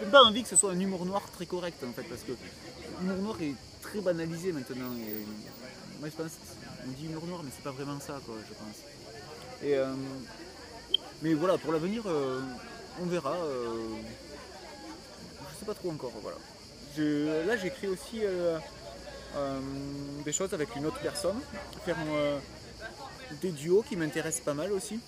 Même 0.00 0.10
pas 0.10 0.22
envie 0.22 0.42
que 0.44 0.48
ce 0.48 0.56
soit 0.56 0.70
un 0.70 0.78
humour 0.78 1.04
noir 1.04 1.22
très 1.32 1.46
correct 1.46 1.82
en 1.84 1.92
fait, 1.92 2.04
parce 2.04 2.22
que 2.22 2.32
l'humour 3.00 3.16
noir 3.22 3.36
est 3.42 3.54
très 3.82 4.00
banalisé 4.00 4.52
maintenant. 4.52 4.90
Moi 6.00 6.08
je 6.08 6.22
pense, 6.22 6.32
on 6.86 6.90
dit 6.92 7.06
humour 7.06 7.26
noir, 7.26 7.40
mais 7.42 7.50
c'est 7.54 7.64
pas 7.64 7.72
vraiment 7.72 7.98
ça, 7.98 8.20
quoi, 8.24 8.36
je 8.48 8.54
pense. 8.54 8.78
Mais 11.22 11.34
voilà, 11.34 11.58
pour 11.58 11.72
l'avenir, 11.72 12.02
on 13.02 13.06
verra. 13.06 13.34
euh, 13.34 13.96
je 15.50 15.58
sais 15.58 15.66
pas 15.66 15.74
trop 15.74 15.90
encore. 15.90 16.12
Voilà. 16.22 16.36
Là, 17.46 17.56
j'écris 17.56 17.88
aussi 17.88 18.20
des 20.24 20.32
choses 20.32 20.52
avec 20.54 20.74
une 20.76 20.86
autre 20.86 20.98
personne, 21.00 21.38
faire 21.84 21.96
euh, 22.08 22.38
des 23.42 23.50
duos 23.50 23.82
qui 23.88 23.96
m'intéressent 23.96 24.44
pas 24.44 24.54
mal 24.54 24.72
aussi. 24.72 25.00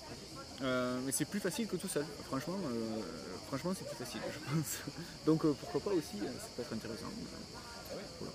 Euh, 0.61 0.99
mais 1.05 1.11
c'est 1.11 1.25
plus 1.25 1.39
facile 1.39 1.67
que 1.67 1.75
tout 1.75 1.87
seul. 1.87 2.05
Franchement, 2.25 2.57
euh, 2.65 2.99
franchement, 3.47 3.73
c'est 3.77 3.87
plus 3.87 3.95
facile, 4.03 4.21
je 4.33 4.39
pense. 4.39 4.77
Donc 5.25 5.45
euh, 5.45 5.53
pourquoi 5.59 5.81
pas 5.81 5.91
aussi, 5.91 6.17
euh, 6.21 6.25
ça 6.25 6.47
peut 6.55 6.63
être 6.63 6.73
intéressant. 6.73 7.11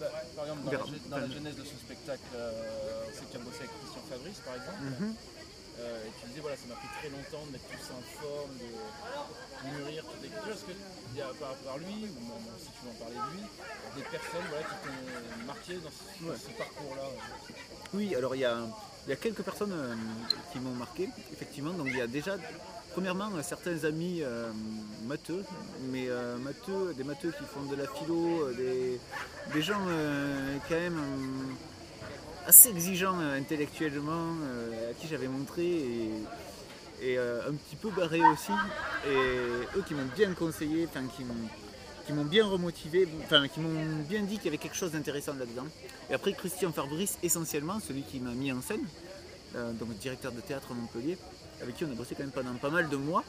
Bah, 0.00 0.06
par 0.36 0.44
exemple, 0.44 0.62
dans, 0.64 0.70
la, 0.72 0.78
gé- 0.78 1.08
dans 1.10 1.16
la 1.18 1.28
genèse 1.28 1.56
de 1.56 1.64
ce 1.64 1.76
spectacle, 1.76 2.22
euh, 2.36 2.52
sait 3.12 3.24
que 3.26 3.32
tu 3.32 3.36
as 3.36 3.40
bossé 3.40 3.58
avec 3.58 3.70
Christian 3.80 4.02
Fabrice 4.08 4.38
par 4.44 4.54
exemple. 4.54 4.78
Mhm. 5.02 5.14
Euh, 5.80 6.04
et 6.06 6.10
tu 6.20 6.26
disais, 6.28 6.40
voilà, 6.40 6.56
ça 6.56 6.66
m'a 6.68 6.74
pris 6.76 6.88
très 7.00 7.08
longtemps 7.08 7.44
de 7.46 7.52
mettre 7.52 7.64
tout 7.64 7.80
ça 7.82 7.94
en 7.96 8.04
forme, 8.20 8.52
de 8.60 9.78
mûrir 9.78 10.04
toute 10.04 10.22
l'écriture. 10.22 10.52
Est-ce 10.52 10.64
qu'il 10.68 11.16
y 11.16 11.22
a 11.22 11.28
par 11.40 11.48
rapport 11.50 11.72
à 11.74 11.78
lui, 11.78 12.06
ou 12.12 12.20
même 12.28 12.58
si 12.58 12.66
tu 12.66 12.84
veux 12.84 12.90
en 12.92 12.98
parler 13.00 13.16
de 13.16 13.30
lui, 13.36 13.44
des 13.96 14.02
personnes 14.10 14.46
voilà, 14.50 14.64
qui 14.64 14.76
t'ont 14.84 15.46
marqué 15.46 15.74
dans 15.80 15.90
ce, 15.90 16.24
dans 16.24 16.30
Ouais. 16.30 16.36
ce 16.38 16.50
parcours-là 16.58 17.02
Oui, 17.94 18.14
alors 18.14 18.34
il 18.36 18.40
y 18.40 18.44
a, 18.44 18.58
y 19.08 19.12
a 19.12 19.16
quelques 19.16 19.42
personnes 19.42 19.72
euh, 19.72 19.94
qui 20.52 20.60
m'ont 20.60 20.74
marqué, 20.74 21.08
effectivement. 21.32 21.72
Donc 21.72 21.86
il 21.88 21.96
y 21.96 22.00
a 22.02 22.06
déjà, 22.06 22.36
premièrement, 22.92 23.30
euh, 23.34 23.42
certains 23.42 23.82
amis 23.84 24.20
euh, 24.22 24.52
matheux, 25.06 25.42
mais 25.90 26.06
euh, 26.08 26.36
matheux, 26.36 26.92
des 26.94 27.04
matheux 27.04 27.32
qui 27.32 27.44
font 27.44 27.62
de 27.62 27.76
la 27.76 27.88
philo, 27.88 28.44
euh, 28.48 28.54
des, 28.54 29.00
des 29.54 29.62
gens 29.62 29.80
euh, 29.88 30.58
quand 30.68 30.74
même 30.76 30.98
euh, 30.98 31.52
assez 32.46 32.70
exigeants 32.70 33.18
euh, 33.20 33.38
intellectuellement, 33.38 34.34
euh, 34.42 34.90
à 34.90 34.94
qui 34.94 35.08
j'avais 35.08 35.28
montré 35.28 35.64
et, 37.02 37.18
euh, 37.18 37.48
un 37.48 37.54
petit 37.54 37.76
peu 37.76 37.90
barré 37.90 38.20
aussi. 38.20 38.52
Et 39.08 39.76
eux 39.76 39.82
qui 39.86 39.94
m'ont 39.94 40.08
bien 40.16 40.32
conseillé, 40.34 40.88
qui 42.06 42.12
m'ont 42.12 42.24
bien 42.24 42.46
remotivé, 42.46 43.08
enfin 43.24 43.48
qui 43.48 43.60
m'ont 43.60 44.02
bien 44.08 44.22
dit 44.22 44.36
qu'il 44.36 44.46
y 44.46 44.48
avait 44.48 44.58
quelque 44.58 44.76
chose 44.76 44.92
d'intéressant 44.92 45.34
là-dedans. 45.38 45.66
Et 46.10 46.14
après 46.14 46.32
Christian 46.32 46.72
Fabrice 46.72 47.18
essentiellement, 47.22 47.80
celui 47.80 48.02
qui 48.02 48.20
m'a 48.20 48.32
mis 48.32 48.52
en 48.52 48.60
scène, 48.60 48.84
donc 49.80 49.88
directeur 49.98 50.30
de 50.30 50.40
théâtre 50.40 50.68
à 50.70 50.74
Montpellier, 50.74 51.18
avec 51.60 51.74
qui 51.76 51.84
on 51.84 51.90
a 51.90 51.94
bossé 51.94 52.14
quand 52.14 52.22
même 52.22 52.32
pendant 52.32 52.54
pas 52.54 52.70
mal 52.70 52.88
de 52.88 52.96
mois 52.96 53.24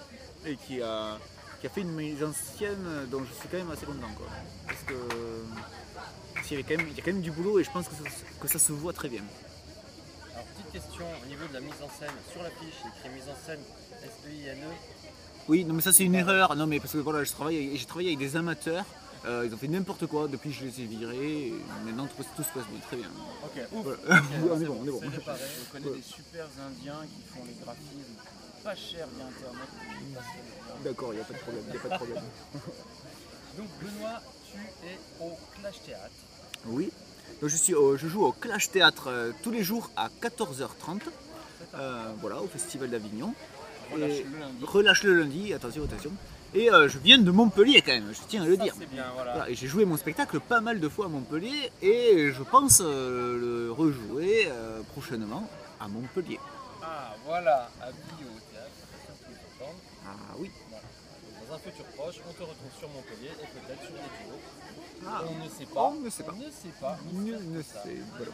et 0.45 0.55
qui 0.55 0.81
a, 0.81 1.17
qui 1.59 1.65
a 1.65 1.69
fait 1.69 1.81
une 1.81 1.93
mise 1.93 2.23
en 2.23 2.31
scène 2.31 3.07
dont 3.09 3.23
je 3.23 3.33
suis 3.33 3.49
quand 3.49 3.57
même 3.57 3.71
assez 3.71 3.87
content. 3.87 4.13
Quoi. 4.15 4.27
Parce 6.43 6.49
qu'il 6.49 6.59
y, 6.59 6.61
avait 6.61 6.75
quand 6.75 6.77
même, 6.83 6.91
il 6.91 6.97
y 6.97 6.99
a 6.99 7.03
quand 7.05 7.13
même 7.13 7.21
du 7.21 7.31
boulot 7.31 7.57
et 7.59 7.63
je 7.63 7.71
pense 7.71 7.87
que 7.87 7.95
ça, 7.95 8.03
que 8.41 8.47
ça 8.49 8.59
se 8.59 8.73
voit 8.73 8.91
très 8.91 9.07
bien. 9.07 9.21
Alors, 10.33 10.43
petite 10.47 10.71
question 10.73 11.05
au 11.23 11.25
niveau 11.25 11.47
de 11.47 11.53
la 11.53 11.61
mise 11.61 11.71
en 11.81 11.87
scène. 11.87 12.11
Sur 12.29 12.43
l'affiche, 12.43 12.75
il 12.83 12.87
écrit 12.89 13.09
mise 13.15 13.29
en 13.29 13.45
scène 13.47 13.61
S-E-I-N-E. 14.03 14.67
Oui, 15.47 15.63
non 15.63 15.73
mais 15.73 15.81
ça 15.81 15.93
c'est 15.93 16.03
une 16.03 16.15
erreur. 16.15 16.53
Non 16.57 16.67
mais 16.67 16.81
parce 16.81 16.91
que 16.91 16.97
voilà, 16.97 17.23
je 17.23 17.31
travaille, 17.31 17.77
j'ai 17.77 17.85
travaillé 17.85 18.09
avec 18.09 18.19
des 18.19 18.35
amateurs. 18.35 18.83
euh, 19.25 19.45
ils 19.45 19.53
ont 19.53 19.57
fait 19.57 19.69
n'importe 19.69 20.05
quoi. 20.07 20.27
Depuis, 20.27 20.51
je 20.51 20.65
les 20.65 20.81
ai 20.81 20.85
virés. 20.85 21.47
et 21.47 21.53
maintenant, 21.85 22.07
tout, 22.07 22.23
tout 22.35 22.43
se 22.43 22.51
passe 22.51 22.67
bien, 22.67 22.79
très 22.87 22.97
bien. 22.97 23.09
Ok, 23.45 23.63
ouf. 23.71 23.85
Voilà. 23.85 24.19
Ok, 24.19 24.27
on 24.51 24.61
est 24.61 24.65
bon, 24.65 24.79
on 24.81 24.87
est 24.87 24.91
bon. 24.91 25.01
Je 25.01 25.71
connais 25.71 25.85
Ouais. 25.87 25.95
des 25.95 26.01
super 26.01 26.45
indiens 26.59 26.99
qui 27.07 27.23
font 27.33 27.45
les 27.47 27.55
graphismes 27.63 28.19
pas 28.65 28.75
cher 28.75 29.07
via 29.15 29.25
internet. 29.27 29.69
D'accord, 30.83 31.13
il 31.13 31.15
n'y 31.17 31.21
a 31.21 31.25
pas 31.25 31.33
de 31.33 31.39
problème. 31.39 31.63
y 31.73 31.77
a 31.77 31.79
pas 31.79 31.89
de 31.89 31.95
problème. 31.95 32.23
Donc 33.57 33.67
Benoît, 33.81 34.21
tu 34.51 34.57
es 34.87 34.97
au 35.21 35.37
Clash 35.59 35.81
Théâtre. 35.85 36.11
Oui. 36.67 36.89
Donc 37.41 37.49
je, 37.49 37.57
suis 37.57 37.73
au- 37.73 37.97
je 37.97 38.07
joue 38.07 38.23
au 38.25 38.31
Clash 38.31 38.69
Théâtre 38.71 39.07
euh, 39.07 39.31
tous 39.43 39.51
les 39.51 39.63
jours 39.63 39.89
à 39.95 40.09
14h30. 40.21 41.01
euh, 41.75 42.11
voilà, 42.21 42.41
au 42.41 42.47
Festival 42.47 42.89
d'Avignon. 42.89 43.33
Relâche 43.91 44.11
Et- 44.11 44.23
le 44.23 44.39
lundi. 44.39 44.65
relâche 44.65 45.03
le 45.03 45.13
lundi, 45.19 45.53
attention, 45.53 45.83
attention. 45.83 46.11
Et 46.53 46.71
euh, 46.71 46.87
je 46.87 46.99
viens 46.99 47.17
de 47.17 47.31
Montpellier 47.31 47.81
quand 47.81 47.91
même, 47.93 48.11
je 48.13 48.19
tiens 48.27 48.43
à 48.43 48.45
le 48.45 48.55
Ça, 48.55 48.63
dire. 48.63 48.75
bien, 48.91 49.05
voilà. 49.15 49.33
Voilà, 49.33 49.49
et 49.49 49.55
j'ai 49.55 49.67
joué 49.67 49.85
mon 49.85 49.97
spectacle 49.97 50.39
pas 50.39 50.61
mal 50.61 50.79
de 50.79 50.87
fois 50.87 51.05
à 51.07 51.09
Montpellier 51.09 51.71
et 51.81 52.31
je 52.31 52.43
pense 52.43 52.79
le 52.79 53.71
rejouer 53.71 54.47
prochainement 54.93 55.49
à 55.79 55.87
Montpellier. 55.87 56.39
Ah 56.83 57.15
voilà, 57.25 57.69
habillé 57.81 58.25
au 58.29 58.39
théâtre. 58.51 59.67
Ah 60.05 60.35
oui. 60.37 60.51
Un 61.53 61.57
futur 61.59 61.85
proche, 61.95 62.15
on 62.27 62.33
te 62.33 62.41
retrouve 62.41 62.73
sur 62.79 62.89
Montpellier 62.89 63.29
et 63.29 63.45
peut-être 63.45 63.81
sur 63.83 63.91
des 63.91 63.99
duos. 63.99 64.41
Ah. 65.05 65.21
On 65.29 65.43
ne 65.43 65.49
sait 65.49 65.65
pas. 65.65 65.83
On 65.83 65.99
ne 65.99 66.09
sait 66.09 66.23
pas. 66.23 66.33
On 66.33 66.43
ne 66.43 66.49
sait 66.49 66.81
pas. 66.81 66.97
Ne, 67.13 67.61
sais, 67.61 67.97
voilà. 68.17 68.31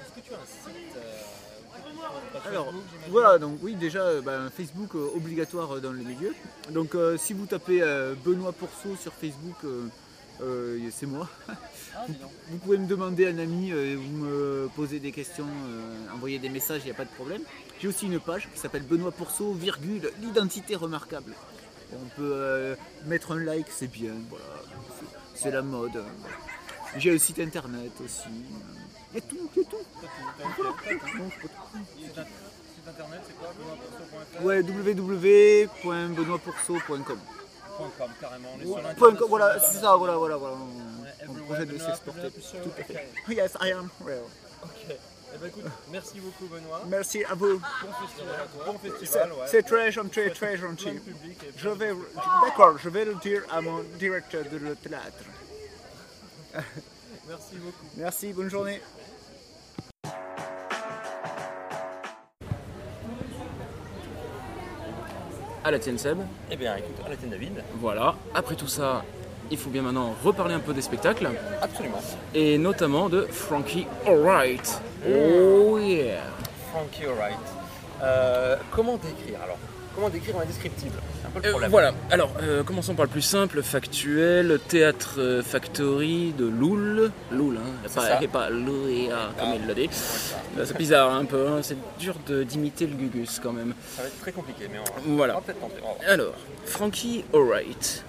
Est-ce 0.00 0.14
que 0.14 0.20
tu 0.24 0.32
as 0.32 0.36
un 0.36 0.46
site 0.46 0.96
euh, 0.96 2.48
Alors 2.48 2.66
Facebook, 2.66 2.84
voilà, 3.08 3.38
donc 3.38 3.58
oui 3.62 3.74
déjà 3.74 4.02
euh, 4.02 4.20
ben, 4.20 4.50
Facebook 4.50 4.94
euh, 4.94 5.16
obligatoire 5.16 5.76
euh, 5.76 5.80
dans 5.80 5.90
le 5.90 5.98
milieu. 5.98 6.32
Donc 6.70 6.94
euh, 6.94 7.16
si 7.16 7.32
vous 7.32 7.46
tapez 7.46 7.80
Benoît 8.24 8.52
Pourceau 8.52 8.94
sur 8.94 9.12
Facebook, 9.14 9.66
c'est 10.92 11.06
moi. 11.06 11.28
Ah. 11.92 12.06
Vous 12.50 12.58
pouvez 12.58 12.78
me 12.78 12.86
demander 12.86 13.26
un 13.26 13.38
ami, 13.38 13.72
euh, 13.72 13.96
vous 13.98 14.24
me 14.24 14.70
posez 14.76 15.00
des 15.00 15.10
questions, 15.10 15.46
envoyer 16.14 16.38
des 16.38 16.48
messages, 16.48 16.82
il 16.82 16.84
n'y 16.84 16.92
a 16.92 16.94
pas 16.94 17.04
de 17.04 17.10
problème. 17.10 17.42
J'ai 17.80 17.88
aussi 17.88 18.06
une 18.06 18.20
page 18.20 18.48
qui 18.54 18.60
s'appelle 18.60 18.84
Benoît 18.84 19.10
Pourceau, 19.10 19.52
virgule, 19.52 20.08
l'identité 20.22 20.76
remarquable. 20.76 21.34
On 21.92 22.06
peut 22.16 22.32
euh, 22.34 22.74
mettre 23.06 23.32
un 23.32 23.40
like, 23.40 23.66
c'est 23.70 23.86
bien, 23.88 24.12
voilà. 24.28 24.44
C'est- 25.34 25.50
la 25.50 25.62
mode. 25.62 26.04
J'ai 26.96 27.14
un 27.14 27.18
site 27.18 27.38
internet 27.38 27.92
aussi. 28.04 28.28
A 29.16 29.20
tout, 29.20 29.48
a 29.50 29.54
tout. 29.54 29.66
Site 29.66 29.76
in- 32.18 32.24
Site 32.24 32.88
internet, 32.88 33.20
c'est 33.26 33.36
quoi 33.38 33.48
benoîtpourceau.fr 33.58 34.42
Ouais, 34.44 34.60
www.benoîtpourceau.com. 34.62 37.18
.com, 37.98 38.10
carrément. 38.20 38.48
On 38.56 38.60
est 38.60 38.66
sur 38.66 38.76
l'internet. 38.76 38.98
com, 39.18 39.28
Voilà, 39.28 39.58
c'est 39.60 39.78
ça, 39.78 39.96
voilà, 39.96 40.16
voilà, 40.16 40.36
voilà. 40.36 40.56
On 40.56 41.30
On 41.30 41.34
projette 41.44 41.68
de 41.68 41.78
s'exporter. 41.78 42.30
Tout 42.30 42.70
à 42.78 42.82
fait. 42.84 43.08
Yes, 43.28 43.52
I 43.60 43.72
am. 43.72 43.88
well. 44.04 44.22
Ok. 44.64 44.96
Eh 45.34 45.38
ben 45.38 45.46
écoute, 45.48 45.64
merci 45.90 46.20
beaucoup 46.20 46.46
Benoît. 46.46 46.82
Merci 46.88 47.24
à 47.24 47.34
vous. 47.34 47.58
Bon 47.58 47.92
festival 48.06 48.34
à 48.34 48.46
toi. 48.46 48.64
Bon 48.66 48.78
C'est 48.82 48.90
festival, 48.90 49.32
ouais. 49.32 49.46
c'est 49.46 49.62
très 49.62 49.92
gentil, 49.92 50.30
très 50.34 50.56
gentil. 50.56 51.00
Je 51.56 51.68
vais, 51.68 51.92
d'accord, 52.44 52.78
je 52.78 52.88
vais 52.88 53.04
le 53.04 53.14
dire 53.16 53.42
à 53.50 53.60
mon 53.60 53.82
directeur 53.98 54.44
de 54.50 54.56
le 54.58 54.74
théâtre. 54.76 55.24
Merci 57.28 57.56
beaucoup. 57.56 57.86
Merci, 57.96 58.32
bonne 58.32 58.50
journée. 58.50 58.80
À 65.62 65.70
la 65.70 65.78
tienne 65.78 65.98
Seb. 65.98 66.18
Eh 66.50 66.56
bien, 66.56 66.74
écoute, 66.76 66.96
à 67.04 67.08
la 67.08 67.16
tienne 67.16 67.30
David. 67.30 67.62
Voilà. 67.74 68.16
Après 68.34 68.56
tout 68.56 68.66
ça, 68.66 69.04
il 69.50 69.58
faut 69.58 69.70
bien 69.70 69.82
maintenant 69.82 70.14
reparler 70.24 70.54
un 70.54 70.60
peu 70.60 70.72
des 70.72 70.82
spectacles. 70.82 71.28
Absolument. 71.62 72.00
Et 72.34 72.58
notamment 72.58 73.08
de 73.08 73.22
Frankie 73.30 73.86
Alright. 74.06 74.80
Oh 75.08 75.78
yeah. 75.78 76.20
Frankie 76.72 77.04
Alright. 77.06 77.36
Euh, 78.02 78.56
comment 78.70 78.96
décrire 78.96 79.40
alors? 79.42 79.58
Comment 79.94 80.08
décrire 80.08 80.38
un 80.40 80.44
descriptif 80.46 80.92
C'est 81.20 81.26
un 81.26 81.30
peu 81.30 81.40
le 81.40 81.46
Euh, 81.46 81.50
problème. 81.50 81.70
voilà, 81.72 81.92
alors 82.12 82.30
euh, 82.42 82.62
commençons 82.62 82.94
par 82.94 83.06
le 83.06 83.10
plus 83.10 83.20
simple, 83.22 83.60
factuel, 83.60 84.60
théâtre 84.68 85.42
factory 85.44 86.32
de 86.38 86.46
Loul. 86.46 87.10
Loul, 87.32 87.56
hein, 87.58 87.70
C'est 87.86 87.94
pas, 87.96 88.08
ça. 88.08 88.20
pas 88.32 88.50
Louéa, 88.50 89.30
comme 89.38 89.48
il 89.60 89.66
l'a 89.66 89.74
dit. 89.74 89.90
C'est 89.92 90.76
bizarre 90.76 91.12
un 91.12 91.24
peu, 91.24 91.48
hein, 91.48 91.58
c'est 91.62 91.76
dur 91.98 92.14
de- 92.28 92.44
d'imiter 92.44 92.86
le 92.86 92.94
Gugus 92.94 93.40
quand 93.42 93.52
même. 93.52 93.74
Ça 93.96 94.02
va 94.02 94.08
être 94.08 94.20
très 94.20 94.32
compliqué, 94.32 94.68
mais 94.72 94.78
on, 94.78 95.16
Voilà. 95.16 95.34
on 95.34 95.40
va 95.40 95.42
peut-être 95.44 95.60
tenter. 95.60 95.82
Alors, 96.08 96.34
Frankie 96.66 97.24
Alright, 97.34 98.04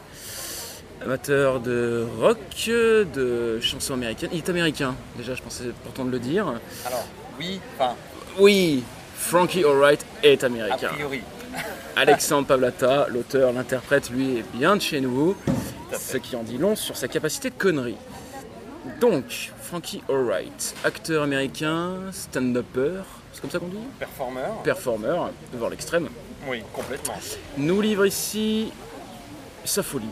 amateur 1.03 1.59
de 1.59 2.05
rock, 2.19 2.37
de 2.67 3.59
chansons 3.61 3.93
américaines. 3.93 4.29
Il 4.33 4.39
est 4.39 4.49
américain, 4.49 4.95
déjà, 5.17 5.33
je 5.35 5.41
pensais 5.41 5.65
important 5.69 6.05
de 6.05 6.11
le 6.11 6.19
dire. 6.19 6.47
Alors, 6.85 7.05
oui, 7.39 7.59
enfin, 7.75 7.95
Oui, 8.39 8.83
Frankie 9.15 9.63
Alright 9.63 10.05
est 10.23 10.43
a 10.43 10.47
américain. 10.47 10.89
priori. 10.93 11.21
Alexandre 11.95 12.47
Pavlata, 12.47 13.07
l'auteur, 13.09 13.51
l'interprète, 13.51 14.09
lui 14.09 14.37
est 14.37 14.45
bien 14.53 14.75
de 14.77 14.81
chez 14.81 15.01
nous, 15.01 15.35
ce 15.99 16.17
qui 16.17 16.35
en 16.35 16.43
dit 16.43 16.57
long 16.57 16.75
sur 16.75 16.95
sa 16.95 17.07
capacité 17.07 17.49
de 17.49 17.55
connerie. 17.55 17.97
Donc, 18.99 19.51
Frankie 19.61 20.01
Alright, 20.09 20.75
acteur 20.83 21.23
américain, 21.23 21.93
stand-upper, 22.11 23.01
c'est 23.33 23.41
comme 23.41 23.49
ça 23.49 23.59
qu'on 23.59 23.67
dit? 23.67 23.77
Performeur. 23.99 24.61
Performeur, 24.63 25.29
de 25.51 25.57
voir 25.57 25.69
l'extrême, 25.69 26.09
Oui, 26.47 26.63
complètement. 26.73 27.15
nous 27.57 27.81
livre 27.81 28.05
ici 28.05 28.71
sa 29.65 29.83
folie, 29.83 30.05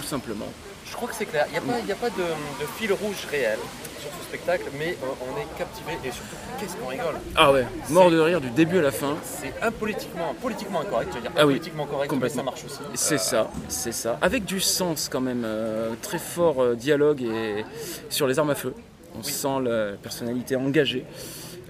tout 0.00 0.06
simplement. 0.06 0.46
Je 0.86 0.92
crois 0.94 1.08
que 1.08 1.14
c'est 1.14 1.26
clair. 1.26 1.44
Il 1.48 1.52
n'y 1.52 1.58
a 1.58 1.60
pas, 1.60 1.78
il 1.80 1.86
y 1.86 1.92
a 1.92 1.96
pas 1.96 2.08
de, 2.10 2.16
de 2.16 2.66
fil 2.78 2.92
rouge 2.92 3.26
réel 3.30 3.58
sur 4.00 4.10
ce 4.18 4.24
spectacle, 4.24 4.64
mais 4.78 4.96
on 5.02 5.38
est 5.38 5.58
captivé 5.58 5.92
et 6.04 6.10
surtout, 6.10 6.36
qu'est-ce 6.58 6.76
qu'on 6.76 6.86
rigole 6.86 7.14
Ah 7.36 7.52
ouais, 7.52 7.66
mort 7.90 8.10
de 8.10 8.18
rire 8.18 8.40
du 8.40 8.48
début 8.50 8.78
à 8.78 8.82
la 8.82 8.90
fin. 8.90 9.16
C'est 9.22 9.52
impolitiquement, 9.62 10.34
politiquement 10.40 10.80
incorrect, 10.80 11.10
je 11.12 11.16
veux 11.16 11.22
dire 11.22 11.32
Ah 11.36 11.46
oui, 11.46 11.54
politiquement 11.54 11.84
correct, 11.86 12.12
mais 12.18 12.28
ça 12.30 12.42
marche 12.42 12.64
aussi. 12.64 12.78
C'est 12.94 13.14
Euh, 13.16 13.18
ça, 13.18 13.50
c'est 13.68 13.92
ça. 13.92 14.18
Avec 14.22 14.44
du 14.46 14.60
sens 14.60 15.08
quand 15.10 15.20
même, 15.20 15.42
euh, 15.44 15.92
très 16.00 16.18
fort 16.18 16.62
euh, 16.62 16.74
dialogue 16.74 17.22
et 17.22 17.64
sur 18.08 18.26
les 18.26 18.38
armes 18.38 18.50
à 18.50 18.54
feu. 18.54 18.72
On 19.18 19.22
sent 19.22 19.60
la 19.64 19.92
personnalité 20.02 20.56
engagée. 20.56 21.04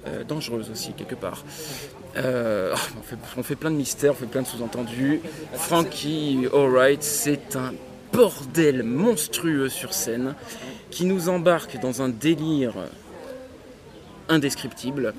euh, 0.07 0.23
dangereuse 0.23 0.71
aussi 0.71 0.93
quelque 0.93 1.17
part. 1.17 1.45
Euh, 2.17 2.73
oh, 2.75 2.79
on, 2.99 3.03
fait, 3.03 3.17
on 3.37 3.43
fait 3.43 3.57
plein 3.57 3.71
de 3.71 3.77
mystères, 3.77 4.13
on 4.13 4.15
fait 4.15 4.27
plein 4.27 4.43
de 4.43 4.47
sous-entendus. 4.47 5.21
Frankie 5.55 6.47
Alright, 6.55 7.03
c'est 7.03 7.57
un 7.57 7.75
bordel 8.13 8.83
monstrueux 8.83 9.69
sur 9.69 9.93
scène 9.95 10.35
qui 10.91 11.05
nous 11.05 11.29
embarque 11.29 11.79
dans 11.81 12.03
un 12.03 12.09
délire 12.09 12.75
indescriptible. 14.29 15.15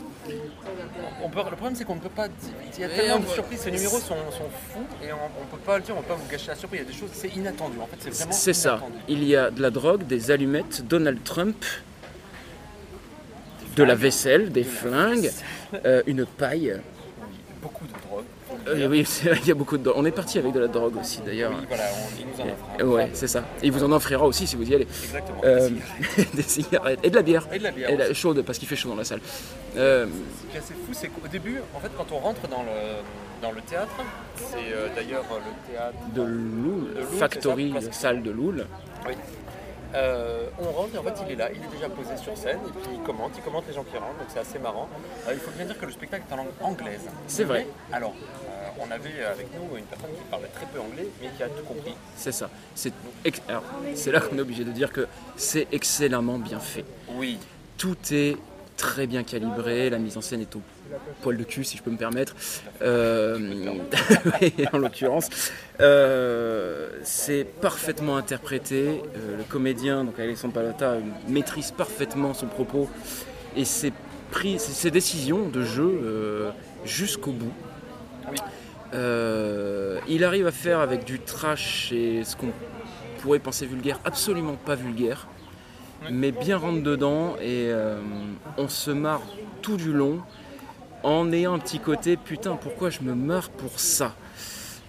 On 1.21 1.29
peut- 1.29 1.39
le 1.49 1.55
problème 1.55 1.75
c'est 1.75 1.83
qu'on 1.85 1.95
ne 1.95 1.99
peut 2.01 2.09
pas 2.09 2.27
dire. 2.27 2.37
Il 2.75 2.81
y 2.81 2.83
a 2.83 2.87
Et 2.87 2.95
tellement 2.95 3.19
de 3.19 3.27
surprises, 3.27 3.59
ces 3.59 3.71
numéros 3.71 3.99
sont, 3.99 4.15
sont 4.31 4.49
fous 4.71 4.85
et 5.03 5.11
on 5.11 5.15
ne 5.15 5.49
peut 5.51 5.57
pas 5.65 5.77
le 5.77 5.83
dire, 5.83 5.93
on 5.95 5.99
ne 5.99 6.03
peut 6.03 6.09
pas 6.09 6.15
vous 6.15 6.29
gâcher 6.29 6.47
la 6.47 6.55
surprise. 6.55 6.81
Il 6.81 6.85
y 6.85 6.87
a 6.89 6.91
des 6.91 6.97
choses, 6.97 7.09
c'est 7.13 7.35
inattendu. 7.35 7.77
En 7.79 7.87
fait, 7.87 7.97
c'est 7.99 8.09
vraiment 8.13 8.31
C'est 8.31 8.53
ça. 8.53 8.69
inattendu. 8.77 8.93
Il 9.09 9.23
y 9.25 9.35
a 9.35 9.51
de 9.51 9.61
la 9.61 9.69
drogue, 9.69 10.05
des 10.07 10.31
allumettes, 10.31 10.87
Donald 10.87 11.23
Trump, 11.23 11.65
de 13.75 13.83
la 13.83 13.95
vaisselle, 13.95 14.51
des 14.51 14.63
flingues, 14.63 15.31
euh, 15.85 16.01
une 16.07 16.25
paille. 16.25 16.79
Beaucoup 17.61 17.85
de 17.85 17.91
drogue. 17.91 18.08
Euh, 18.67 18.87
oui, 18.87 19.05
il 19.41 19.47
y 19.47 19.51
a 19.51 19.53
beaucoup 19.55 19.77
de 19.77 19.83
drogue. 19.83 19.95
On 19.97 20.05
est 20.05 20.11
parti 20.11 20.37
avec 20.37 20.51
de 20.51 20.59
la 20.59 20.67
drogue 20.67 20.97
aussi 20.97 21.21
d'ailleurs. 21.25 21.51
Oui, 21.57 21.65
voilà, 21.67 21.83
on- 21.93 22.19
il 22.19 22.25
nous 22.27 22.41
en 22.41 22.53
offre. 22.53 22.65
Et- 22.79 22.83
ouais, 22.83 23.09
c'est 23.13 23.27
ça. 23.27 23.39
Et 23.61 23.67
il 23.67 23.71
vous 23.71 23.83
en 23.83 23.91
offrira 23.91 24.25
aussi 24.25 24.45
si 24.47 24.55
vous 24.55 24.69
y 24.69 24.75
allez. 24.75 24.87
Exactement. 25.03 25.41
Euh, 25.43 25.69
des 26.33 26.43
cigarettes 26.43 26.99
et 27.03 27.09
de 27.09 27.15
la 27.15 27.21
bière. 27.21 27.47
Et 27.51 27.59
de 27.59 27.63
la 27.63 27.71
bière 27.71 27.89
aussi. 27.99 28.15
chaude 28.15 28.41
parce 28.43 28.57
qu'il 28.59 28.67
fait 28.67 28.75
chaud 28.75 28.89
dans 28.89 28.95
la 28.95 29.03
salle. 29.05 29.21
Euh, 29.77 30.05
Ce 30.05 30.51
qui 30.51 30.57
est 30.57 30.59
assez 30.59 30.73
fou, 30.73 30.93
c'est 30.93 31.07
qu'au 31.07 31.27
début, 31.27 31.61
en 31.75 31.79
fait, 31.79 31.89
quand 31.97 32.07
on 32.11 32.19
rentre 32.19 32.47
dans 32.47 32.63
le, 32.63 33.01
dans 33.41 33.51
le 33.51 33.61
théâtre, 33.61 33.95
c'est 34.35 34.95
d'ailleurs 34.95 35.23
le 35.29 35.71
théâtre 35.73 35.97
de 36.13 36.21
Loul, 36.21 36.93
de 36.93 36.99
Loul, 36.99 37.05
Factory, 37.17 37.73
ça, 37.81 37.91
salle 37.91 38.21
de 38.23 38.31
Loul. 38.31 38.65
Oui. 39.07 39.13
Euh, 39.95 40.45
on 40.59 40.69
rentre 40.71 40.93
et 40.93 40.97
en 40.99 41.03
fait 41.03 41.15
il 41.25 41.31
est 41.31 41.35
là, 41.35 41.49
il 41.51 41.57
est 41.63 41.75
déjà 41.75 41.89
posé 41.89 42.15
sur 42.15 42.37
scène 42.37 42.59
et 42.67 42.71
puis 42.71 42.91
il 42.93 42.99
commente, 43.01 43.31
il 43.35 43.41
commente 43.41 43.63
les 43.67 43.73
gens 43.73 43.83
qui 43.83 43.97
rentrent, 43.97 44.19
donc 44.19 44.27
c'est 44.31 44.37
assez 44.39 44.59
marrant. 44.59 44.87
Euh, 45.27 45.31
il 45.33 45.39
faut 45.39 45.49
bien 45.49 45.65
dire 45.65 45.79
que 45.79 45.85
le 45.87 45.91
spectacle 45.91 46.25
est 46.29 46.33
en 46.33 46.37
langue 46.37 46.47
anglaise. 46.61 47.01
C'est 47.25 47.43
vrai. 47.43 47.65
Mais, 47.89 47.95
alors, 47.97 48.13
on 48.79 48.91
avait 48.91 49.23
avec 49.23 49.47
nous 49.53 49.77
une 49.77 49.85
personne 49.85 50.09
qui 50.11 50.23
parlait 50.29 50.47
très 50.53 50.65
peu 50.67 50.79
anglais 50.79 51.07
mais 51.21 51.29
qui 51.35 51.43
a 51.43 51.47
tout 51.47 51.63
compris. 51.65 51.93
C'est 52.15 52.31
ça. 52.31 52.49
C'est 52.75 52.93
ex- 53.25 53.41
là 53.47 54.19
qu'on 54.21 54.37
est 54.37 54.41
obligé 54.41 54.63
de 54.63 54.71
dire 54.71 54.91
que 54.91 55.07
c'est 55.35 55.67
excellemment 55.71 56.39
bien 56.39 56.59
fait. 56.59 56.85
Oui. 57.13 57.37
Tout 57.77 57.97
est 58.11 58.37
très 58.77 59.07
bien 59.07 59.23
calibré, 59.23 59.89
la 59.89 59.99
mise 59.99 60.15
en 60.15 60.21
scène 60.21 60.39
est 60.41 60.55
au 60.55 60.61
poil 61.21 61.35
de 61.35 61.43
cul 61.43 61.65
si 61.65 61.75
je 61.77 61.83
peux 61.83 61.91
me 61.91 61.97
permettre. 61.97 62.33
Euh, 62.81 63.37
oui, 64.41 64.53
en 64.71 64.77
l'occurrence, 64.77 65.29
Euh, 65.81 66.89
c'est 67.03 67.45
parfaitement 67.61 68.17
interprété. 68.17 69.01
Euh, 69.15 69.37
le 69.37 69.43
comédien, 69.43 70.03
donc 70.03 70.19
Alexandre 70.19 70.53
Palota, 70.53 70.95
maîtrise 71.27 71.71
parfaitement 71.71 72.33
son 72.33 72.47
propos 72.47 72.89
et 73.55 73.65
ses, 73.65 73.91
pris, 74.31 74.59
ses, 74.59 74.91
décisions 74.91 75.47
de 75.49 75.63
jeu 75.63 76.51
jusqu'au 76.85 77.31
bout. 77.31 77.53
Euh, 78.93 79.99
il 80.07 80.23
arrive 80.23 80.47
à 80.47 80.51
faire 80.51 80.79
avec 80.79 81.05
du 81.05 81.19
trash 81.19 81.91
et 81.91 82.23
ce 82.23 82.35
qu'on 82.35 82.51
pourrait 83.21 83.39
penser 83.39 83.65
vulgaire, 83.65 83.99
absolument 84.05 84.55
pas 84.55 84.75
vulgaire, 84.75 85.27
mais 86.09 86.31
bien 86.31 86.57
rentre 86.57 86.81
dedans 86.81 87.35
et 87.41 87.69
euh, 87.69 87.99
on 88.57 88.67
se 88.67 88.91
marre 88.91 89.21
tout 89.61 89.77
du 89.77 89.93
long 89.93 90.21
en 91.03 91.31
ayant 91.31 91.53
un 91.53 91.59
petit 91.59 91.79
côté 91.79 92.17
putain 92.17 92.55
pourquoi 92.55 92.89
je 92.89 93.01
me 93.01 93.13
marre 93.13 93.49
pour 93.49 93.79
ça? 93.79 94.15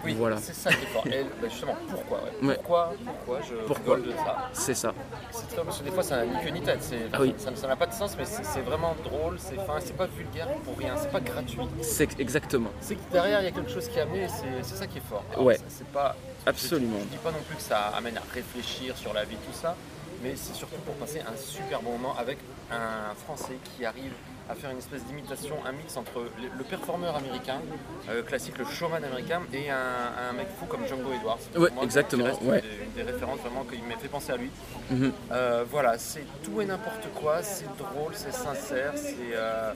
Oui, 0.04 0.14
voilà. 0.14 0.36
c'est 0.38 0.54
ça 0.54 0.70
qui 0.70 0.82
est 0.84 0.88
fort. 0.88 1.06
Et, 1.06 1.24
bah, 1.24 1.48
justement, 1.48 1.76
pourquoi 1.90 2.18
ouais. 2.42 2.46
Ouais. 2.48 2.54
Pourquoi, 2.56 2.92
pourquoi 3.04 3.40
je 3.48 3.54
Pourquoi 3.66 3.96
de 3.98 4.10
ça 4.12 4.48
C'est 4.52 4.74
ça. 4.74 4.94
C'est 5.30 5.48
très 5.48 5.62
parce 5.62 5.78
que 5.78 5.84
des 5.84 5.90
fois 5.90 6.02
ça 6.02 6.16
n'a 6.18 6.26
ni 6.26 6.42
queue 6.44 6.50
ni 6.50 6.62
tête, 6.62 6.82
c'est- 6.82 7.08
Ah 7.12 7.18
oui. 7.20 7.34
ça 7.38 7.66
n'a 7.66 7.76
pas 7.76 7.86
de 7.86 7.92
sens 7.92 8.16
mais 8.18 8.24
c'est 8.24 8.44
c'est 8.44 8.60
vraiment 8.60 8.94
drôle, 9.04 9.38
c'est 9.38 9.56
fin, 9.56 9.78
c'est 9.80 9.96
pas 9.96 10.06
vulgaire 10.06 10.48
pour 10.64 10.76
rien, 10.78 10.94
c'est 10.96 11.10
pas 11.10 11.20
gratuit. 11.20 11.60
C'est 11.82 12.18
exactement. 12.20 12.70
C'est 12.80 12.94
que 12.96 13.12
derrière 13.12 13.40
il 13.40 13.44
y 13.44 13.48
a 13.48 13.52
quelque 13.52 13.70
chose 13.70 13.88
qui 13.88 13.98
est 13.98 14.02
amené 14.02 14.26
c'est 14.28 14.62
c'est 14.62 14.76
ça 14.76 14.86
qui 14.86 14.98
est 14.98 15.08
fort. 15.08 15.24
Alors, 15.32 15.44
Ouais. 15.44 15.56
c'est- 15.56 15.64
C'est 15.80 15.86
pas. 15.88 16.16
Absolument. 16.46 16.96
Je, 17.00 17.04
je 17.04 17.08
dis 17.10 17.16
pas 17.18 17.30
non 17.32 17.42
plus 17.46 17.56
que 17.56 17.62
ça 17.62 17.88
amène 17.96 18.16
à 18.16 18.22
réfléchir 18.32 18.96
sur 18.96 19.12
la 19.12 19.24
vie, 19.24 19.36
tout 19.36 19.52
ça, 19.58 19.76
mais 20.22 20.32
c'est 20.36 20.54
surtout 20.54 20.80
pour 20.86 20.94
passer 20.94 21.20
un 21.20 21.36
super 21.36 21.82
bon 21.82 21.92
moment 21.92 22.14
avec 22.18 22.38
un 22.70 23.14
Français 23.26 23.56
qui 23.64 23.84
arrive 23.84 24.12
à 24.50 24.54
faire 24.54 24.70
une 24.70 24.78
espèce 24.78 25.04
d'imitation, 25.04 25.56
un 25.64 25.72
mix 25.72 25.96
entre 25.96 26.24
le, 26.58 26.64
performeur 26.64 27.16
américain, 27.16 27.60
euh, 28.08 28.22
classique, 28.22 28.58
le 28.58 28.64
showman 28.64 29.02
américain, 29.04 29.42
et 29.52 29.70
un, 29.70 29.76
un 29.76 30.32
mec 30.32 30.48
fou 30.58 30.66
comme 30.66 30.86
Django 30.86 31.12
Edwards. 31.12 31.38
Ouais, 31.56 31.70
moi, 31.72 31.84
exactement, 31.84 32.24
qui 32.24 32.30
reste 32.30 32.42
ouais. 32.42 32.62
Une, 32.84 32.92
des, 32.92 33.10
références 33.10 33.38
vraiment 33.38 33.64
qui 33.64 33.80
m'a 33.88 33.96
fait 33.96 34.08
penser 34.08 34.32
à 34.32 34.36
lui. 34.36 34.50
Mhm. 34.90 35.12
Euh, 35.30 35.64
voilà, 35.70 35.98
c'est 35.98 36.24
tout 36.42 36.60
et 36.60 36.66
n'importe 36.66 37.06
quoi, 37.14 37.42
c'est 37.42 37.68
drôle, 37.76 38.12
c'est 38.14 38.32
sincère, 38.32 38.92
c'est 38.96 39.34
euh, 39.34 39.72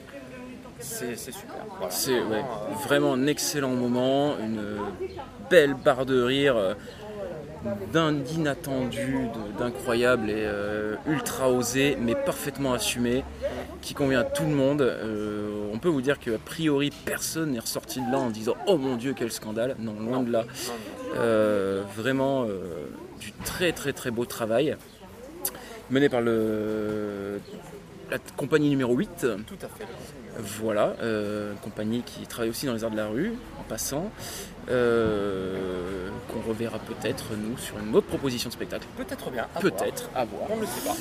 c'est 0.81 1.17
super. 1.17 1.55
Voilà. 1.79 1.91
C'est 1.91 2.21
ouais, 2.21 2.45
Vraiment, 2.85 3.15
un 3.15 3.27
excellent 3.27 3.71
moment, 3.71 4.37
une 4.39 4.79
belle 5.49 5.75
barre 5.75 6.05
de 6.05 6.21
rire, 6.21 6.77
d'inattendu, 7.93 9.29
d'incroyable 9.59 10.31
et 10.31 10.35
euh, 10.37 10.97
ultra 11.07 11.51
osé, 11.51 11.97
mais 12.01 12.15
parfaitement 12.15 12.73
assumé, 12.73 13.25
qui 13.81 13.95
convient 13.95 14.21
à 14.21 14.25
tout 14.25 14.45
le 14.45 14.55
monde. 14.55 14.83
Euh, 14.83 15.71
on 15.73 15.79
peut 15.79 15.89
vous 15.89 16.03
dire 16.03 16.19
qu'a 16.19 16.39
priori 16.39 16.91
personne 17.05 17.53
n'est 17.53 17.61
ressorti 17.61 18.01
de 18.01 18.11
là 18.11 18.19
en 18.19 18.31
disant 18.31 18.55
Oh 18.67 18.77
mon 18.77 18.97
Dieu, 18.97 19.15
quel 19.17 19.33
scandale 19.33 19.77
Non, 19.79 19.95
loin 19.99 20.23
de 20.23 20.31
là. 20.31 20.45
Euh, 21.17 21.83
vraiment 21.97 22.47
du 23.21 23.33
très 23.45 23.73
très 23.73 23.93
très 23.93 24.11
beau 24.11 24.25
travail 24.25 24.77
mené 25.91 26.09
par 26.09 26.21
la 26.21 28.19
compagnie 28.37 28.71
numéro 28.71 28.95
8. 28.95 29.27
Tout 29.47 29.55
à 29.63 29.69
fait. 29.69 29.87
Voilà, 30.39 30.95
euh, 31.01 31.53
une 31.53 31.59
compagnie 31.59 32.03
qui 32.03 32.27
travaille 32.27 32.51
aussi 32.51 32.67
dans 32.67 32.75
les 32.75 32.85
arts 32.85 32.91
de 32.91 32.97
la 32.97 33.07
rue, 33.07 33.35
en 33.59 33.63
passant, 33.63 34.11
euh, 34.69 36.09
qu'on 36.29 36.49
reverra 36.49 36.79
peut-être 36.79 37.37
nous 37.37 37.57
sur 37.57 37.79
une 37.79 37.95
autre 37.95 38.07
proposition 38.07 38.49
de 38.49 38.55
spectacle. 38.55 38.87
Peut-être 38.97 39.31
bien. 39.31 39.47
Peut-être, 39.61 40.11
à 40.15 40.25
voir. 40.25 40.43
On 40.51 40.57
ne 40.57 40.63
le 40.63 40.67
sait 40.67 40.87
pas. 40.87 40.97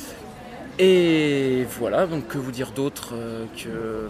Et 0.80 1.66
voilà, 1.80 2.08
donc 2.08 2.28
que 2.28 2.38
vous 2.38 2.52
dire 2.52 2.72
d'autre 2.72 3.14
euh, 3.14 3.46
que 3.56 4.10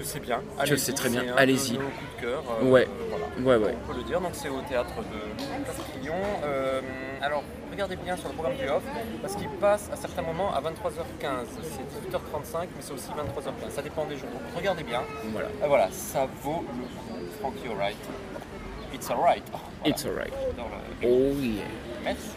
Que 0.00 0.06
c'est 0.06 0.20
bien. 0.20 0.38
Que 0.38 0.62
Allez-y, 0.62 0.78
c'est 0.78 0.92
très 0.94 1.10
bien. 1.10 1.24
Allez-y. 1.36 1.76
euh, 2.24 2.40
Ouais. 2.62 2.88
voilà. 3.10 3.26
Ouais, 3.58 3.66
ouais. 3.66 3.74
On 3.84 3.92
peut 3.92 3.98
le 3.98 4.04
dire. 4.04 4.18
Donc 4.20 4.30
c'est 4.32 4.48
au 4.48 4.60
théâtre 4.62 4.94
de 4.96 5.64
Place 5.64 5.76
Crillon. 5.92 6.14
Euh, 6.42 6.80
alors 7.20 7.42
regardez 7.70 7.96
bien 7.96 8.16
sur 8.16 8.28
le 8.28 8.34
programme 8.34 8.56
du 8.56 8.66
off 8.66 8.82
parce 9.20 9.36
qu'il 9.36 9.48
passe 9.60 9.90
à 9.92 9.96
certains 9.96 10.22
moments 10.22 10.54
à 10.54 10.60
23h15. 10.62 11.46
C'est 11.62 12.08
18h35, 12.10 12.62
mais 12.62 12.80
c'est 12.80 12.94
aussi 12.94 13.08
23h15. 13.10 13.70
Ça 13.74 13.82
dépend 13.82 14.06
des 14.06 14.16
jours. 14.16 14.30
Donc 14.30 14.40
regardez 14.56 14.84
bien. 14.84 15.02
Voilà. 15.32 15.48
Euh, 15.62 15.66
voilà, 15.68 15.88
ça 15.90 16.26
vaut 16.42 16.64
le 16.72 16.84
coup. 16.84 17.26
Frankie 17.40 17.68
Alright. 17.68 17.96
It's 18.94 19.10
alright. 19.10 19.42
Voilà. 19.50 19.64
It's 19.84 20.04
alright. 20.06 20.32
Oh 21.04 21.34
yeah. 21.42 21.62
Merci. 22.02 22.30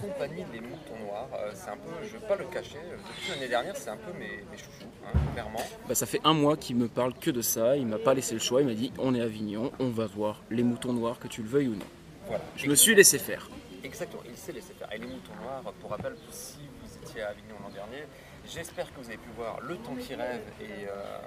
Compagnie 0.00 0.44
des 0.52 0.60
moutons 0.60 0.98
noirs, 1.04 1.28
euh, 1.34 1.50
c'est 1.54 1.70
un 1.70 1.76
peu, 1.76 1.90
je 2.02 2.14
ne 2.14 2.20
vais 2.20 2.26
pas 2.26 2.36
le 2.36 2.44
cacher, 2.44 2.78
euh, 2.78 2.96
depuis 2.96 3.30
l'année 3.30 3.48
dernière, 3.48 3.76
c'est 3.76 3.90
un 3.90 3.96
peu 3.96 4.12
mes, 4.12 4.44
mes 4.50 4.56
chouchous, 4.56 4.88
hein, 5.06 5.18
clairement. 5.34 5.60
Bah, 5.88 5.94
ça 5.94 6.06
fait 6.06 6.20
un 6.24 6.32
mois 6.32 6.56
qu'il 6.56 6.76
me 6.76 6.88
parle 6.88 7.14
que 7.14 7.30
de 7.30 7.42
ça, 7.42 7.76
il 7.76 7.86
m'a 7.86 7.98
pas 7.98 8.14
laissé 8.14 8.34
le 8.34 8.40
choix, 8.40 8.62
il 8.62 8.66
m'a 8.66 8.74
dit 8.74 8.92
on 8.98 9.14
est 9.14 9.20
à 9.20 9.24
Avignon, 9.24 9.72
on 9.78 9.88
va 9.90 10.06
voir 10.06 10.42
les 10.50 10.62
moutons 10.62 10.92
noirs 10.92 11.18
que 11.18 11.28
tu 11.28 11.42
le 11.42 11.48
veuilles 11.48 11.68
ou 11.68 11.74
non. 11.74 11.86
Voilà. 12.26 12.42
Je 12.56 12.66
me 12.68 12.74
suis 12.74 12.94
laissé 12.94 13.18
faire. 13.18 13.48
Exactement, 13.82 14.22
il 14.28 14.36
s'est 14.36 14.52
laissé 14.52 14.72
faire. 14.78 14.88
Et 14.92 14.98
les 14.98 15.06
moutons 15.06 15.34
noirs, 15.42 15.72
pour 15.80 15.90
rappel, 15.90 16.14
si 16.30 16.58
vous 16.82 17.06
étiez 17.06 17.22
à 17.22 17.28
Avignon 17.28 17.56
l'an 17.62 17.70
dernier, 17.70 18.04
j'espère 18.48 18.92
que 18.92 19.00
vous 19.00 19.08
avez 19.08 19.18
pu 19.18 19.30
voir 19.36 19.60
Le 19.60 19.76
temps 19.76 19.96
qui 19.96 20.14
rêve 20.14 20.42
et 20.60 20.86
euh, 20.88 21.18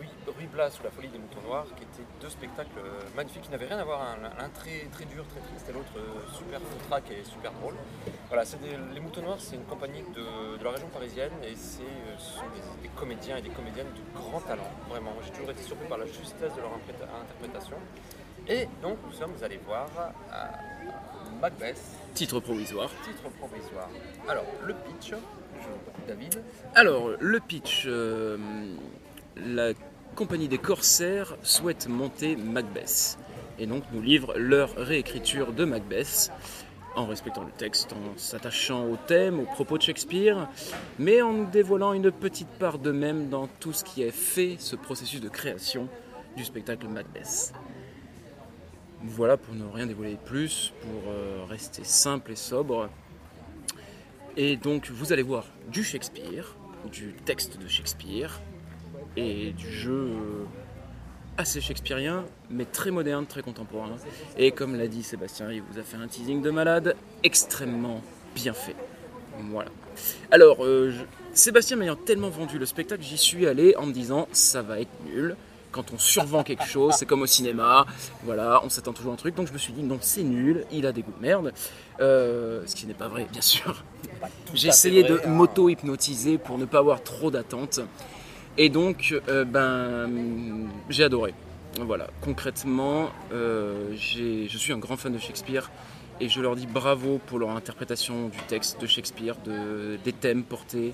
oui, 0.00 0.06
Ruy 0.26 0.46
Blas 0.46 0.76
ou 0.80 0.84
La 0.84 0.90
folie 0.90 1.08
des 1.08 1.18
moutons 1.18 1.40
noirs, 1.46 1.66
qui 1.76 1.82
étaient 1.84 2.06
deux 2.20 2.30
spectacles 2.30 2.78
euh, 2.78 3.00
magnifiques 3.16 3.42
qui 3.42 3.50
n'avaient 3.50 3.66
rien 3.66 3.78
à 3.78 3.84
voir. 3.84 4.00
hein. 4.02 4.16
L'un 4.38 4.48
très, 4.48 4.86
très 4.92 5.04
dur, 5.04 5.24
très 5.28 5.40
triste, 5.40 5.66
et 5.68 5.72
l'autre 5.72 5.92
euh, 5.96 6.20
super 6.36 6.60
full 6.60 6.78
track 6.88 7.04
et 7.10 7.24
super 7.24 7.52
drôle. 7.52 7.74
Voilà, 8.28 8.44
c'est 8.44 8.60
des- 8.60 8.76
les 8.94 9.00
moutons 9.00 9.22
noirs, 9.22 9.38
c'est 9.40 9.56
une 9.56 9.64
compagnie 9.64 10.02
de, 10.14 10.56
de 10.58 10.64
la 10.64 10.70
région 10.70 10.88
parisienne 10.88 11.32
et 11.44 11.54
c'est, 11.56 11.82
euh, 11.82 12.16
ce 12.18 12.38
sont 12.38 12.48
des, 12.54 12.88
des 12.88 12.94
comédiens 12.94 13.36
et 13.36 13.42
des 13.42 13.50
comédiennes 13.50 13.88
de 13.94 14.18
grand 14.18 14.40
talent. 14.40 14.70
Vraiment, 14.88 15.12
j'ai 15.24 15.30
toujours 15.30 15.50
été 15.50 15.62
surpris 15.62 15.86
par 15.88 15.98
la 15.98 16.06
justesse 16.06 16.54
de 16.56 16.60
leur 16.60 16.72
interprétation. 16.74 17.76
Et 18.48 18.66
donc, 18.82 18.98
nous 19.06 19.12
sommes 19.12 19.34
allés 19.42 19.58
voir 19.64 19.86
euh, 20.32 20.46
Macbeth, 21.40 21.78
Titre 22.14 22.40
provisoire. 22.40 22.90
titre 23.04 23.28
provisoire. 23.38 23.88
Alors, 24.28 24.44
le 24.64 24.74
pitch, 24.74 25.10
je... 25.10 26.06
David. 26.08 26.42
Alors, 26.74 27.10
le 27.20 27.40
pitch. 27.40 27.84
euh, 27.86 28.36
la 29.36 29.72
compagnie 30.14 30.48
des 30.48 30.58
corsaires 30.58 31.36
souhaite 31.42 31.88
monter 31.88 32.36
Macbeth. 32.36 33.18
Et 33.58 33.66
donc 33.66 33.84
nous 33.92 34.02
livre 34.02 34.34
leur 34.36 34.74
réécriture 34.76 35.52
de 35.52 35.64
Macbeth, 35.64 36.30
en 36.96 37.06
respectant 37.06 37.44
le 37.44 37.50
texte, 37.50 37.92
en 37.92 38.18
s'attachant 38.18 38.86
au 38.86 38.96
thème, 38.96 39.40
aux 39.40 39.44
propos 39.44 39.78
de 39.78 39.82
Shakespeare, 39.82 40.48
mais 40.98 41.22
en 41.22 41.32
nous 41.32 41.46
dévoilant 41.46 41.92
une 41.92 42.10
petite 42.10 42.48
part 42.48 42.78
d'eux-mêmes 42.78 43.28
dans 43.28 43.46
tout 43.60 43.72
ce 43.72 43.84
qui 43.84 44.04
a 44.04 44.10
fait 44.10 44.56
ce 44.58 44.76
processus 44.76 45.20
de 45.20 45.28
création 45.28 45.88
du 46.36 46.44
spectacle 46.44 46.88
Macbeth. 46.88 47.52
Voilà 49.04 49.36
pour 49.36 49.54
ne 49.54 49.64
rien 49.64 49.86
dévoiler 49.86 50.12
de 50.12 50.18
plus, 50.18 50.72
pour 50.80 51.10
euh, 51.10 51.44
rester 51.48 51.82
simple 51.84 52.32
et 52.32 52.36
sobre. 52.36 52.88
Et 54.36 54.56
donc 54.56 54.90
vous 54.90 55.12
allez 55.12 55.22
voir 55.22 55.46
du 55.68 55.82
Shakespeare, 55.82 56.56
du 56.90 57.14
texte 57.24 57.58
de 57.58 57.68
Shakespeare 57.68 58.40
et 59.16 59.52
du 59.52 59.70
jeu 59.70 59.92
euh, 59.92 60.44
assez 61.36 61.60
shakespearien, 61.60 62.24
mais 62.50 62.64
très 62.64 62.90
moderne, 62.90 63.26
très 63.26 63.42
contemporain. 63.42 63.90
Et 64.36 64.52
comme 64.52 64.76
l'a 64.76 64.86
dit 64.88 65.02
Sébastien, 65.02 65.50
il 65.50 65.62
vous 65.62 65.78
a 65.78 65.82
fait 65.82 65.96
un 65.96 66.06
teasing 66.08 66.42
de 66.42 66.50
malade 66.50 66.96
extrêmement 67.22 68.00
bien 68.34 68.52
fait. 68.52 68.76
Voilà. 69.50 69.70
Alors, 70.30 70.64
euh, 70.64 70.90
je- 70.90 71.04
Sébastien 71.34 71.76
m'ayant 71.76 71.96
tellement 71.96 72.28
vendu 72.28 72.58
le 72.58 72.66
spectacle, 72.66 73.02
j'y 73.02 73.16
suis 73.18 73.46
allé 73.46 73.74
en 73.76 73.86
me 73.86 73.92
disant 73.92 74.28
ça 74.32 74.62
va 74.62 74.80
être 74.80 74.90
nul. 75.06 75.36
Quand 75.70 75.90
on 75.90 75.98
survend 75.98 76.42
quelque 76.42 76.66
chose, 76.66 76.92
c'est 76.98 77.06
comme 77.06 77.22
au 77.22 77.26
cinéma, 77.26 77.86
voilà, 78.24 78.60
on 78.62 78.68
s'attend 78.68 78.92
toujours 78.92 79.12
à 79.12 79.14
un 79.14 79.16
truc. 79.16 79.34
Donc 79.34 79.48
je 79.48 79.54
me 79.54 79.58
suis 79.58 79.72
dit 79.72 79.82
non, 79.82 79.96
c'est 80.02 80.22
nul, 80.22 80.66
il 80.70 80.84
a 80.84 80.92
des 80.92 81.00
goûts 81.00 81.14
de 81.16 81.22
merde. 81.22 81.54
Euh, 82.00 82.62
ce 82.66 82.76
qui 82.76 82.86
n'est 82.86 82.92
pas 82.92 83.08
vrai, 83.08 83.26
bien 83.32 83.40
sûr. 83.40 83.82
J'ai 84.52 84.68
essayé 84.68 85.02
de 85.02 85.18
hein. 85.24 85.28
m'auto-hypnotiser 85.28 86.36
pour 86.36 86.58
ne 86.58 86.66
pas 86.66 86.78
avoir 86.80 87.02
trop 87.02 87.30
d'attentes. 87.30 87.80
Et 88.58 88.68
donc, 88.68 89.14
euh, 89.28 89.44
ben, 89.44 90.10
j'ai 90.90 91.04
adoré. 91.04 91.34
Voilà, 91.80 92.08
concrètement, 92.20 93.10
euh, 93.32 93.94
je 93.96 94.58
suis 94.58 94.72
un 94.74 94.78
grand 94.78 94.98
fan 94.98 95.12
de 95.12 95.18
Shakespeare 95.18 95.70
et 96.20 96.28
je 96.28 96.40
leur 96.40 96.54
dis 96.54 96.66
bravo 96.66 97.18
pour 97.26 97.38
leur 97.38 97.50
interprétation 97.50 98.28
du 98.28 98.38
texte 98.48 98.80
de 98.80 98.86
Shakespeare, 98.86 99.36
de, 99.44 99.96
des 100.04 100.12
thèmes 100.12 100.42
portés, 100.42 100.92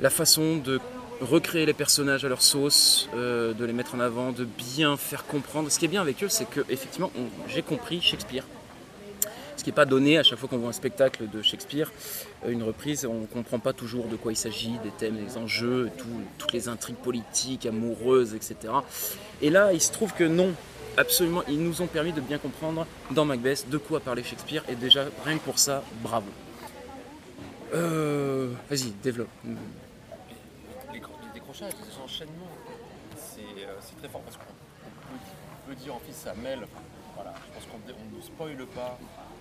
la 0.00 0.10
façon 0.10 0.56
de 0.56 0.80
recréer 1.20 1.66
les 1.66 1.72
personnages 1.72 2.24
à 2.24 2.28
leur 2.28 2.42
sauce, 2.42 3.08
euh, 3.14 3.54
de 3.54 3.64
les 3.64 3.72
mettre 3.72 3.94
en 3.94 4.00
avant, 4.00 4.32
de 4.32 4.44
bien 4.44 4.96
faire 4.96 5.24
comprendre. 5.24 5.70
Ce 5.70 5.78
qui 5.78 5.84
est 5.84 5.88
bien 5.88 6.02
avec 6.02 6.22
eux, 6.24 6.28
c'est 6.28 6.50
que 6.50 6.60
effectivement, 6.68 7.12
j'ai 7.48 7.62
compris 7.62 8.02
Shakespeare. 8.02 8.44
Qui 9.66 9.70
n'est 9.70 9.74
pas 9.74 9.84
donné 9.84 10.16
à 10.16 10.22
chaque 10.22 10.38
fois 10.38 10.48
qu'on 10.48 10.58
voit 10.58 10.68
un 10.68 10.72
spectacle 10.72 11.28
de 11.28 11.42
Shakespeare, 11.42 11.90
euh, 12.44 12.50
une 12.52 12.62
reprise, 12.62 13.04
on 13.04 13.24
comprend 13.26 13.58
pas 13.58 13.72
toujours 13.72 14.06
de 14.06 14.14
quoi 14.14 14.30
il 14.30 14.36
s'agit, 14.36 14.78
des 14.84 14.90
thèmes, 14.90 15.16
des 15.16 15.36
enjeux, 15.38 15.90
tout- 15.98 16.06
toutes 16.38 16.52
les 16.52 16.68
intrigues 16.68 16.94
politiques, 16.98 17.66
amoureuses, 17.66 18.32
etc. 18.34 18.56
Et 19.42 19.50
là, 19.50 19.72
il 19.72 19.80
se 19.80 19.90
trouve 19.90 20.12
que 20.14 20.22
non, 20.22 20.52
absolument, 20.96 21.42
ils 21.48 21.60
nous 21.60 21.82
ont 21.82 21.88
permis 21.88 22.12
de 22.12 22.20
bien 22.20 22.38
comprendre 22.38 22.86
dans 23.10 23.24
Macbeth 23.24 23.68
de 23.68 23.76
quoi 23.76 23.98
parlait 23.98 24.22
Shakespeare, 24.22 24.62
et 24.68 24.76
déjà, 24.76 25.06
rien 25.24 25.36
que 25.36 25.42
pour 25.42 25.58
ça, 25.58 25.82
bravo. 26.00 26.28
Euh, 27.74 28.52
Vas-y, 28.70 28.92
développe. 29.02 29.26
Les, 29.44 29.50
les 30.94 31.00
décrochages, 31.34 31.72
les 31.72 32.04
enchaînements, 32.04 32.54
c'est 33.16 33.40
euh, 33.66 33.74
très 33.98 34.08
fort 34.08 34.20
parce 34.20 34.36
qu'on 34.36 34.44
on 34.44 35.68
peut, 35.68 35.74
dire 35.74 35.92
en 35.92 35.98
fait 35.98 36.12
ça 36.12 36.34
mêle. 36.34 36.60
Voilà, 37.16 37.34
je 37.48 37.54
pense 37.58 37.64
qu'on 37.66 38.16
ne 38.16 38.22
spoile 38.22 38.64
pas. 38.72 38.96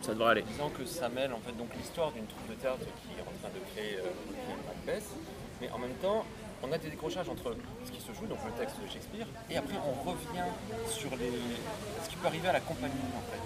Ça 0.05 0.13
devrait 0.13 0.31
aller. 0.37 0.43
En 0.43 0.51
disant 0.51 0.69
que 0.69 0.85
ça 0.85 1.09
mêle 1.09 1.33
en 1.33 1.39
fait 1.39 1.57
donc 1.57 1.73
l'histoire 1.75 2.11
d'une 2.11 2.27
troupe 2.27 2.47
de 2.47 2.53
théâtre 2.53 2.85
qui 3.01 3.17
est 3.17 3.25
en 3.25 3.33
train 3.41 3.49
de 3.49 3.61
créer, 3.73 3.97
euh, 3.97 4.13
Macbeth, 4.69 5.09
mais 5.59 5.71
en 5.71 5.79
même 5.79 5.95
temps 5.97 6.23
on 6.61 6.71
a 6.71 6.77
des 6.77 6.89
décrochages 6.89 7.27
entre 7.27 7.57
ce 7.83 7.91
qui 7.91 7.99
se 7.99 8.13
joue, 8.13 8.27
donc 8.27 8.37
le 8.45 8.51
texte 8.51 8.77
de 8.77 8.85
Shakespeare, 8.85 9.25
et 9.49 9.57
après 9.57 9.73
on 9.81 9.97
revient 10.07 10.45
sur 10.89 11.09
les, 11.17 11.33
ce 12.03 12.09
qui 12.09 12.17
peut 12.17 12.27
arriver 12.27 12.47
à 12.49 12.53
la 12.53 12.59
compagnie 12.59 12.93
en 13.17 13.25
fait, 13.33 13.41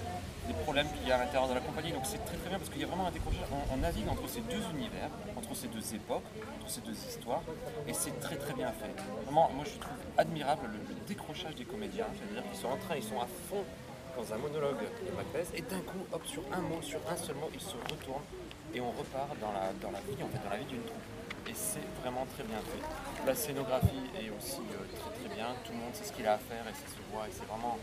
les 0.49 0.53
problèmes 0.65 0.87
qu'il 0.91 1.07
y 1.07 1.11
a 1.13 1.15
à 1.15 1.19
l'intérieur 1.19 1.47
de 1.47 1.53
la 1.53 1.61
compagnie. 1.61 1.93
Donc 1.93 2.03
c'est 2.03 2.23
très 2.25 2.35
très 2.35 2.49
bien 2.49 2.59
parce 2.59 2.69
qu'il 2.69 2.81
y 2.81 2.83
a 2.83 2.87
vraiment 2.87 3.07
un 3.07 3.11
décrochage. 3.11 3.47
On, 3.71 3.77
navigue 3.77 4.09
entre 4.09 4.27
ces 4.27 4.41
deux 4.41 4.63
univers, 4.75 5.09
entre 5.37 5.55
ces 5.55 5.69
deux 5.69 5.95
époques, 5.95 6.27
entre 6.59 6.69
ces 6.69 6.81
deux 6.81 6.99
histoires, 7.07 7.43
et 7.87 7.93
c'est 7.93 8.19
très 8.19 8.35
très 8.35 8.53
bien 8.53 8.67
fait. 8.75 8.91
Vraiment, 9.23 9.49
moi 9.55 9.63
je 9.63 9.79
trouve 9.79 9.95
admirable 10.17 10.67
le, 10.73 10.93
le 10.93 10.99
décrochage 11.07 11.55
des 11.55 11.63
comédiens, 11.63 12.07
c'est-à-dire 12.11 12.43
qu'ils 12.51 12.59
sont 12.59 12.67
en 12.67 12.77
train, 12.77 12.97
ils 12.97 13.03
sont 13.03 13.21
à 13.21 13.27
fond 13.47 13.63
dans 14.17 14.33
un 14.33 14.37
monologue 14.37 14.79
de 14.79 15.11
Macbeth, 15.15 15.51
et 15.55 15.61
d'un 15.61 15.81
coup, 15.81 16.05
hop, 16.11 16.25
sur 16.25 16.43
un 16.51 16.61
mot, 16.61 16.81
sur 16.81 16.99
un 17.09 17.15
seul 17.15 17.35
mot, 17.35 17.49
ils 17.53 17.61
se 17.61 17.75
retournent 17.75 18.23
et 18.73 18.81
on 18.81 18.91
repart 18.91 19.37
dans 19.39 19.51
la, 19.51 19.73
dans 19.81 19.91
la 19.91 19.99
vie, 20.01 20.21
en 20.23 20.27
fait, 20.27 20.43
dans 20.43 20.49
la 20.49 20.57
vie 20.57 20.65
d'une 20.65 20.83
troupe. 20.83 20.97
Et 21.47 21.53
c'est 21.55 21.85
vraiment 22.01 22.25
très 22.35 22.43
bien 22.43 22.59
fait. 22.59 23.25
La 23.25 23.33
scénographie 23.33 24.05
est 24.19 24.29
aussi 24.29 24.61
euh, 24.61 24.85
très 24.99 25.11
très 25.19 25.35
bien, 25.35 25.47
tout 25.65 25.71
le 25.71 25.79
monde 25.79 25.93
sait 25.93 26.03
ce 26.03 26.13
qu'il 26.13 26.27
a 26.27 26.33
à 26.33 26.37
faire 26.37 26.63
et 26.67 26.73
ça 26.73 26.85
se 26.85 27.01
voit, 27.11 27.27
et 27.27 27.31
c'est 27.31 27.45
vraiment. 27.45 27.77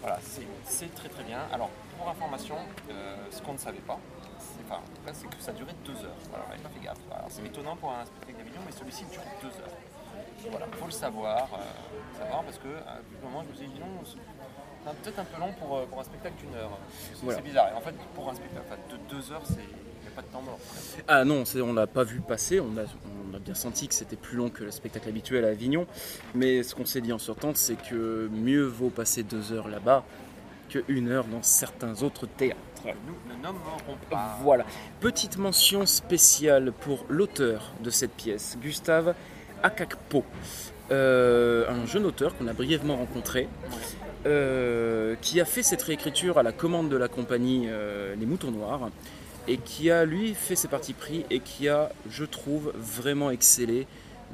Voilà, 0.00 0.20
c'est 0.64 0.94
très 0.94 1.08
très 1.08 1.24
bien. 1.24 1.40
Alors, 1.52 1.70
pour 1.98 2.08
information, 2.08 2.56
euh, 2.90 3.16
ce 3.30 3.42
qu'on 3.42 3.54
ne 3.54 3.58
savait 3.58 3.78
pas, 3.78 3.98
c'est 4.38 4.62
enfin, 4.70 4.80
que 5.28 5.42
ça 5.42 5.52
durait 5.52 5.74
deux 5.84 5.96
heures. 6.04 6.14
Voilà, 6.28 6.44
on 6.46 6.50
n'avait 6.50 6.62
pas 6.62 6.68
fait 6.68 6.84
gaffe. 6.84 6.98
C'est 7.30 7.44
étonnant 7.44 7.74
pour 7.74 7.90
un 7.90 8.04
spectacle 8.04 8.38
d'Avignon, 8.38 8.60
mais 8.64 8.72
celui-ci 8.72 9.04
dure 9.06 9.22
deux 9.42 9.48
heures. 9.48 9.74
Voilà, 10.50 10.66
faut 10.78 10.86
le 10.86 10.92
savoir, 10.92 11.48
euh, 11.52 12.18
savoir 12.18 12.44
parce 12.44 12.58
que 12.58 12.68
à 12.86 12.98
un 12.98 13.24
moment, 13.24 13.42
je 13.42 13.50
me 13.50 13.54
suis 13.56 13.66
dit 13.66 13.80
non, 13.80 14.04
peut-être 15.02 15.18
un 15.18 15.24
peu 15.24 15.40
long 15.40 15.52
pour, 15.60 15.76
euh, 15.78 15.86
pour 15.86 16.00
un 16.00 16.04
spectacle 16.04 16.34
d'une 16.38 16.54
heure. 16.54 16.70
C'est 16.90 17.22
Voilà. 17.22 17.38
c'est 17.38 17.44
bizarre. 17.44 17.70
En 17.76 17.80
fait, 17.80 17.94
pour 18.14 18.28
un 18.28 18.34
spectacle 18.34 18.66
de 18.90 19.14
deux 19.14 19.32
heures, 19.32 19.42
c'est 19.44 20.14
pas 20.14 20.22
de 20.22 20.26
temps 20.28 20.42
mort. 20.42 20.58
Ah 21.06 21.24
non, 21.24 21.44
on 21.62 21.72
l'a 21.72 21.86
pas 21.86 22.04
vu 22.04 22.20
passer, 22.20 22.58
on 22.60 22.76
a, 22.76 22.82
on 23.30 23.36
a 23.36 23.38
bien 23.38 23.54
senti 23.54 23.86
que 23.86 23.94
c'était 23.94 24.16
plus 24.16 24.36
long 24.36 24.48
que 24.50 24.64
le 24.64 24.70
spectacle 24.72 25.08
habituel 25.08 25.44
à 25.44 25.48
Avignon, 25.48 25.86
mais 26.34 26.62
ce 26.64 26.74
qu'on 26.74 26.86
s'est 26.86 27.00
dit 27.00 27.12
en 27.12 27.18
sortant, 27.18 27.52
c'est 27.54 27.76
que 27.80 28.28
mieux 28.32 28.64
vaut 28.64 28.90
passer 28.90 29.22
deux 29.22 29.52
heures 29.52 29.68
là-bas 29.68 30.04
que 30.68 30.80
une 30.88 31.08
heure 31.08 31.24
dans 31.24 31.42
certains 31.42 32.02
autres 32.02 32.26
théâtres. 32.26 32.58
Nous 32.84 33.34
ne 33.36 33.42
nommerons 33.42 33.96
pas. 34.10 34.38
Voilà. 34.42 34.64
Petite 35.00 35.36
mention 35.38 35.86
spéciale 35.86 36.72
pour 36.72 37.04
l'auteur 37.08 37.72
de 37.82 37.90
cette 37.90 38.12
pièce, 38.12 38.58
Gustave 38.60 39.14
Akakpo, 39.62 40.24
Euh, 40.90 41.68
un 41.68 41.84
jeune 41.84 42.06
auteur 42.06 42.34
qu'on 42.34 42.46
a 42.48 42.54
brièvement 42.54 42.96
rencontré, 42.96 43.46
euh, 44.26 45.14
qui 45.20 45.40
a 45.40 45.44
fait 45.44 45.62
cette 45.62 45.82
réécriture 45.82 46.38
à 46.38 46.42
la 46.42 46.52
commande 46.52 46.88
de 46.88 46.96
la 46.96 47.08
compagnie 47.08 47.66
euh, 47.66 48.14
Les 48.16 48.26
Moutons 48.26 48.50
Noirs, 48.50 48.90
et 49.46 49.58
qui 49.58 49.90
a 49.90 50.04
lui 50.04 50.34
fait 50.34 50.56
ses 50.56 50.68
partis 50.68 50.92
pris 50.92 51.24
et 51.30 51.40
qui 51.40 51.68
a, 51.68 51.90
je 52.10 52.24
trouve, 52.24 52.72
vraiment 52.76 53.30
excellé 53.30 53.86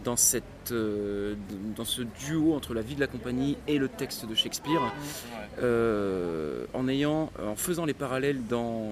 dans, 0.04 0.16
cette, 0.16 0.72
euh, 0.72 1.34
dans 1.76 1.84
ce 1.84 2.02
duo 2.02 2.54
entre 2.54 2.74
la 2.74 2.82
vie 2.82 2.96
de 2.96 3.00
la 3.00 3.06
compagnie 3.06 3.56
et 3.68 3.78
le 3.78 3.88
texte 3.88 4.26
de 4.26 4.34
Shakespeare, 4.34 4.92
en, 5.60 6.88
ayant, 6.88 7.30
en 7.40 7.54
faisant 7.54 7.84
les 7.84 7.94
parallèles 7.94 8.44
dans 8.48 8.90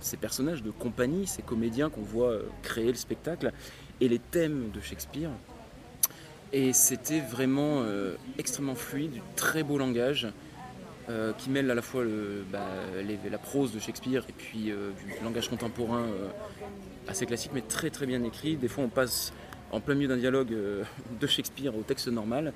ces 0.00 0.16
personnages 0.16 0.62
de 0.62 0.70
compagnie, 0.70 1.26
ces 1.26 1.42
comédiens 1.42 1.90
qu'on 1.90 2.02
voit 2.02 2.36
créer 2.62 2.88
le 2.88 2.94
spectacle, 2.94 3.52
et 4.00 4.08
les 4.08 4.18
thèmes 4.18 4.70
de 4.72 4.80
Shakespeare. 4.80 5.30
Et 6.56 6.72
c'était 6.72 7.18
vraiment 7.18 7.80
euh, 7.80 8.14
extrêmement 8.38 8.76
fluide, 8.76 9.20
très 9.34 9.64
beau 9.64 9.76
langage, 9.76 10.28
euh, 11.08 11.32
qui 11.32 11.50
mêle 11.50 11.68
à 11.68 11.74
la 11.74 11.82
fois 11.82 12.04
bah, 12.52 12.64
la 13.28 13.38
prose 13.38 13.72
de 13.72 13.80
Shakespeare 13.80 14.24
et 14.28 14.32
puis 14.32 14.70
euh, 14.70 14.92
du 14.92 15.24
langage 15.24 15.50
contemporain 15.50 16.06
assez 17.08 17.26
classique, 17.26 17.50
mais 17.54 17.60
très 17.60 17.90
très 17.90 18.06
bien 18.06 18.22
écrit. 18.22 18.54
Des 18.54 18.68
fois, 18.68 18.84
on 18.84 18.88
passe 18.88 19.32
en 19.72 19.80
plein 19.80 19.96
milieu 19.96 20.06
d'un 20.06 20.16
dialogue 20.16 20.54
de 21.20 21.26
Shakespeare 21.26 21.76
au 21.76 21.82
texte 21.82 22.06
normal, 22.06 22.52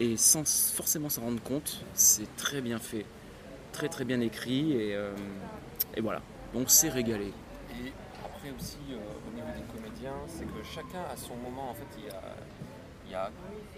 et 0.00 0.18
sans 0.18 0.46
forcément 0.74 1.08
s'en 1.08 1.22
rendre 1.22 1.42
compte, 1.42 1.82
c'est 1.94 2.36
très 2.36 2.60
bien 2.60 2.78
fait, 2.78 3.06
très 3.72 3.88
très 3.88 4.04
bien 4.04 4.20
écrit, 4.20 4.72
et, 4.72 4.94
voilà. 6.02 6.20
Donc 6.52 6.68
c'est 6.68 6.90
régalé. 6.90 7.32
Et 7.70 7.90
après 8.22 8.50
aussi, 8.50 8.76
au 8.90 9.34
niveau 9.34 9.48
des 9.56 9.74
comédiens, 9.74 10.18
c'est 10.26 10.44
que 10.44 10.62
chacun 10.62 11.00
a 11.10 11.16
son 11.16 11.36
moment. 11.36 11.70
En 11.70 11.74
fait, 11.74 11.86
il 11.98 12.04
y 12.04 12.10
a, 12.10 12.20
il 13.10 13.14
y 13.14 13.16
a 13.16 13.30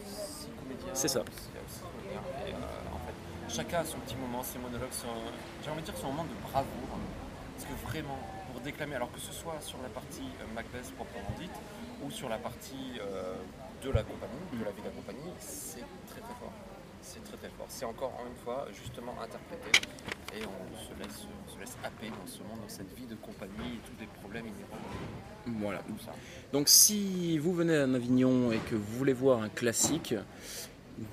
six 0.04 0.48
comédiens. 0.60 0.92
C'est 0.92 1.08
ça. 1.08 1.20
Comédiens. 1.20 2.20
Et 2.46 2.52
euh, 2.52 2.94
en 2.94 3.00
fait, 3.00 3.54
chacun 3.54 3.80
a 3.80 3.84
son 3.84 3.98
petit 3.98 4.16
moment, 4.16 4.42
ses 4.42 4.58
monologues, 4.58 4.92
son, 4.92 5.08
j'ai 5.64 5.70
envie 5.70 5.80
de 5.80 5.86
dire 5.86 5.96
son 5.96 6.08
moment 6.08 6.24
de 6.24 6.50
bravoure. 6.50 6.98
Parce 7.56 7.64
que 7.64 7.86
vraiment, 7.86 8.18
pour 8.52 8.60
déclamer, 8.60 8.96
alors 8.96 9.10
que 9.10 9.20
ce 9.20 9.32
soit 9.32 9.56
sur 9.60 9.78
la 9.82 9.88
partie 9.88 10.28
euh, 10.40 10.54
Macbeth 10.54 10.92
proprement 10.96 11.32
dite, 11.38 11.56
ou 12.04 12.10
sur 12.10 12.28
la 12.28 12.36
partie 12.36 13.00
euh, 13.00 13.36
de 13.82 13.90
la 13.90 14.02
compagnie, 14.02 14.44
de 14.52 14.64
la 14.64 14.70
vie 14.70 14.82
de 14.82 14.86
la 14.86 14.92
compagnie, 14.92 15.32
c'est 15.38 15.84
très 16.10 16.20
très 16.20 16.34
fort. 16.38 16.52
C'est 17.00 17.24
très 17.24 17.36
très 17.36 17.48
fort. 17.48 17.66
C'est 17.68 17.86
encore 17.86 18.12
une 18.28 18.36
fois 18.44 18.66
justement 18.72 19.14
interprété 19.20 19.88
et 20.36 20.42
on 20.44 20.76
se 20.78 21.02
laisse, 21.02 21.26
on 21.46 21.54
se 21.54 21.58
laisse 21.60 21.76
happer 21.84 22.08
dans 22.08 22.26
ce 22.26 22.38
monde, 22.38 22.60
dans 22.62 22.68
cette 22.68 22.94
vie 22.96 23.06
de 23.06 23.14
compagnie 23.16 23.74
et 23.74 23.80
tous 23.86 24.00
les 24.00 24.06
problèmes 24.20 24.46
inhérents. 24.46 25.60
Voilà. 25.60 25.78
Tout 25.80 26.04
ça. 26.04 26.12
Donc 26.52 26.68
si 26.68 27.38
vous 27.38 27.52
venez 27.52 27.76
à 27.76 27.82
Avignon 27.84 28.52
et 28.52 28.58
que 28.58 28.74
vous 28.74 28.96
voulez 28.98 29.12
voir 29.12 29.42
un 29.42 29.48
classique, 29.48 30.14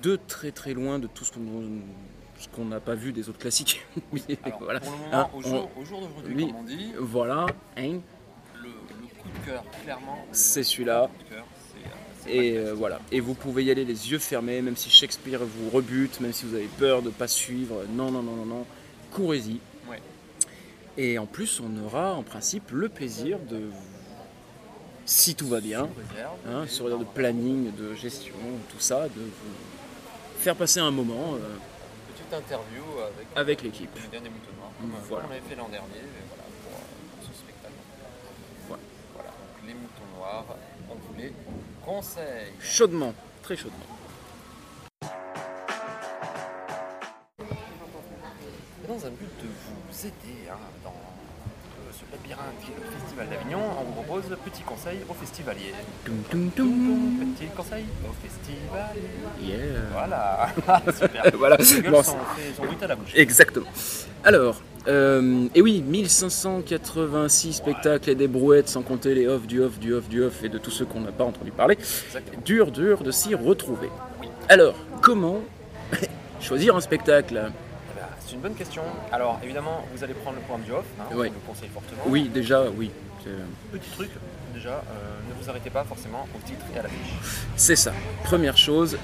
de 0.02 0.16
très 0.28 0.52
très 0.52 0.74
loin 0.74 0.98
de 0.98 1.06
tout 1.06 1.24
ce 1.24 1.32
qu'on 1.32 1.40
ce 2.38 2.48
qu'on 2.48 2.64
n'a 2.66 2.80
pas 2.80 2.94
vu 2.94 3.12
des 3.12 3.28
autres 3.28 3.38
classiques. 3.38 3.84
Alors, 4.44 4.60
voilà. 4.62 4.80
pour 4.80 4.92
le 4.92 4.98
moment, 4.98 5.10
Hein, 5.12 5.28
au 5.34 5.42
jour- 5.42 5.70
au 5.76 5.84
jour 5.84 6.00
d'aujourd'hui, 6.00 6.34
oui, 6.36 6.46
comme 6.46 6.56
on 6.56 6.62
dit, 6.64 6.92
Voilà, 6.98 7.44
hein, 7.76 8.00
Le, 8.62 8.68
le 8.68 9.06
coup 9.20 9.28
de 9.28 9.46
cœur, 9.46 9.62
clairement. 9.82 10.24
c'est 10.32 10.62
celui-là. 10.62 11.10
Euh, 11.32 11.40
Et 12.26 12.56
euh, 12.56 12.72
voilà. 12.74 12.98
Et 13.12 13.20
vous 13.20 13.34
pouvez 13.34 13.64
y 13.64 13.70
aller 13.70 13.84
les 13.84 14.10
yeux 14.10 14.18
fermés, 14.18 14.62
même 14.62 14.76
si 14.76 14.88
Shakespeare 14.88 15.40
vous 15.44 15.68
rebute, 15.70 16.18
même 16.20 16.32
si 16.32 16.46
vous 16.46 16.54
avez 16.54 16.68
peur 16.78 17.02
de 17.02 17.08
ne 17.08 17.12
pas 17.12 17.28
suivre. 17.28 17.82
Non, 17.90 18.10
non, 18.10 18.22
non, 18.22 18.36
non, 18.36 18.46
non. 18.46 18.66
Courez-y. 19.12 19.60
Ouais. 19.88 20.00
Et 20.96 21.18
en 21.18 21.26
plus, 21.26 21.60
on 21.60 21.84
aura 21.84 22.14
en 22.14 22.22
principe 22.22 22.70
le 22.72 22.88
plaisir 22.88 23.38
de, 23.38 23.70
si 25.04 25.34
tout 25.34 25.48
va 25.48 25.60
bien, 25.60 25.88
hein, 26.46 26.66
sur 26.66 26.84
réserve 26.86 27.00
de 27.00 27.06
planning, 27.06 27.74
de 27.74 27.94
gestion, 27.94 28.34
tout 28.70 28.80
ça, 28.80 29.04
de 29.08 29.20
vous 29.20 30.38
faire 30.38 30.56
passer 30.56 30.80
un 30.80 30.90
moment 30.90 31.34
euh, 31.34 31.56
Petite 32.14 32.32
interview 32.32 32.82
avec, 33.02 33.26
avec 33.36 33.62
l'équipe. 33.62 33.90
le 33.94 34.00
comédien 34.00 34.20
des 34.20 34.28
moutons 34.30 34.52
noirs, 34.58 34.70
comme, 34.80 34.90
Voilà. 35.08 35.26
on 35.28 35.30
avait 35.32 35.40
fait 35.40 35.56
l'an 35.56 35.68
dernier, 35.68 35.86
voilà, 36.28 36.44
pour, 36.62 36.72
euh, 36.72 37.16
pour 37.18 37.28
ce 37.28 37.38
spectacle. 37.38 37.74
les 39.66 39.74
moutons 39.74 40.16
noirs, 40.18 40.44
on 40.90 40.94
vous 40.94 41.14
les 41.18 41.32
conseille. 41.84 42.52
Chaudement, 42.60 43.14
très 43.42 43.56
chaudement. 43.56 43.78
Dans 48.90 49.06
un 49.06 49.10
but 49.10 49.30
de 49.40 49.46
vous 49.46 50.06
aider 50.06 50.48
hein, 50.50 50.56
dans 50.82 50.90
euh, 50.90 51.92
ce 51.92 52.02
labyrinthe 52.10 52.58
qui 52.64 52.72
est 52.72 52.74
le 52.74 52.90
Festival 52.98 53.28
d'Avignon, 53.28 53.60
on 53.78 53.84
vous 53.84 54.02
propose 54.02 54.24
petit 54.44 54.62
conseil 54.62 54.98
aux 55.08 55.14
festivaliers. 55.14 55.74
Toum, 56.04 56.16
toum, 56.28 56.50
toum. 56.50 57.34
Petit 57.36 57.46
conseil 57.56 57.84
aux 58.04 58.14
festivaliers. 58.20 59.06
Yeah. 59.40 59.80
Voilà, 59.92 60.48
super. 60.92 61.22
Voilà. 61.38 61.56
Les 61.56 61.82
gueules 61.82 61.92
Bon, 61.92 62.02
sont, 62.02 62.16
sont 62.56 62.82
à 62.82 62.86
la 62.88 62.96
bouche. 62.96 63.12
Exactement. 63.14 63.66
Alors, 64.24 64.60
euh, 64.88 65.46
et 65.54 65.62
oui, 65.62 65.82
1586 65.86 67.52
spectacles 67.52 68.10
et 68.10 68.16
des 68.16 68.26
brouettes, 68.26 68.68
sans 68.68 68.82
compter 68.82 69.14
les 69.14 69.28
off, 69.28 69.46
du 69.46 69.62
off, 69.62 69.78
du 69.78 69.94
off, 69.94 70.08
du 70.08 70.24
off 70.24 70.42
et 70.42 70.48
de 70.48 70.58
tous 70.58 70.72
ceux 70.72 70.84
qu'on 70.84 71.00
n'a 71.00 71.12
pas 71.12 71.24
entendu 71.24 71.52
parler. 71.52 71.78
Exactement. 71.78 72.42
Dur, 72.44 72.72
dur 72.72 73.04
de 73.04 73.12
s'y 73.12 73.36
retrouver. 73.36 73.88
Alors, 74.48 74.74
comment 75.00 75.38
choisir 76.40 76.74
un 76.74 76.80
spectacle? 76.80 77.52
Eh 77.52 77.69
C'est 78.30 78.36
une 78.36 78.42
bonne 78.42 78.54
question. 78.54 78.82
Alors 79.10 79.40
évidemment, 79.42 79.84
vous 79.92 80.04
allez 80.04 80.14
prendre 80.14 80.36
le 80.36 80.42
point 80.42 80.56
du 80.58 80.70
off, 80.70 80.84
hein, 81.00 81.04
Oui. 81.12 81.26
je 81.26 81.32
vous 81.32 81.40
le 81.40 81.52
conseille 81.52 81.68
fortement. 81.74 82.02
Oui, 82.06 82.28
déjà, 82.32 82.62
oui. 82.76 82.92
c'est- 83.24 83.76
Petit 83.76 83.90
truc, 83.90 84.10
déjà, 84.54 84.68
euh, 84.70 84.82
ne 85.28 85.42
vous 85.42 85.50
arrêtez 85.50 85.68
pas 85.68 85.82
forcément 85.82 86.28
au 86.32 86.46
titre 86.46 86.64
et 86.72 86.78
à 86.78 86.82
l'affiche. 86.82 87.12
C'est 87.56 87.74
ça. 87.74 87.92
Première 88.22 88.56
chose, 88.56 88.96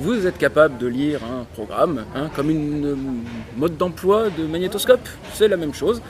vous 0.00 0.26
êtes 0.26 0.38
capable 0.38 0.78
de 0.78 0.86
lire 0.86 1.20
un 1.22 1.44
programme, 1.52 2.06
hein, 2.14 2.30
comme 2.34 2.48
une 2.48 2.86
euh, 2.86 2.96
mode 3.58 3.76
d'emploi 3.76 4.30
de 4.30 4.46
magnétoscope. 4.46 5.06
C'est 5.34 5.48
la 5.48 5.58
même 5.58 5.74
chose. 5.74 6.00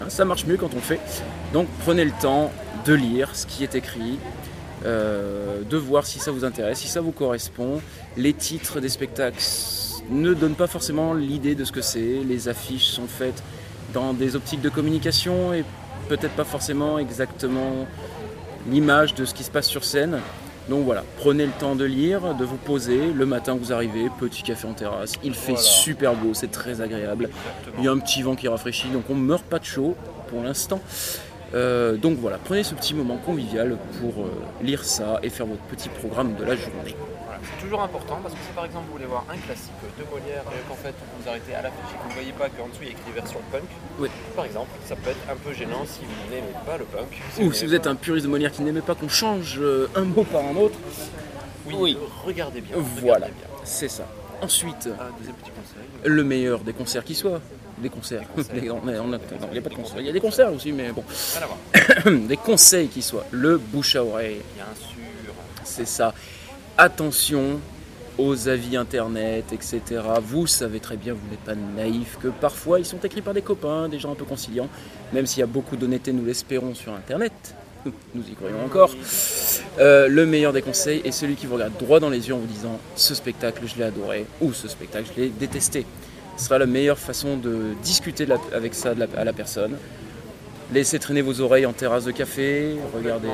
hein, 0.00 0.04
ça 0.08 0.24
marche 0.24 0.46
mieux 0.46 0.56
quand 0.56 0.70
on 0.72 0.76
le 0.76 0.80
fait. 0.82 1.00
Donc 1.52 1.66
prenez 1.84 2.04
le 2.04 2.12
temps 2.22 2.52
de 2.84 2.94
lire 2.94 3.34
ce 3.34 3.46
qui 3.46 3.64
est 3.64 3.74
écrit, 3.74 4.20
euh, 4.84 5.62
de 5.68 5.76
voir 5.76 6.06
si 6.06 6.20
ça 6.20 6.30
vous 6.30 6.44
intéresse, 6.44 6.78
si 6.78 6.86
ça 6.88 7.00
vous 7.00 7.10
correspond. 7.12 7.80
Les 8.16 8.32
titres 8.32 8.78
des 8.78 8.90
spectacles 8.90 9.40
ne 10.10 10.34
donnent 10.34 10.54
pas 10.54 10.66
forcément 10.66 11.14
l'idée 11.14 11.54
de 11.54 11.64
ce 11.64 11.72
que 11.72 11.80
c'est. 11.82 12.20
Les 12.26 12.48
affiches 12.48 12.86
sont 12.86 13.06
faites 13.06 13.42
dans 13.94 14.12
des 14.12 14.36
optiques 14.36 14.60
de 14.60 14.68
communication 14.68 15.52
et 15.52 15.64
peut-être 16.08 16.34
pas 16.34 16.44
forcément 16.44 16.98
exactement 16.98 17.86
l'image 18.70 19.14
de 19.14 19.24
ce 19.24 19.34
qui 19.34 19.44
se 19.44 19.50
passe 19.50 19.66
sur 19.66 19.84
scène. 19.84 20.18
Donc 20.68 20.84
voilà, 20.84 21.04
prenez 21.18 21.46
le 21.46 21.52
temps 21.52 21.76
de 21.76 21.84
lire, 21.84 22.34
de 22.34 22.44
vous 22.44 22.56
poser. 22.56 23.12
Le 23.14 23.24
matin, 23.26 23.56
vous 23.60 23.72
arrivez, 23.72 24.08
petit 24.18 24.42
café 24.42 24.66
en 24.66 24.72
terrasse. 24.72 25.12
Il 25.22 25.34
fait 25.34 25.52
Voilà. 25.52 25.62
super 25.62 26.14
beau, 26.14 26.34
c'est 26.34 26.50
très 26.50 26.80
agréable. 26.80 27.30
Il 27.78 27.84
y 27.84 27.88
a 27.88 27.92
un 27.92 27.98
petit 27.98 28.22
vent 28.22 28.34
qui 28.34 28.48
rafraîchit, 28.48 28.88
donc 28.88 29.04
on 29.08 29.14
ne 29.14 29.20
meurt 29.20 29.44
pas 29.44 29.60
de 29.60 29.64
chaud 29.64 29.96
pour 30.28 30.42
l'instant. 30.42 30.80
Euh, 31.54 31.96
donc 31.96 32.18
voilà, 32.18 32.38
prenez 32.44 32.64
ce 32.64 32.74
petit 32.74 32.94
moment 32.94 33.16
convivial 33.16 33.78
pour 34.00 34.24
euh, 34.24 34.30
lire 34.60 34.84
ça 34.84 35.20
et 35.22 35.30
faire 35.30 35.46
votre 35.46 35.62
petit 35.62 35.88
programme 35.88 36.34
de 36.34 36.42
la 36.42 36.56
journée. 36.56 36.96
Voilà, 37.38 37.50
c'est 37.56 37.62
toujours 37.64 37.82
important 37.82 38.18
parce 38.22 38.34
que 38.34 38.40
si 38.40 38.52
par 38.54 38.64
exemple 38.64 38.86
vous 38.86 38.92
voulez 38.92 39.06
voir 39.06 39.24
un 39.30 39.36
classique 39.36 39.72
de 39.98 40.04
Molière 40.10 40.42
et 40.52 40.68
qu'en 40.68 40.74
fait 40.74 40.90
vous 40.98 41.22
vous 41.22 41.28
arrêtez 41.28 41.54
à 41.54 41.62
l'affiche 41.62 41.90
et 41.92 41.96
que 41.96 42.02
vous 42.02 42.08
ne 42.08 42.14
voyez 42.14 42.32
pas 42.32 42.48
qu'en 42.48 42.68
dessous 42.68 42.80
il 42.82 42.86
y 42.86 42.90
a 42.90 42.92
écrit 42.92 43.12
version 43.14 43.40
punk, 43.52 43.62
Oui. 43.98 44.08
par 44.34 44.44
exemple, 44.44 44.70
ça 44.86 44.96
peut 44.96 45.10
être 45.10 45.30
un 45.30 45.36
peu 45.36 45.52
gênant 45.52 45.84
si 45.86 46.00
vous 46.00 46.34
n'aimez 46.34 46.52
pas 46.64 46.76
le 46.78 46.84
punk. 46.84 47.20
Ou 47.40 47.52
si 47.52 47.66
vous 47.66 47.74
êtes 47.74 47.86
un 47.86 47.94
puriste 47.94 48.26
de 48.26 48.30
Molière 48.30 48.52
qui 48.52 48.62
n'aimait 48.62 48.80
pas 48.80 48.94
qu'on 48.94 49.08
change 49.08 49.58
euh, 49.60 49.88
un 49.94 50.02
mot 50.04 50.24
par 50.24 50.44
un 50.44 50.56
autre, 50.56 50.78
Oui, 51.72 51.96
regardez 52.24 52.60
bien. 52.60 52.76
voilà, 53.00 53.28
c'est 53.64 53.88
ça. 53.88 54.06
Ensuite, 54.42 54.88
le 56.04 56.24
meilleur 56.24 56.60
des 56.60 56.72
concerts 56.72 57.04
qui 57.04 57.14
soit. 57.14 57.40
Des 57.78 57.88
concerts. 57.90 58.22
Les- 58.54 58.70
on 58.70 58.86
a- 58.88 58.92
on 59.00 59.12
a- 59.12 59.18
non, 59.18 59.18
il 59.48 59.52
n'y 59.52 59.58
a 59.58 59.62
pas 59.62 59.68
de 59.70 59.74
concerts. 59.74 60.00
Il 60.00 60.06
y 60.06 60.08
a 60.08 60.12
des 60.12 60.20
concerts 60.20 60.52
aussi, 60.52 60.72
mais 60.72 60.92
bon. 60.92 61.04
Des 62.26 62.36
conseils 62.36 62.88
qui 62.88 63.02
soient. 63.02 63.24
Le 63.30 63.58
bouche 63.58 63.96
à 63.96 64.04
oreille. 64.04 64.40
Bien 64.54 64.64
sûr. 64.78 65.32
C'est 65.64 65.86
ça. 65.86 66.14
Attention 66.78 67.58
aux 68.18 68.48
avis 68.48 68.76
internet, 68.76 69.46
etc. 69.52 69.80
Vous 70.22 70.46
savez 70.46 70.78
très 70.78 70.98
bien, 70.98 71.14
vous 71.14 71.30
n'êtes 71.30 71.40
pas 71.40 71.54
naïf, 71.54 72.18
que 72.22 72.28
parfois 72.28 72.78
ils 72.78 72.84
sont 72.84 72.98
écrits 72.98 73.22
par 73.22 73.32
des 73.32 73.40
copains, 73.40 73.88
des 73.88 73.98
gens 73.98 74.12
un 74.12 74.14
peu 74.14 74.26
conciliants, 74.26 74.68
même 75.14 75.24
s'il 75.24 75.40
y 75.40 75.42
a 75.42 75.46
beaucoup 75.46 75.76
d'honnêteté, 75.76 76.12
nous 76.12 76.24
l'espérons, 76.24 76.74
sur 76.74 76.92
internet. 76.92 77.32
Nous 78.14 78.24
y 78.28 78.34
croyons 78.34 78.62
encore. 78.64 78.90
Euh, 79.78 80.08
le 80.08 80.26
meilleur 80.26 80.52
des 80.52 80.60
conseils 80.60 81.00
est 81.04 81.12
celui 81.12 81.36
qui 81.36 81.46
vous 81.46 81.54
regarde 81.54 81.78
droit 81.78 82.00
dans 82.00 82.10
les 82.10 82.28
yeux 82.28 82.34
en 82.34 82.38
vous 82.38 82.46
disant 82.46 82.80
ce 82.96 83.14
spectacle 83.14 83.62
je 83.66 83.76
l'ai 83.78 83.84
adoré 83.84 84.26
ou 84.40 84.52
ce 84.52 84.66
spectacle 84.66 85.08
je 85.16 85.22
l'ai 85.22 85.28
détesté. 85.28 85.86
Ce 86.36 86.46
sera 86.46 86.58
la 86.58 86.66
meilleure 86.66 86.98
façon 86.98 87.36
de 87.36 87.74
discuter 87.82 88.26
avec 88.52 88.74
ça 88.74 88.92
à 89.16 89.24
la 89.24 89.32
personne. 89.32 89.76
Laissez 90.72 90.98
traîner 90.98 91.22
vos 91.22 91.40
oreilles 91.40 91.64
en 91.66 91.72
terrasse 91.72 92.04
de 92.04 92.10
café, 92.10 92.74
regardez, 92.94 93.28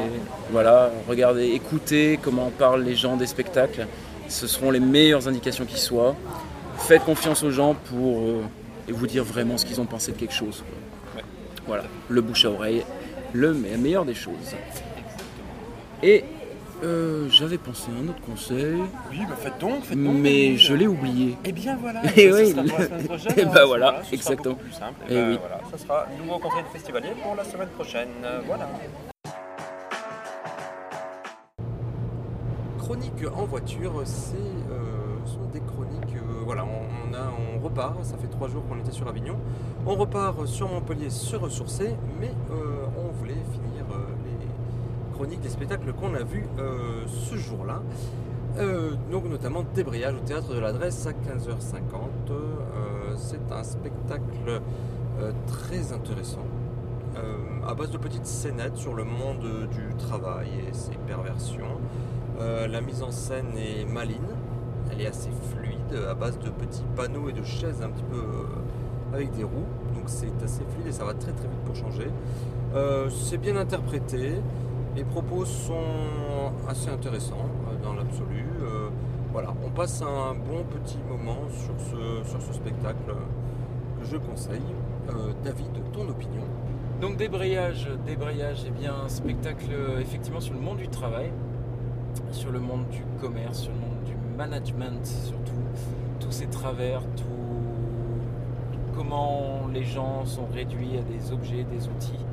voilà, 0.50 0.90
regardez, 1.08 1.46
écoutez 1.52 2.18
comment 2.22 2.50
parlent 2.50 2.82
les 2.82 2.94
gens 2.94 3.16
des 3.16 3.26
spectacles. 3.26 3.86
Ce 4.28 4.46
seront 4.46 4.70
les 4.70 4.80
meilleures 4.80 5.26
indications 5.28 5.64
qui 5.64 5.80
soient. 5.80 6.14
Faites 6.76 7.04
confiance 7.04 7.42
aux 7.42 7.50
gens 7.50 7.74
pour 7.88 8.20
euh, 8.20 8.42
vous 8.88 9.06
dire 9.06 9.24
vraiment 9.24 9.56
ce 9.56 9.64
qu'ils 9.64 9.80
ont 9.80 9.86
pensé 9.86 10.12
de 10.12 10.16
quelque 10.18 10.34
chose. 10.34 10.62
quoi. 11.14 11.22
Voilà, 11.66 11.84
le 12.08 12.20
bouche 12.20 12.44
à 12.44 12.50
oreille, 12.50 12.82
le 13.32 13.54
me- 13.54 13.76
meilleur 13.78 14.04
des 14.04 14.14
choses. 14.14 14.54
Et 16.02 16.24
euh, 16.82 17.28
j'avais 17.30 17.58
pensé 17.58 17.90
à 17.90 18.02
un 18.04 18.08
autre 18.08 18.20
conseil. 18.20 18.76
Oui, 19.10 19.18
bah 19.28 19.36
faites 19.36 19.58
donc, 19.60 19.84
faites 19.84 20.02
donc. 20.02 20.16
Mais 20.16 20.56
je 20.56 20.74
l'ai 20.74 20.86
oublié. 20.86 21.36
Eh 21.44 21.52
bien 21.52 21.76
voilà, 21.80 22.02
Et 22.16 22.30
ça 22.30 22.36
oui, 22.38 22.50
sera 22.50 22.62
pour 22.62 22.78
la 22.78 22.78
le- 22.78 22.86
semaine 22.88 23.04
prochaine. 23.08 23.38
Et 23.38 23.42
hein, 23.42 23.50
bah 23.54 23.64
voilà, 23.66 23.94
ce 24.02 24.04
sera 24.04 24.14
exactement. 24.14 24.54
plus 24.56 24.72
simple. 24.72 25.00
Et 25.08 25.14
Et 25.14 25.16
bah 25.20 25.26
oui. 25.30 25.38
voilà, 25.40 25.60
ça 25.70 25.78
sera 25.78 26.06
nouveau 26.18 26.38
conseil 26.38 26.62
de 26.62 26.68
festivalier 26.68 27.10
pour 27.22 27.34
la 27.36 27.44
semaine 27.44 27.68
prochaine. 27.68 28.08
Voilà. 28.46 28.68
Chroniques 32.78 33.24
en 33.34 33.44
voiture, 33.44 33.92
c'est 34.04 34.36
euh, 34.36 35.24
sont 35.24 35.46
des 35.52 35.60
chroniques. 35.60 36.16
euh, 36.16 36.42
voilà, 36.44 36.64
on, 36.64 37.10
on 37.10 37.14
a, 37.14 37.32
on 37.56 37.62
repart. 37.64 38.04
Ça 38.04 38.16
fait 38.18 38.26
trois 38.28 38.48
jours 38.48 38.64
qu'on 38.68 38.78
était 38.78 38.90
sur 38.90 39.06
Avignon. 39.08 39.36
On 39.86 39.94
repart 39.94 40.46
sur 40.46 40.68
Montpellier 40.68 41.08
se 41.10 41.36
ressourcer, 41.36 41.94
mais 42.20 42.32
euh, 42.50 42.84
on 42.98 43.12
voulait 43.12 43.34
finir 43.52 43.71
les 45.22 45.28
chroniques 45.28 45.40
des 45.40 45.50
spectacles 45.50 45.92
qu'on 45.92 46.14
a 46.14 46.22
vus 46.22 46.46
euh, 46.58 47.04
ce 47.06 47.36
jour-là. 47.36 47.80
Euh, 48.58 48.92
donc 49.10 49.24
notamment 49.28 49.64
Débrayage 49.74 50.14
au 50.14 50.26
théâtre 50.26 50.52
de 50.54 50.58
l'adresse 50.58 51.06
à 51.06 51.12
15h50. 51.12 52.30
Euh, 52.30 53.14
c'est 53.16 53.52
un 53.52 53.62
spectacle 53.62 54.60
très 55.46 55.92
intéressant. 55.92 56.46
à 57.66 57.74
base 57.74 57.90
de 57.90 57.98
petites 57.98 58.26
scénettes 58.26 58.76
sur 58.76 58.94
le 58.94 59.04
monde 59.04 59.68
du 59.70 59.94
travail 59.96 60.48
et 60.68 60.74
ses 60.74 60.96
perversions. 61.06 61.78
La 62.40 62.80
mise 62.80 63.02
en 63.02 63.12
scène 63.12 63.56
est 63.56 63.84
maline, 63.84 64.32
elle 64.90 65.02
est 65.02 65.06
assez 65.06 65.30
fluide, 65.50 65.94
à 66.10 66.14
base 66.14 66.38
de 66.40 66.50
petits 66.50 66.82
panneaux 66.96 67.28
et 67.28 67.32
de 67.32 67.44
chaises 67.44 67.82
un 67.82 67.90
petit 67.90 68.04
peu 68.10 68.24
avec 69.14 69.30
des 69.32 69.44
roues. 69.44 69.70
Donc 69.94 70.04
c'est 70.06 70.42
assez 70.42 70.64
fluide 70.72 70.88
et 70.88 70.92
ça 70.92 71.04
va 71.04 71.14
très 71.14 71.32
très 71.32 71.46
vite 71.46 71.62
pour 71.64 71.76
changer. 71.76 72.10
C'est 73.10 73.38
bien 73.38 73.56
interprété, 73.56 74.40
les 74.94 75.04
propos 75.04 75.44
sont 75.44 76.52
assez 76.68 76.90
intéressants 76.90 77.48
euh, 77.68 77.82
dans 77.82 77.94
l'absolu. 77.94 78.44
Euh, 78.60 78.88
voilà, 79.32 79.54
on 79.64 79.70
passe 79.70 80.02
un 80.02 80.34
bon 80.34 80.64
petit 80.64 80.98
moment 81.08 81.38
sur 81.48 81.74
ce, 81.80 82.52
spectacle 82.52 83.10
euh, 83.10 84.00
que 84.00 84.06
je 84.06 84.16
conseille. 84.16 84.62
David, 85.42 85.66
ton 85.92 86.08
opinion 86.08 86.42
Donc 87.00 87.16
débrayage, 87.16 87.88
débrayage, 88.06 88.62
eh 88.68 88.70
bien 88.70 88.94
un 89.04 89.08
spectacle 89.08 89.66
effectivement 90.00 90.40
sur 90.40 90.54
le 90.54 90.60
monde 90.60 90.78
du 90.78 90.86
travail, 90.88 91.32
sur 92.30 92.52
le 92.52 92.60
monde 92.60 92.84
du 92.90 93.02
commerce, 93.20 93.62
sur 93.62 93.72
le 93.72 93.78
monde 93.78 94.04
du 94.06 94.14
management 94.38 95.04
surtout, 95.04 95.60
tous 96.20 96.30
ces 96.30 96.46
travers, 96.46 97.00
tout 97.16 97.24
comment 98.94 99.66
les 99.74 99.82
gens 99.82 100.24
sont 100.24 100.46
réduits 100.54 100.96
à 100.98 101.02
des 101.02 101.32
objets, 101.32 101.64
des 101.64 101.88
outils. 101.88 102.24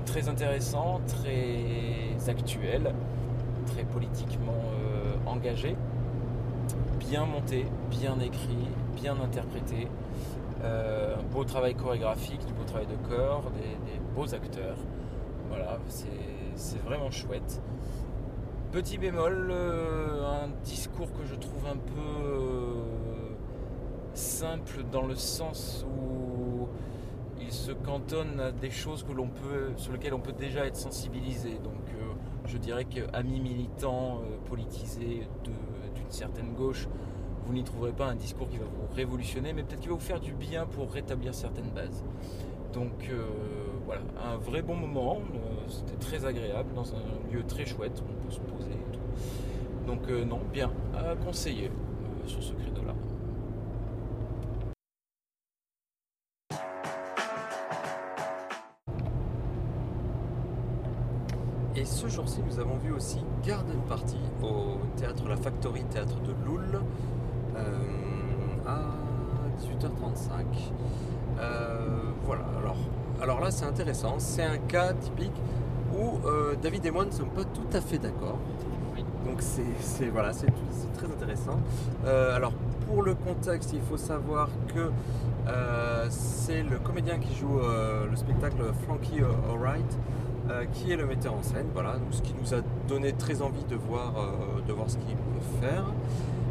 Très 0.00 0.28
intéressant, 0.28 1.00
très 1.06 2.30
actuel, 2.30 2.94
très 3.66 3.84
politiquement 3.84 4.52
euh, 4.74 5.30
engagé, 5.30 5.76
bien 6.98 7.26
monté, 7.26 7.66
bien 7.90 8.18
écrit, 8.20 8.68
bien 8.96 9.20
interprété. 9.20 9.88
Euh, 10.64 11.16
un 11.16 11.22
beau 11.22 11.44
travail 11.44 11.74
chorégraphique, 11.74 12.44
du 12.46 12.54
beau 12.54 12.64
travail 12.64 12.86
de 12.86 13.08
corps, 13.08 13.50
des, 13.50 14.00
beaux 14.14 14.34
acteurs. 14.34 14.78
Voilà, 15.48 15.78
c'est 15.88 16.82
vraiment 16.84 17.10
chouette. 17.10 17.60
Petit 18.72 18.96
bémol, 18.96 19.50
euh, 19.50 20.44
un 20.44 20.48
discours 20.64 21.12
que 21.12 21.26
je 21.26 21.34
trouve 21.34 21.66
un 21.66 21.76
peu 21.76 22.80
simple 24.14 24.84
dans 24.90 25.06
le 25.06 25.16
sens 25.16 25.84
où 25.86 26.31
se 27.52 27.72
cantonne 27.72 28.40
à 28.40 28.50
des 28.50 28.70
choses 28.70 29.02
que 29.02 29.12
peut, 29.12 29.72
sur 29.76 29.92
lesquelles 29.92 30.14
on 30.14 30.20
peut 30.20 30.32
déjà 30.32 30.66
être 30.66 30.76
sensibilisé. 30.76 31.50
Donc 31.62 31.86
euh, 31.94 32.12
je 32.46 32.56
dirais 32.58 32.84
qu'amis 32.84 33.40
militants 33.40 34.20
euh, 34.22 34.48
politisés 34.48 35.28
d'une 35.44 36.10
certaine 36.10 36.54
gauche, 36.54 36.88
vous 37.44 37.52
n'y 37.52 37.64
trouverez 37.64 37.92
pas 37.92 38.06
un 38.06 38.14
discours 38.14 38.48
qui 38.48 38.56
va 38.56 38.64
vous 38.64 38.94
révolutionner, 38.94 39.52
mais 39.52 39.62
peut-être 39.62 39.80
qui 39.80 39.88
va 39.88 39.94
vous 39.94 40.00
faire 40.00 40.20
du 40.20 40.32
bien 40.32 40.66
pour 40.66 40.90
rétablir 40.90 41.34
certaines 41.34 41.70
bases. 41.70 42.04
Donc 42.72 43.08
euh, 43.10 43.26
voilà, 43.84 44.02
un 44.24 44.36
vrai 44.36 44.62
bon 44.62 44.74
moment. 44.74 45.18
euh, 45.34 45.68
C'était 45.68 45.98
très 45.98 46.24
agréable 46.24 46.72
dans 46.74 46.94
un 46.94 47.32
lieu 47.32 47.44
très 47.44 47.66
chouette. 47.66 48.02
On 48.08 48.24
peut 48.26 48.32
se 48.32 48.40
poser 48.40 48.70
et 48.70 48.92
tout. 48.92 49.86
Donc 49.86 50.08
non, 50.08 50.40
bien 50.52 50.70
à 50.96 51.16
conseiller 51.16 51.70
sur 52.26 52.42
ce 52.42 52.52
créneau-là. 52.52 52.94
Ce 61.92 62.08
jour-ci, 62.08 62.40
nous 62.48 62.58
avons 62.58 62.78
vu 62.78 62.90
aussi 62.92 63.18
Garden 63.46 63.78
Party 63.86 64.16
au 64.42 64.78
théâtre 64.96 65.24
La 65.28 65.36
Factory, 65.36 65.84
théâtre 65.84 66.16
de 66.22 66.32
Loul, 66.46 66.80
euh, 67.54 67.60
à 68.66 68.80
18h35. 69.60 70.46
Euh, 71.38 71.88
voilà, 72.24 72.44
alors, 72.58 72.76
alors 73.20 73.40
là 73.40 73.50
c'est 73.50 73.66
intéressant, 73.66 74.14
c'est 74.18 74.42
un 74.42 74.56
cas 74.56 74.94
typique 74.94 75.36
où 75.94 76.26
euh, 76.26 76.54
David 76.62 76.86
et 76.86 76.90
moi 76.90 77.04
ne 77.04 77.10
sommes 77.10 77.28
pas 77.28 77.44
tout 77.44 77.76
à 77.76 77.80
fait 77.80 77.98
d'accord. 77.98 78.38
Donc 79.26 79.42
c'est 79.42 80.08
voilà, 80.08 80.32
c'est 80.32 80.46
très 80.94 81.06
intéressant. 81.06 81.60
Alors 82.06 82.52
pour 82.86 83.02
le 83.02 83.14
contexte, 83.14 83.72
il 83.74 83.80
faut 83.82 83.96
savoir 83.96 84.48
que 84.74 84.90
c'est 86.08 86.62
le 86.62 86.78
comédien 86.78 87.18
qui 87.18 87.34
joue 87.34 87.60
le 88.10 88.16
spectacle 88.16 88.62
Frankie 88.84 89.20
Alright 89.48 89.98
euh, 90.50 90.64
qui 90.72 90.92
est 90.92 90.96
le 90.96 91.06
metteur 91.06 91.34
en 91.34 91.42
scène. 91.42 91.66
Voilà, 91.72 91.92
donc, 91.92 92.08
ce 92.10 92.22
qui 92.22 92.34
nous 92.40 92.54
a 92.54 92.58
donné 92.88 93.12
très 93.12 93.42
envie 93.42 93.64
de 93.64 93.76
voir, 93.76 94.12
euh, 94.16 94.60
de 94.66 94.72
voir 94.72 94.90
ce 94.90 94.96
qu'il 94.96 95.14
peut 95.14 95.60
faire. 95.60 95.84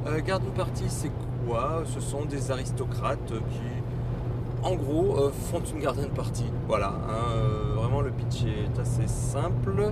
Euh, 0.07 0.21
Garden 0.25 0.51
Party, 0.51 0.85
c'est 0.87 1.11
quoi? 1.45 1.83
Ce 1.85 1.99
sont 1.99 2.25
des 2.25 2.51
aristocrates 2.51 3.27
qui, 3.27 4.63
en 4.63 4.75
gros, 4.75 5.29
font 5.49 5.61
une 5.73 5.81
garden 5.81 6.09
party. 6.09 6.45
Voilà, 6.67 6.93
hein, 7.09 7.75
vraiment 7.75 8.01
le 8.01 8.11
pitch 8.11 8.43
est 8.45 8.79
assez 8.79 9.07
simple. 9.07 9.91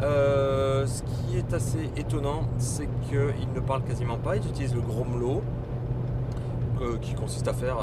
Ce 0.00 1.02
qui 1.02 1.38
est 1.38 1.54
assez 1.54 1.90
étonnant, 1.96 2.42
c'est 2.58 2.88
qu'ils 3.08 3.52
ne 3.54 3.60
parlent 3.60 3.84
quasiment 3.84 4.18
pas. 4.18 4.36
Ils 4.36 4.46
utilisent 4.46 4.74
le 4.74 4.80
grommelot, 4.80 5.42
qui 7.00 7.14
consiste 7.14 7.46
à 7.46 7.52
faire 7.52 7.76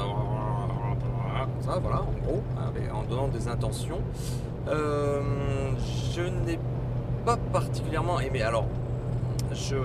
ça, 1.60 1.78
voilà, 1.80 2.02
en 2.02 2.24
gros, 2.24 2.42
hein, 2.58 2.72
en 2.94 3.02
donnant 3.04 3.28
des 3.28 3.48
intentions. 3.48 4.00
Euh, 4.68 5.20
je 6.14 6.22
n'ai 6.22 6.58
pas 7.24 7.36
particulièrement 7.52 8.20
aimé. 8.20 8.42
Alors, 8.42 8.66
je, 9.52 9.76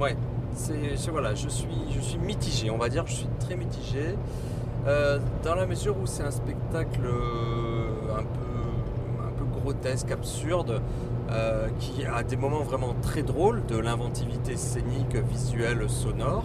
ouais, 0.00 0.16
c'est, 0.54 1.10
voilà, 1.10 1.34
je 1.34 1.48
suis, 1.48 1.68
mitigé. 2.20 2.70
On 2.70 2.78
va 2.78 2.88
dire, 2.88 3.04
je 3.06 3.14
suis 3.14 3.28
très 3.40 3.56
mitigé 3.56 4.16
euh, 4.86 5.18
dans 5.44 5.54
la 5.54 5.66
mesure 5.66 5.96
où 5.98 6.06
c'est 6.06 6.22
un 6.22 6.30
spectacle 6.30 7.04
euh, 7.04 8.18
un 8.18 8.22
peu, 8.22 9.44
grotesque, 9.60 10.10
absurde, 10.10 10.80
qui 11.80 12.04
a 12.06 12.22
des 12.22 12.36
moments 12.36 12.62
vraiment 12.62 12.94
très 13.02 13.24
drôles, 13.24 13.66
de 13.66 13.76
l'inventivité 13.76 14.54
scénique, 14.54 15.16
visuelle, 15.28 15.88
sonore, 15.88 16.44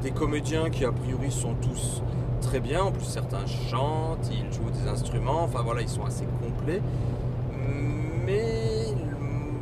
des 0.00 0.12
comédiens 0.12 0.70
qui 0.70 0.84
a 0.84 0.92
priori 0.92 1.32
sont 1.32 1.54
tous 1.54 2.02
très 2.40 2.60
bien. 2.60 2.82
En 2.82 2.92
plus, 2.92 3.04
certains 3.04 3.46
chantent, 3.46 4.30
ils 4.30 4.52
jouent 4.52 4.70
des 4.70 4.88
instruments. 4.88 5.42
Enfin 5.42 5.62
voilà, 5.62 5.82
ils 5.82 5.88
sont 5.88 6.04
assez 6.04 6.26
complets. 6.42 6.82
Mais 8.24 8.94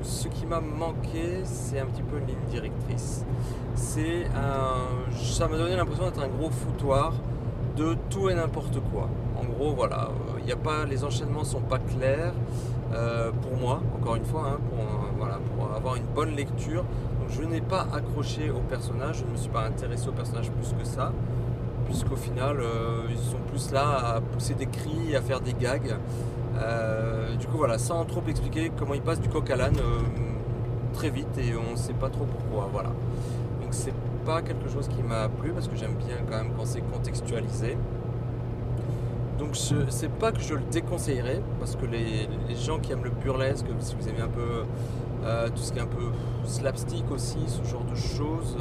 ce 0.03 0.29
qui 0.29 0.47
m'a 0.47 0.61
manqué, 0.61 1.41
c'est 1.45 1.81
un 1.81 1.87
petit 1.87 2.03
peu 2.03 2.19
une 2.19 2.27
ligne 2.27 2.51
directrice. 2.51 3.25
C'est 3.75 4.27
un, 4.37 5.13
ça 5.17 5.49
m'a 5.49 5.57
donné 5.57 5.77
l'impression 5.77 6.05
d'être 6.05 6.23
un 6.23 6.29
gros 6.29 6.51
foutoir 6.51 7.13
de 7.77 7.97
tout 8.11 8.29
et 8.29 8.35
n'importe 8.35 8.81
quoi. 8.93 9.09
En 9.37 9.45
gros, 9.45 9.75
voilà, 9.75 10.11
il 10.45 10.53
a 10.53 10.57
pas, 10.57 10.85
les 10.85 11.05
enchaînements 11.05 11.45
sont 11.45 11.61
pas 11.61 11.79
clairs 11.79 12.35
euh, 12.93 13.33
pour 13.33 13.57
moi. 13.57 13.83
Encore 14.01 14.17
une 14.17 14.25
fois, 14.25 14.53
hein, 14.53 14.59
pour, 15.57 15.75
avoir 15.75 15.97
une 15.97 16.07
bonne 16.15 16.37
lecture. 16.37 16.85
Je 17.31 17.43
n'ai 17.43 17.61
pas 17.61 17.87
accroché 17.93 18.51
au 18.51 18.61
personnage. 18.61 19.19
Je 19.19 19.25
ne 19.25 19.31
me 19.31 19.37
suis 19.37 19.51
pas 19.51 19.65
intéressé 19.65 20.09
au 20.09 20.13
personnage 20.13 20.51
plus 20.51 20.73
que 20.79 20.85
ça 20.85 21.13
puisqu'au 21.85 22.17
final 22.17 22.59
euh, 22.61 23.03
ils 23.11 23.19
sont 23.19 23.39
plus 23.49 23.73
là 23.73 24.15
à 24.17 24.21
pousser 24.21 24.55
des 24.55 24.67
cris, 24.67 25.15
à 25.17 25.21
faire 25.21 25.41
des 25.41 25.55
gags. 25.55 25.97
Euh, 26.59 27.35
du 27.37 27.47
coup 27.47 27.59
voilà, 27.59 27.79
sans 27.79 28.05
trop 28.05 28.23
expliquer 28.29 28.71
comment 28.77 28.95
ils 28.95 29.03
passent 29.03 29.21
du 29.21 29.29
coq 29.29 29.49
à 29.51 29.57
l'âne 29.57 29.79
euh, 29.79 30.01
très 30.93 31.11
vite 31.11 31.37
et 31.39 31.55
on 31.57 31.73
ne 31.73 31.77
sait 31.77 31.95
pas 31.95 32.11
trop 32.11 32.25
pourquoi. 32.25 32.69
Voilà. 32.73 32.91
Donc 33.63 33.69
c'est 33.71 33.95
pas 34.25 34.43
quelque 34.43 34.69
chose 34.69 34.89
qui 34.89 35.03
m'a 35.03 35.29
plu 35.29 35.51
parce 35.51 35.69
que 35.69 35.77
j'aime 35.77 35.95
bien 35.95 36.17
quand 36.29 36.37
même 36.37 36.53
quand 36.57 36.65
c'est 36.65 36.81
contextualisé. 36.81 37.77
Donc 39.39 39.57
c'est 39.57 40.11
pas 40.11 40.31
que 40.31 40.41
je 40.41 40.55
le 40.55 40.63
déconseillerais 40.71 41.43
parce 41.59 41.75
que 41.75 41.87
les, 41.87 42.29
gens 42.57 42.79
qui 42.79 42.93
aiment 42.93 43.05
le 43.05 43.11
burlesque, 43.11 43.67
si 43.81 43.97
vous 43.97 44.09
aimez 44.09 44.21
un 44.23 44.29
peu 44.29 44.65
tout 45.51 45.61
ce 45.61 45.73
qui 45.73 45.79
est 45.79 45.83
un 45.83 45.87
peu 45.87 46.13
slapstick 46.45 47.11
aussi, 47.11 47.39
ce 47.49 47.69
genre 47.69 47.85
de 47.85 47.97
choses. 47.97 48.57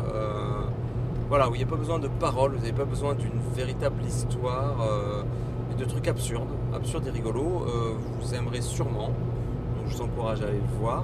Voilà, 1.33 1.49
où 1.49 1.55
il 1.55 1.57
n'y 1.57 1.63
a 1.63 1.67
pas 1.67 1.77
besoin 1.77 1.97
de 1.97 2.07
paroles, 2.07 2.51
vous 2.51 2.59
n'avez 2.59 2.73
pas 2.73 2.85
besoin 2.85 3.15
d'une 3.15 3.39
véritable 3.55 4.03
histoire 4.05 4.75
euh, 4.87 5.23
et 5.71 5.81
de 5.81 5.83
trucs 5.83 6.07
absurdes, 6.07 6.47
absurdes 6.75 7.07
et 7.07 7.09
rigolos. 7.09 7.63
euh, 7.65 7.93
vous 8.21 8.35
aimerez 8.35 8.61
sûrement, 8.61 9.07
donc 9.07 9.87
je 9.87 9.95
vous 9.97 10.03
encourage 10.03 10.43
à 10.43 10.45
aller 10.49 10.59
le 10.59 10.79
voir. 10.79 11.03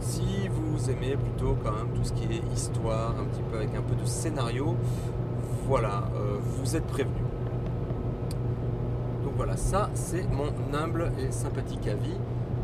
Si 0.00 0.48
vous 0.48 0.90
aimez 0.90 1.16
plutôt 1.16 1.56
quand 1.62 1.70
même 1.70 1.90
tout 1.94 2.02
ce 2.02 2.12
qui 2.12 2.24
est 2.24 2.42
histoire, 2.52 3.10
un 3.20 3.24
petit 3.26 3.42
peu 3.52 3.58
avec 3.58 3.68
un 3.76 3.82
peu 3.82 3.94
de 3.94 4.04
scénario, 4.04 4.74
voilà, 5.68 6.08
euh, 6.16 6.38
vous 6.60 6.74
êtes 6.74 6.86
prévenus. 6.88 7.14
Donc 9.22 9.34
voilà, 9.36 9.56
ça 9.56 9.90
c'est 9.94 10.26
mon 10.32 10.48
humble 10.76 11.12
et 11.20 11.30
sympathique 11.30 11.86
avis. 11.86 12.16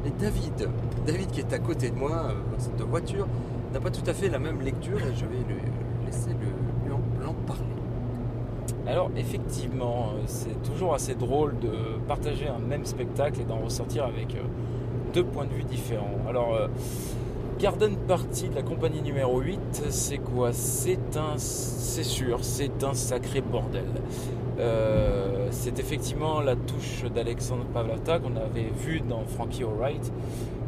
Et 0.05 0.11
David, 0.19 0.69
David 1.07 1.31
qui 1.31 1.39
est 1.39 1.53
à 1.53 1.61
côté 1.61 1.91
de 1.91 1.97
moi 1.97 2.25
dans 2.53 2.59
cette 2.59 2.83
voiture, 2.83 3.29
n'a 3.73 3.79
pas 3.79 3.93
tout 3.93 4.03
à 4.11 4.13
fait 4.15 4.29
la 4.29 4.41
même 4.41 4.61
lecture 4.63 4.99
et 4.99 5.15
je 5.15 5.27
vais 5.27 5.37
lui 5.49 5.61
laisser 6.07 6.31
le- 6.31 6.87
lui 6.87 6.93
en, 6.93 7.01
l'en 7.25 7.33
parler. 7.47 7.65
Alors 8.87 9.11
effectivement, 9.17 10.11
euh, 10.15 10.23
c'est 10.27 10.63
toujours 10.63 10.95
assez 10.95 11.15
drôle 11.15 11.59
de 11.59 11.71
partager 12.07 12.49
un 12.49 12.59
même 12.59 12.85
spectacle 12.85 13.41
et 13.41 13.45
d'en 13.45 13.59
ressortir 13.59 14.05
avec 14.05 14.35
euh, 14.35 14.43
deux 15.15 15.25
points 15.25 15.47
de 15.47 15.55
vue 15.55 15.65
différents. 15.65 16.19
Alors 16.29 16.55
euh, 16.55 16.69
Garden 17.59 17.97
Party 17.97 18.51
de 18.51 18.55
la 18.55 18.63
compagnie 18.63 19.01
numéro 19.01 19.41
8, 19.41 19.85
c'est 19.89 20.19
quoi? 20.19 20.53
C'est 20.53 21.17
un 21.17 21.39
c'est 21.39 22.03
sûr, 22.03 22.41
c'est 22.43 22.85
un 22.85 22.93
sacré 22.95 23.41
bordel. 23.41 23.85
C'est 25.51 25.79
effectivement 25.79 26.41
la 26.41 26.57
touche 26.57 27.05
d'Alexandre 27.15 27.65
Pavlata 27.73 28.19
qu'on 28.19 28.37
avait 28.37 28.71
vu 28.77 29.01
dans 29.01 29.25
Frankie 29.25 29.63
Alright 29.63 30.13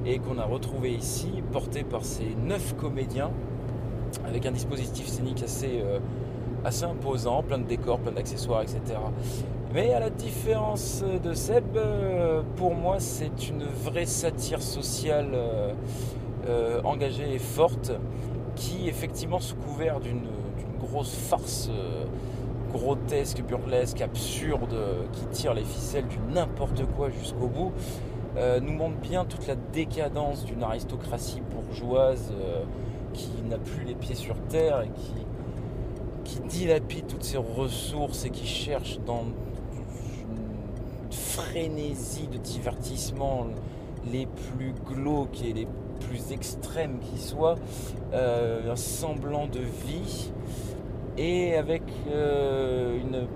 et 0.04 0.18
qu'on 0.18 0.38
a 0.38 0.44
retrouvé 0.44 0.92
ici, 0.92 1.28
porté 1.52 1.82
par 1.82 2.04
ces 2.04 2.36
neuf 2.46 2.74
comédiens 2.76 3.30
avec 4.24 4.46
un 4.46 4.52
dispositif 4.52 5.06
scénique 5.08 5.42
assez, 5.42 5.82
assez 6.66 6.84
imposant, 6.84 7.42
plein 7.42 7.58
de 7.58 7.64
décors, 7.64 8.00
plein 8.00 8.12
d'accessoires, 8.12 8.62
etc. 8.62 8.80
Mais 9.72 9.92
à 9.92 10.00
la 10.00 10.10
différence 10.10 11.04
de 11.22 11.32
Seb, 11.32 11.76
euh, 11.76 12.42
pour 12.56 12.74
moi, 12.74 12.96
c'est 12.98 13.48
une 13.48 13.64
vraie 13.64 14.06
satire 14.06 14.60
sociale 14.60 15.30
euh, 15.34 15.72
euh, 16.48 16.80
engagée 16.82 17.34
et 17.34 17.38
forte 17.38 17.92
qui, 18.56 18.88
effectivement, 18.88 19.38
sous 19.38 19.56
couvert 19.56 20.00
d'une 20.00 20.26
grosse 20.80 21.14
farce 21.14 21.70
grotesque, 22.72 23.42
burlesque, 23.42 24.00
absurde, 24.00 24.76
qui 25.12 25.26
tire 25.26 25.54
les 25.54 25.64
ficelles 25.64 26.06
du 26.06 26.18
n'importe 26.32 26.84
quoi 26.96 27.10
jusqu'au 27.10 27.48
bout, 27.48 27.72
nous 28.62 28.72
montre 28.72 28.96
bien 28.96 29.24
toute 29.24 29.46
la 29.46 29.56
décadence 29.72 30.44
d'une 30.44 30.62
aristocratie 30.62 31.42
bourgeoise 31.50 32.32
qui 33.12 33.30
n'a 33.48 33.58
plus 33.58 33.84
les 33.84 33.94
pieds 33.94 34.14
sur 34.14 34.36
terre 34.48 34.82
et 34.82 34.88
qui, 34.88 35.26
qui 36.26 36.40
dilapide 36.40 37.06
toutes 37.06 37.24
ses 37.24 37.38
ressources 37.38 38.24
et 38.24 38.30
qui 38.30 38.46
cherche 38.46 38.98
dans 39.06 39.24
une 40.20 41.12
frénésie 41.12 42.26
de 42.26 42.38
divertissement 42.38 43.46
les 44.12 44.26
plus 44.26 44.72
glauques 44.92 45.42
et 45.42 45.52
les 45.52 45.68
plus 46.00 46.32
extrêmes 46.32 46.98
qui 46.98 47.20
soient, 47.20 47.56
euh, 48.12 48.72
un 48.72 48.76
semblant 48.76 49.46
de 49.46 49.60
vie 49.86 50.30
et 51.16 51.54
avec 51.54 51.82
euh, 52.10 52.98
une, 53.00 53.26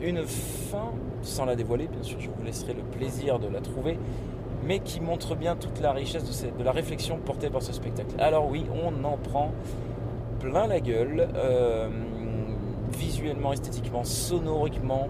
une 0.00 0.24
fin, 0.24 0.90
sans 1.22 1.44
la 1.44 1.56
dévoiler, 1.56 1.86
bien 1.86 2.02
sûr, 2.02 2.18
je 2.20 2.28
vous 2.28 2.42
laisserai 2.44 2.74
le 2.74 2.82
plaisir 2.82 3.38
de 3.38 3.48
la 3.48 3.60
trouver, 3.60 3.98
mais 4.66 4.80
qui 4.80 5.00
montre 5.00 5.36
bien 5.36 5.56
toute 5.56 5.80
la 5.80 5.92
richesse 5.92 6.24
de, 6.58 6.64
la 6.64 6.72
réflexion 6.72 7.18
portée 7.18 7.50
par 7.50 7.62
ce 7.62 7.72
spectacle. 7.72 8.14
Alors 8.18 8.48
oui, 8.50 8.64
on 8.74 9.04
en 9.04 9.16
prend 9.16 9.52
plein 10.40 10.66
la 10.66 10.80
gueule, 10.80 11.28
euh, 11.36 11.88
visuellement, 12.96 13.52
esthétiquement, 13.52 14.04
sonoriquement. 14.04 15.08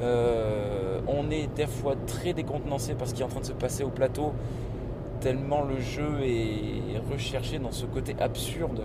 Euh, 0.00 1.00
on 1.08 1.30
est 1.30 1.48
des 1.54 1.66
fois 1.66 1.94
très 2.06 2.32
décontenancé 2.32 2.94
par 2.94 3.08
ce 3.08 3.14
qui 3.14 3.22
est 3.22 3.24
en 3.24 3.28
train 3.28 3.40
de 3.40 3.46
se 3.46 3.52
passer 3.52 3.82
au 3.82 3.90
plateau, 3.90 4.32
tellement 5.20 5.62
le 5.62 5.80
jeu 5.80 6.20
est 6.22 6.98
recherché 7.12 7.58
dans 7.58 7.72
ce 7.72 7.86
côté 7.86 8.14
absurde, 8.20 8.82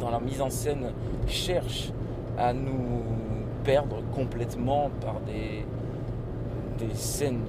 dans 0.00 0.10
la 0.10 0.20
mise 0.20 0.42
en 0.42 0.50
scène, 0.50 0.92
cherche 1.26 1.90
à 2.36 2.52
nous 2.52 3.02
perdre 3.64 4.02
complètement 4.14 4.90
par 5.00 5.16
des, 5.20 5.64
scènes 6.94 7.40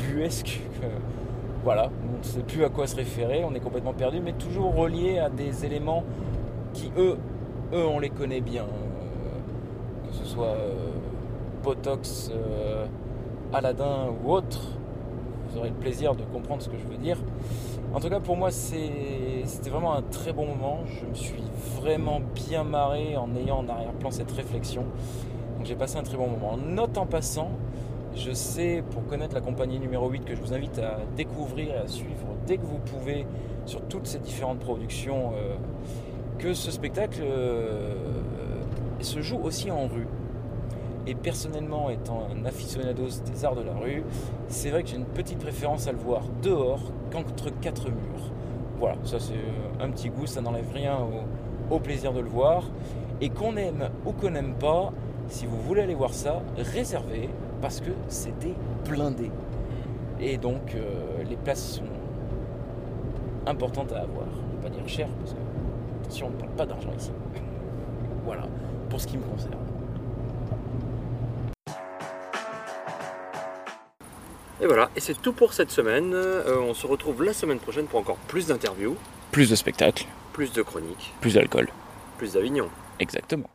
buesques. 0.00 0.60
que, 0.80 0.86
voilà, 1.64 1.90
on 2.14 2.18
ne 2.18 2.22
sait 2.22 2.40
plus 2.40 2.64
à 2.64 2.68
quoi 2.68 2.86
se 2.86 2.96
référer, 2.96 3.44
on 3.44 3.54
est 3.54 3.60
complètement 3.60 3.92
perdu, 3.92 4.20
mais 4.22 4.32
toujours 4.32 4.74
relié 4.74 5.18
à 5.18 5.30
des 5.30 5.64
éléments 5.64 6.04
qui, 6.74 6.90
eux, 6.98 7.16
eux, 7.72 7.86
on 7.86 7.98
les 7.98 8.10
connaît 8.10 8.40
bien. 8.40 8.66
Soit 10.36 10.48
euh, 10.48 10.90
Botox, 11.64 12.30
euh, 12.30 12.84
Aladdin 13.54 14.08
ou 14.22 14.32
autre, 14.32 14.60
vous 15.48 15.58
aurez 15.58 15.70
le 15.70 15.74
plaisir 15.74 16.14
de 16.14 16.24
comprendre 16.24 16.60
ce 16.60 16.68
que 16.68 16.76
je 16.76 16.86
veux 16.86 16.98
dire. 16.98 17.16
En 17.94 18.00
tout 18.00 18.10
cas, 18.10 18.20
pour 18.20 18.36
moi, 18.36 18.50
c'était 18.50 19.70
vraiment 19.70 19.94
un 19.94 20.02
très 20.02 20.34
bon 20.34 20.44
moment. 20.44 20.80
Je 20.84 21.06
me 21.06 21.14
suis 21.14 21.42
vraiment 21.80 22.20
bien 22.34 22.64
marré 22.64 23.16
en 23.16 23.34
ayant 23.34 23.60
en 23.60 23.68
arrière-plan 23.70 24.10
cette 24.10 24.30
réflexion. 24.30 24.82
Donc 25.56 25.64
j'ai 25.64 25.74
passé 25.74 25.96
un 25.96 26.02
très 26.02 26.18
bon 26.18 26.28
moment. 26.28 26.58
Note 26.58 26.98
en 26.98 27.06
passant, 27.06 27.52
je 28.14 28.32
sais, 28.32 28.84
pour 28.90 29.06
connaître 29.06 29.34
la 29.34 29.40
compagnie 29.40 29.78
numéro 29.78 30.10
8, 30.10 30.26
que 30.26 30.34
je 30.34 30.42
vous 30.42 30.52
invite 30.52 30.78
à 30.80 30.98
découvrir 31.16 31.76
et 31.76 31.78
à 31.78 31.88
suivre 31.88 32.26
dès 32.46 32.58
que 32.58 32.66
vous 32.66 32.78
pouvez 32.78 33.26
sur 33.64 33.80
toutes 33.88 34.06
ces 34.06 34.18
différentes 34.18 34.58
productions, 34.58 35.32
euh, 35.34 35.54
que 36.38 36.52
ce 36.52 36.70
spectacle 36.70 37.22
se 39.00 39.22
joue 39.22 39.38
aussi 39.42 39.70
en 39.70 39.86
rue. 39.86 40.06
Et 41.06 41.14
personnellement, 41.14 41.88
étant 41.88 42.26
un 42.34 42.44
aficionados 42.44 43.22
des 43.24 43.44
arts 43.44 43.54
de 43.54 43.62
la 43.62 43.74
rue, 43.74 44.02
c'est 44.48 44.70
vrai 44.70 44.82
que 44.82 44.88
j'ai 44.88 44.96
une 44.96 45.04
petite 45.04 45.38
préférence 45.38 45.86
à 45.86 45.92
le 45.92 45.98
voir 45.98 46.22
dehors 46.42 46.80
qu'entre 47.12 47.50
quatre 47.60 47.88
murs. 47.88 48.32
Voilà, 48.78 48.96
ça 49.04 49.20
c'est 49.20 49.34
un 49.80 49.90
petit 49.90 50.10
goût, 50.10 50.26
ça 50.26 50.40
n'enlève 50.40 50.70
rien 50.72 50.98
au, 51.70 51.78
plaisir 51.78 52.12
de 52.12 52.20
le 52.20 52.28
voir. 52.28 52.64
Et 53.20 53.30
qu'on 53.30 53.56
aime 53.56 53.88
ou 54.04 54.12
qu'on 54.12 54.30
n'aime 54.30 54.54
pas, 54.54 54.92
si 55.28 55.46
vous 55.46 55.60
voulez 55.60 55.82
aller 55.82 55.94
voir 55.94 56.12
ça, 56.12 56.42
réservez 56.56 57.30
parce 57.62 57.80
que 57.80 57.92
c'était 58.08 58.54
blindé. 58.88 59.30
Et 60.20 60.38
donc 60.38 60.74
euh, 60.74 61.22
les 61.28 61.36
places 61.36 61.76
sont 61.76 61.84
importantes 63.46 63.92
à 63.92 64.00
avoir. 64.00 64.26
On 64.26 64.56
ne 64.56 64.62
va 64.62 64.68
pas 64.68 64.74
dire 64.74 64.88
cher 64.88 65.08
parce 65.20 65.32
que, 65.32 65.38
attention, 66.02 66.26
on 66.26 66.30
ne 66.30 66.36
parle 66.36 66.52
pas 66.52 66.66
d'argent 66.66 66.90
ici. 66.98 67.12
Voilà, 68.24 68.42
pour 68.90 69.00
ce 69.00 69.06
qui 69.06 69.16
me 69.16 69.22
concerne. 69.22 69.54
Et 74.60 74.66
voilà, 74.66 74.90
et 74.96 75.00
c'est 75.00 75.20
tout 75.20 75.32
pour 75.32 75.52
cette 75.52 75.70
semaine. 75.70 76.12
Euh, 76.14 76.58
on 76.60 76.72
se 76.74 76.86
retrouve 76.86 77.22
la 77.22 77.32
semaine 77.34 77.58
prochaine 77.58 77.86
pour 77.86 77.98
encore 78.00 78.16
plus 78.28 78.46
d'interviews, 78.46 78.96
Plus 79.32 79.50
de 79.50 79.54
spectacles, 79.56 80.06
plus 80.32 80.52
de 80.52 80.62
chroniques, 80.62 81.12
plus 81.20 81.34
d'alcool. 81.34 81.68
plus 82.18 82.32
d'Avignon. 82.32 82.68
Exactement. 82.98 83.50